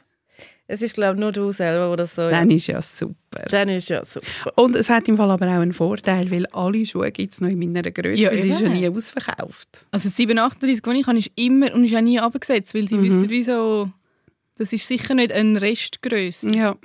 Es 0.71 0.81
ist, 0.81 0.93
glaube 0.93 1.15
ich, 1.15 1.19
nur 1.19 1.31
du 1.31 1.51
selber 1.51 1.91
oder 1.91 2.07
so. 2.07 2.21
Ja. 2.21 2.29
Dann 2.31 2.49
ist 2.51 2.67
ja 2.67 2.81
super. 2.81 3.15
Dann 3.49 3.69
ist 3.69 3.89
ja 3.89 4.03
super. 4.05 4.25
Und 4.55 4.75
es 4.75 4.89
hat 4.89 5.07
im 5.07 5.17
Fall 5.17 5.29
aber 5.29 5.45
auch 5.47 5.51
einen 5.61 5.73
Vorteil, 5.73 6.31
weil 6.31 6.45
alle 6.47 6.85
Schuhe 6.85 7.11
gibt 7.11 7.33
es 7.33 7.41
noch 7.41 7.49
in 7.49 7.59
meiner 7.59 7.91
Größe, 7.91 8.21
Ja, 8.21 8.31
weil 8.31 8.41
die 8.41 8.49
ist 8.51 8.61
ja 8.61 8.69
nie 8.69 8.87
ausverkauft. 8.87 9.85
Also 9.91 10.09
738, 10.09 10.81
die 10.81 10.99
ich 10.99 11.07
habe, 11.07 11.19
ist 11.19 11.31
immer 11.35 11.73
und 11.73 11.83
ist 11.83 11.95
auch 11.95 12.01
nie 12.01 12.19
abgesetzt, 12.19 12.73
weil 12.73 12.87
sie 12.87 12.95
Mhm. 12.97 13.03
wissen, 13.03 13.29
wieso... 13.29 13.89
Das 14.57 14.71
ist 14.73 14.87
sicher 14.87 15.15
nicht 15.15 15.31
eine 15.31 15.59
Restgröße. 15.61 16.49
Ja. 16.55 16.75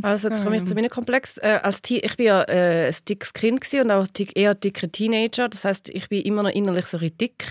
Also 0.00 0.28
jetzt 0.28 0.42
komme 0.42 0.56
ich 0.56 0.64
zu 0.64 0.74
meinem 0.74 0.88
Komplex. 0.88 1.36
Äh, 1.38 1.58
als 1.62 1.80
ich 1.88 2.16
bin 2.16 2.26
ja 2.26 2.42
äh, 2.44 2.88
ein 2.88 2.94
dickes 3.08 3.32
Kind 3.32 3.66
und 3.74 3.90
auch 3.90 4.06
eher 4.34 4.54
dicker 4.54 4.90
Teenager. 4.90 5.48
Das 5.48 5.64
heißt, 5.64 5.90
ich 5.90 6.08
bin 6.08 6.22
immer 6.22 6.44
noch 6.44 6.50
innerlich 6.50 6.86
so 6.86 6.98
dick. 6.98 7.44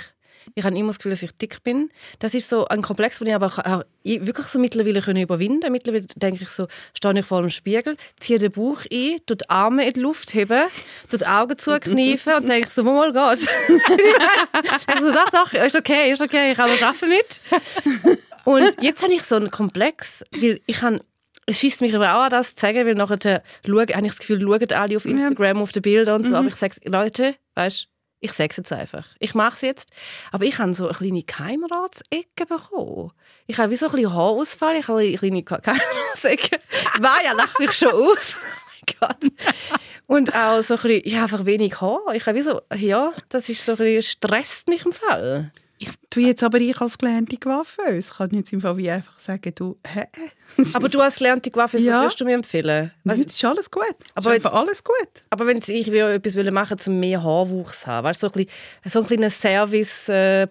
Ich 0.55 0.63
habe 0.63 0.77
immer 0.77 0.87
das 0.87 0.99
Gefühl, 0.99 1.11
dass 1.11 1.23
ich 1.23 1.31
dick 1.33 1.63
bin. 1.63 1.89
Das 2.19 2.33
ist 2.33 2.49
so 2.49 2.67
ein 2.67 2.81
Komplex, 2.81 3.19
den 3.19 3.27
ich 3.27 3.35
aber 3.35 3.47
auch 3.47 3.83
ich 4.03 4.25
wirklich 4.25 4.47
so 4.47 4.59
mittlerweile 4.59 5.01
können 5.01 5.21
überwinden 5.21 5.61
kann. 5.61 5.71
Mittlerweile 5.71 6.05
denke 6.15 6.43
ich 6.43 6.49
so, 6.49 6.67
stehe 6.95 7.19
ich 7.19 7.25
vor 7.25 7.41
dem 7.41 7.49
Spiegel, 7.49 7.97
ziehe 8.19 8.39
den 8.39 8.51
Bauch 8.51 8.81
ein, 8.91 9.17
tue 9.25 9.37
die 9.37 9.49
Arme 9.49 9.85
in 9.85 9.93
die 9.93 9.99
Luft 9.99 10.33
heben, 10.33 10.63
tue 11.09 11.19
die 11.19 11.27
Augen 11.27 11.57
zukneifen 11.57 12.33
und 12.33 12.49
denke 12.49 12.69
so, 12.69 12.83
mal 12.83 13.11
geht. 13.13 13.47
ich 13.67 14.99
so, 14.99 15.11
doch, 15.11 15.29
doch, 15.29 15.53
ist 15.53 15.75
okay, 15.75 16.11
ist 16.11 16.21
okay, 16.21 16.51
ich 16.51 16.57
kann 16.57 16.69
das 16.69 16.81
arbeiten 16.81 17.09
mit. 17.09 18.19
Und 18.43 18.81
jetzt 18.81 19.03
habe 19.03 19.13
ich 19.13 19.23
so 19.23 19.35
einen 19.35 19.51
Komplex, 19.51 20.23
weil 20.31 20.61
ich 20.65 20.81
habe 20.81 20.99
es 21.47 21.59
schießt 21.59 21.81
mich 21.81 21.95
aber 21.95 22.15
auch 22.15 22.21
an, 22.21 22.29
das 22.29 22.55
zu 22.55 22.61
sagen, 22.61 22.85
weil 22.85 22.95
nachher 22.95 23.43
schauen, 23.65 23.79
habe 23.79 24.05
ich 24.05 24.11
das 24.11 24.19
Gefühl, 24.19 24.41
schauen 24.41 24.71
alle 24.73 24.97
auf 24.97 25.05
Instagram, 25.05 25.61
auf 25.61 25.71
den 25.71 25.81
Bildern 25.81 26.21
und 26.21 26.27
so. 26.27 26.35
Aber 26.35 26.47
ich 26.47 26.55
sage 26.55 26.75
Leute, 26.85 27.35
weißt 27.55 27.87
ich 28.21 28.33
sage 28.33 28.51
es 28.51 28.57
jetzt 28.57 28.71
einfach. 28.71 29.07
Ich 29.19 29.33
mache 29.33 29.55
es 29.55 29.61
jetzt. 29.61 29.89
Aber 30.31 30.45
ich 30.45 30.59
habe 30.59 30.73
so 30.73 30.85
eine 30.85 30.93
kleine 30.93 31.23
Keimratsecke 31.23 32.45
bekommen. 32.47 33.11
Ich 33.47 33.57
habe 33.57 33.71
wie 33.71 33.75
so 33.75 33.87
ein 33.87 33.91
bisschen 33.91 34.13
Haarausfall. 34.13 34.75
Ich 34.77 34.87
habe 34.87 34.99
eine 34.99 35.17
kleine 35.17 35.43
Keimratsecke. 35.43 36.59
War 36.99 37.23
ja 37.23 37.33
lacht 37.33 37.59
mich 37.59 37.71
schon 37.71 37.91
aus. 37.91 38.37
oh. 39.01 39.07
Und 40.05 40.35
auch 40.35 40.61
so 40.61 40.75
ein 40.75 40.81
bisschen, 40.81 41.09
ja, 41.09 41.23
einfach 41.23 41.45
wenig 41.45 41.81
Haar. 41.81 41.99
Ich 42.13 42.25
habe 42.27 42.37
wie 42.37 42.43
so, 42.43 42.61
ja, 42.75 43.11
das 43.29 43.49
ist 43.49 43.65
so 43.65 43.73
ein 43.73 43.77
bisschen, 43.79 44.03
stresst 44.03 44.67
mich 44.69 44.85
im 44.85 44.91
Fall. 44.91 45.51
Ich 45.83 45.89
tue 46.11 46.23
jetzt 46.27 46.43
aber 46.43 46.59
ich 46.59 46.79
als 46.79 46.95
gelernte 46.95 47.37
Coiffeuse. 47.37 47.97
Ich 47.97 48.09
kann 48.15 48.29
jetzt 48.31 48.53
im 48.53 48.61
Fall 48.61 48.77
wie 48.77 48.91
einfach 48.91 49.19
sagen, 49.19 49.51
du, 49.55 49.77
hä? 49.87 50.05
Aber 50.73 50.89
du 50.89 50.99
als 50.99 51.15
gelernte 51.17 51.49
Coiffeuse, 51.49 51.85
Ja. 51.85 51.93
was 51.93 52.01
würdest 52.01 52.21
du 52.21 52.25
mir 52.25 52.35
empfehlen? 52.35 52.91
Was, 53.05 53.17
Was, 53.17 53.25
das 53.25 53.35
ist 53.35 53.45
alles 53.45 53.71
gut. 53.71 53.83
Aber 54.15 54.29
ist 54.31 54.35
jetzt- 54.37 54.45
einfach 54.45 54.59
alles 54.59 54.83
gut. 54.83 55.23
aber 55.29 55.47
wenn 55.47 55.57
ich 55.65 55.91
will 55.91 56.01
etwas 56.01 56.35
will 56.35 56.51
machen 56.51 56.77
um 56.85 56.99
mehr 56.99 57.23
Haarwuchs 57.23 57.79
zu 57.81 57.87
haben, 57.87 58.05
weißt 58.05 58.21
du, 58.21 58.27
so 58.27 58.33
ein, 58.33 58.45
bisschen, 58.45 58.91
so 58.91 58.99
ein 58.99 59.07
kleiner 59.07 59.29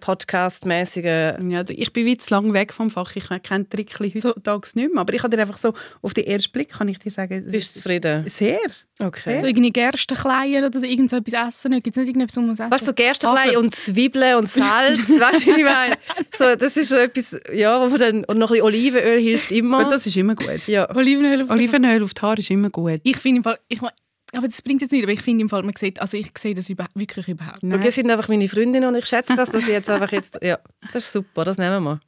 Service-Podcast-mäßiger. 0.01 1.39
Ja, 1.49 1.63
du, 1.63 1.73
ich 1.73 1.93
bin 1.93 2.05
wie 2.05 2.17
zu 2.17 2.33
lang 2.33 2.51
weg 2.53 2.73
vom 2.73 2.89
Fach. 2.89 3.15
Ich 3.15 3.29
kenne 3.43 3.69
Trickli 3.69 4.11
heutzutage 4.11 4.67
nicht 4.75 4.91
mehr. 4.93 5.01
Aber 5.01 5.13
ich 5.13 5.21
kann 5.21 5.31
dir 5.31 5.39
einfach 5.39 5.57
so, 5.59 5.73
auf 6.01 6.13
den 6.13 6.25
ersten 6.25 6.51
Blick 6.51 6.69
kann 6.69 6.87
ich 6.87 6.99
dir 6.99 7.11
sagen, 7.11 7.45
Bist 7.49 7.75
du 7.75 7.79
zufrieden? 7.79 8.27
sehr. 8.27 8.59
Okay. 8.99 9.41
Irgendwie 9.43 9.71
Gerstenkleien 9.71 10.63
oder 10.65 10.79
so, 10.79 10.85
irgend 10.85 11.09
so 11.09 11.17
etwas 11.17 11.47
essen. 11.55 11.71
Gibt 11.81 11.87
es 11.87 11.95
nicht 11.95 12.07
irgendetwas, 12.09 12.37
was 12.37 12.43
man 12.43 12.53
essen 12.53 12.71
Weißt 12.71 12.81
du, 12.83 12.85
so 12.87 12.93
Gerstenblei 12.93 13.57
und 13.57 13.73
Zwiebeln 13.75 14.35
und 14.37 14.49
Salz, 14.49 15.07
weißt 15.21 15.45
du, 15.45 15.55
wie 15.55 15.59
ich 15.59 15.63
meine? 15.65 15.95
So, 16.33 16.55
das 16.55 16.75
ist 16.77 16.89
so 16.89 16.95
etwas, 16.95 17.35
ja, 17.53 17.79
wo 17.81 17.87
man 17.89 17.99
dann, 17.99 18.23
und 18.25 18.37
noch 18.39 18.49
ein 18.49 18.53
bisschen 18.53 18.65
Olivenöl 18.65 19.19
hilft 19.19 19.51
immer. 19.51 19.87
das 19.89 20.05
ist 20.07 20.17
immer 20.17 20.35
gut. 20.35 20.67
Ja. 20.67 20.89
Olivenöl 20.95 21.43
auf 21.43 21.49
Olivenöl 21.51 22.03
auf 22.03 22.13
die 22.13 22.21
Haare 22.21 22.39
ist 22.39 22.49
immer 22.49 22.69
gut. 22.69 22.99
Ich 23.03 23.17
finde 23.17 23.37
im 23.39 23.43
Fall, 23.43 23.59
ich, 23.67 23.81
mein- 23.81 23.91
aber 24.33 24.47
das 24.47 24.61
bringt 24.61 24.81
jetzt 24.81 24.91
nicht, 24.91 25.03
aber 25.03 25.11
ich 25.11 25.21
finde 25.21 25.41
im 25.41 25.49
Fall, 25.49 25.61
man 25.63 25.75
sieht, 25.75 25.99
also 26.01 26.15
ich 26.17 26.31
sehe 26.37 26.55
das 26.55 26.69
über, 26.69 26.87
wirklich 26.95 27.27
überhaupt 27.27 27.63
nicht. 27.63 27.73
Und 27.73 27.83
ihr 27.83 27.91
sind 27.91 28.09
einfach 28.09 28.29
meine 28.29 28.47
Freundinnen 28.47 28.87
und 28.87 28.95
ich 28.95 29.05
schätze 29.05 29.35
das, 29.35 29.49
dass 29.49 29.63
ich 29.63 29.69
jetzt 29.69 29.89
einfach 29.89 30.11
jetzt, 30.13 30.39
ja, 30.41 30.57
das 30.93 31.03
ist 31.05 31.11
super, 31.11 31.43
das 31.43 31.57
nehmen 31.57 31.83
wir. 31.83 31.99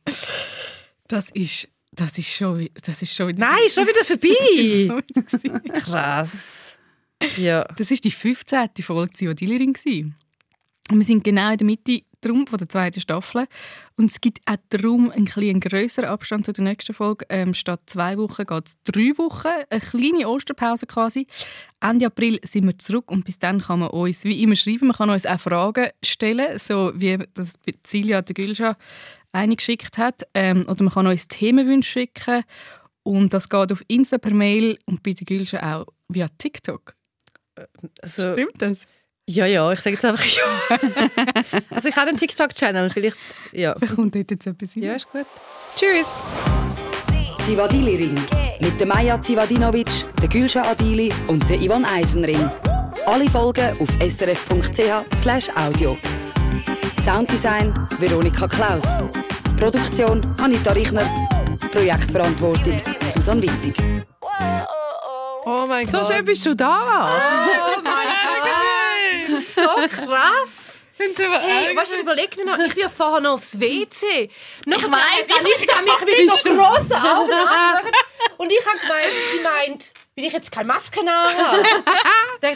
Das 1.10 1.30
ist, 1.32 1.68
das 1.92 2.18
ist 2.18 2.30
schon, 2.34 2.70
das 2.82 3.02
ist 3.02 3.14
schon 3.14 3.28
wieder... 3.28 3.40
Nein, 3.40 3.70
schon 3.70 3.86
wieder 3.86 4.04
vorbei. 4.06 5.04
Schon 5.28 5.44
wieder. 5.44 5.80
Krass. 5.82 6.32
Ja. 7.38 7.66
Das 7.78 7.92
war 7.92 7.98
die 7.98 8.12
15. 8.12 8.70
Folge 8.82 9.12
die 9.20 9.36
Dealerin 9.36 9.76
war. 9.76 10.12
Und 10.92 10.98
wir 10.98 11.06
sind 11.06 11.24
genau 11.24 11.52
in 11.52 11.58
der 11.58 11.66
Mitte 11.66 12.02
drum 12.20 12.46
von 12.48 12.58
der 12.58 12.68
zweiten 12.68 13.00
Staffel. 13.00 13.46
Und 13.96 14.12
es 14.12 14.20
gibt 14.20 14.40
auch 14.46 14.58
darum 14.70 15.12
einen 15.12 15.26
kleinen 15.26 15.60
grösseren 15.60 16.10
Abstand 16.10 16.46
zu 16.46 16.54
der 16.54 16.64
nächsten 16.64 16.94
Folge. 16.94 17.26
Ähm, 17.30 17.54
statt 17.54 17.82
zwei 17.86 18.18
Wochen 18.18 18.46
geht 18.46 18.68
es 18.68 18.78
drei 18.84 19.18
Wochen. 19.18 19.64
Eine 19.70 19.80
kleine 19.80 20.28
Osterpause 20.28 20.86
quasi. 20.86 21.28
Ende 21.80 22.08
April 22.08 22.40
sind 22.44 22.66
wir 22.66 22.78
zurück 22.78 23.12
und 23.12 23.24
bis 23.26 23.40
dann 23.40 23.62
kann 23.62 23.80
man 23.80 23.90
uns, 23.90 24.24
wie 24.24 24.42
immer, 24.42 24.56
schreiben. 24.56 24.88
Man 24.88 24.98
kann 24.98 25.10
uns 25.10 25.26
auch 25.26 25.40
Fragen 25.40 25.90
stellen, 26.04 26.60
so 26.60 26.92
wie 26.96 27.18
das 27.34 27.54
Silja 27.86 28.22
der 28.22 28.34
Gülscha 28.34 28.76
eingeschickt 29.32 29.98
hat. 29.98 30.24
Ähm, 30.34 30.66
oder 30.68 30.84
man 30.84 30.94
kann 30.94 31.08
uns 31.08 31.28
Themenwünsche 31.28 31.92
schicken. 31.92 32.44
Und 33.04 33.34
das 33.34 33.50
geht 33.50 33.72
auf 33.72 33.84
Insta 33.88 34.18
per 34.18 34.34
Mail 34.34 34.78
und 34.86 35.04
bei 35.04 35.12
der 35.12 35.26
Gülscha 35.26 35.82
auch 35.82 35.86
via 36.08 36.28
TikTok. 36.38 36.96
Also, 38.02 38.34
Stimmt 38.34 38.62
das? 38.62 38.86
Ja, 39.28 39.46
ja, 39.46 39.72
ich 39.72 39.80
sage 39.80 39.96
jetzt 39.96 40.06
einfach 40.06 40.26
ja. 40.26 40.78
Also 41.70 41.90
ich 41.90 41.96
habe 41.96 42.10
einen 42.10 42.18
TikTok-Channel, 42.18 42.90
vielleicht, 42.90 43.20
ja. 43.52 43.74
Kommt 43.96 44.16
dort 44.16 44.32
jetzt 44.32 44.48
etwas 44.48 44.76
rein? 44.76 44.84
Ja, 44.84 44.94
ist 44.94 45.10
gut. 45.12 45.26
Tschüss. 45.76 46.08
Zivadili 47.46 47.96
Ring. 47.96 48.20
Mit 48.62 48.80
der 48.80 48.88
Maja 48.88 49.22
Zivadinovic, 49.22 49.90
der 50.22 50.30
Gülscha 50.30 50.62
Adili 50.62 51.12
und 51.28 51.50
der 51.50 51.60
Ivan 51.62 51.84
Eisenring. 51.86 52.50
Alle 53.06 53.30
Folgen 53.30 53.78
auf 53.80 53.90
srf.ch 54.00 55.50
audio. 55.58 55.98
Sounddesign 57.04 57.74
Veronika 58.00 58.48
Klaus. 58.48 58.86
Produktion 59.58 60.26
Anita 60.42 60.72
Richner. 60.72 61.06
Projektverantwortung 61.72 62.82
Susan 63.14 63.42
Witzig. 63.42 63.76
Oh 65.46 65.66
mein 65.68 65.88
So 65.88 66.06
schön 66.06 66.24
bist 66.24 66.46
du 66.46 66.56
da. 66.56 67.10
so 69.56 69.68
krass. 69.88 70.88
Hey, 70.98 71.76
weißt 71.76 71.92
du, 71.94 71.96
überleg 71.98 72.38
mir 72.38 72.46
noch, 72.46 72.60
ich 72.60 72.76
bin 72.76 72.90
vorher 72.90 73.20
noch 73.20 73.34
aufs 73.34 73.60
WC. 73.60 74.30
Noch 74.68 74.78
ich 74.78 74.92
weiss, 74.92 75.28
ich, 75.28 75.64
ich 75.64 75.76
habe 75.76 75.84
mich 75.84 76.18
mit 76.18 76.32
so 76.32 76.56
grossen 76.56 76.94
Augen 76.94 77.34
angeschaut. 77.34 77.94
Und 78.38 78.52
ich 78.52 78.66
habe 78.66 78.78
gemeint, 78.80 79.12
sie 79.32 79.40
meint, 79.44 79.94
bin 80.16 80.26
ich 80.26 80.34
jetzt 80.34 80.52
keine 80.52 80.68
Maske 80.68 81.00
habe. 81.06 81.64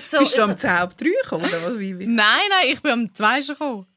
So, 0.10 0.20
Bist 0.20 0.34
du 0.34 0.38
ich 0.38 0.44
am 0.44 0.58
10 0.58 0.70
ab 0.70 0.98
3 0.98 1.10
gekommen? 1.24 1.46
Oder 1.46 1.64
was? 1.64 1.80
Wie, 1.80 1.98
wie? 1.98 2.08
Nein, 2.08 2.42
nein, 2.50 2.68
ich 2.68 2.82
bin 2.82 2.92
am 2.92 3.14
2 3.14 3.42
schon 3.42 3.56
gekommen. 3.56 3.88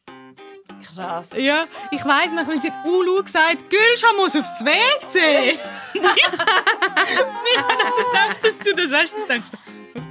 So, 1.00 1.06
krass. 1.06 1.26
Ja, 1.36 1.64
ich 1.90 2.04
weiss 2.04 2.32
noch, 2.32 2.46
weil 2.46 2.60
sie 2.60 2.70
hat 2.70 2.84
Ulu 2.84 3.22
gesagt, 3.22 3.70
Gülscha 3.70 4.12
muss 4.16 4.36
aufs 4.36 4.64
WC. 4.64 5.58
ich 5.94 6.02
habe 6.02 7.84
also 7.84 8.04
gedacht, 8.10 8.36
dass 8.42 8.58
du 8.58 8.74
das 8.74 8.90
weißt. 8.90 9.16
Und 9.16 9.28
denkst 9.28 9.50
so, 9.50 9.56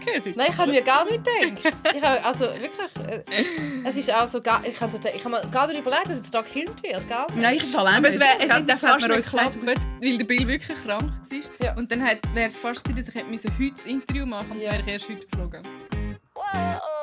okay, 0.01 0.19
sie 0.19 0.33
Nein, 0.35 0.47
ich 0.51 0.57
habe 0.57 0.71
mir 0.71 0.81
gar 0.81 1.05
nicht 1.05 1.23
gedacht. 1.23 1.75
Ich 1.95 2.03
habe, 2.03 2.23
also 2.23 2.45
wirklich, 2.45 2.69
äh, 3.07 3.45
es 3.83 3.95
ist 3.95 4.11
so, 4.31 4.41
gar, 4.41 4.63
ich 4.65 4.79
habe, 4.79 4.91
so, 4.91 4.97
ich 4.97 5.23
habe 5.23 5.29
mir 5.29 5.41
gar 5.51 5.67
nicht 5.67 5.79
überlegt, 5.79 6.07
dass 6.07 6.17
jetzt 6.17 6.33
da 6.33 6.41
gefilmt 6.41 6.81
wird, 6.83 7.07
gell? 7.07 7.25
Nein, 7.35 7.55
ich 7.55 7.75
auch 7.75 7.87
Aber 7.87 8.07
es, 8.07 8.15
nicht. 8.15 8.19
wär, 8.19 8.45
es 8.45 8.51
hat 8.51 8.79
fast 8.79 9.07
nicht 9.07 9.31
geklappt, 9.31 9.57
weil 9.65 10.17
der 10.17 10.25
Bill 10.25 10.47
wirklich 10.47 10.77
krank 10.85 11.01
war. 11.01 11.39
Ja. 11.63 11.75
Und 11.75 11.91
dann 11.91 12.01
wäre 12.01 12.47
es 12.47 12.57
fast 12.57 12.83
gewesen, 12.83 13.05
dass 13.05 13.09
ich 13.09 13.15
hätte 13.15 13.31
müssen 13.31 13.51
heute 13.57 13.71
das 13.71 13.85
Interview 13.85 14.25
machen 14.25 14.49
musste 14.49 14.65
und 14.65 14.73
dann 14.73 14.73
wäre 14.73 14.81
ich 14.81 14.93
erst 14.93 15.09
heute 15.09 15.25
geflogen. 15.25 15.61
Oh, 16.35 16.98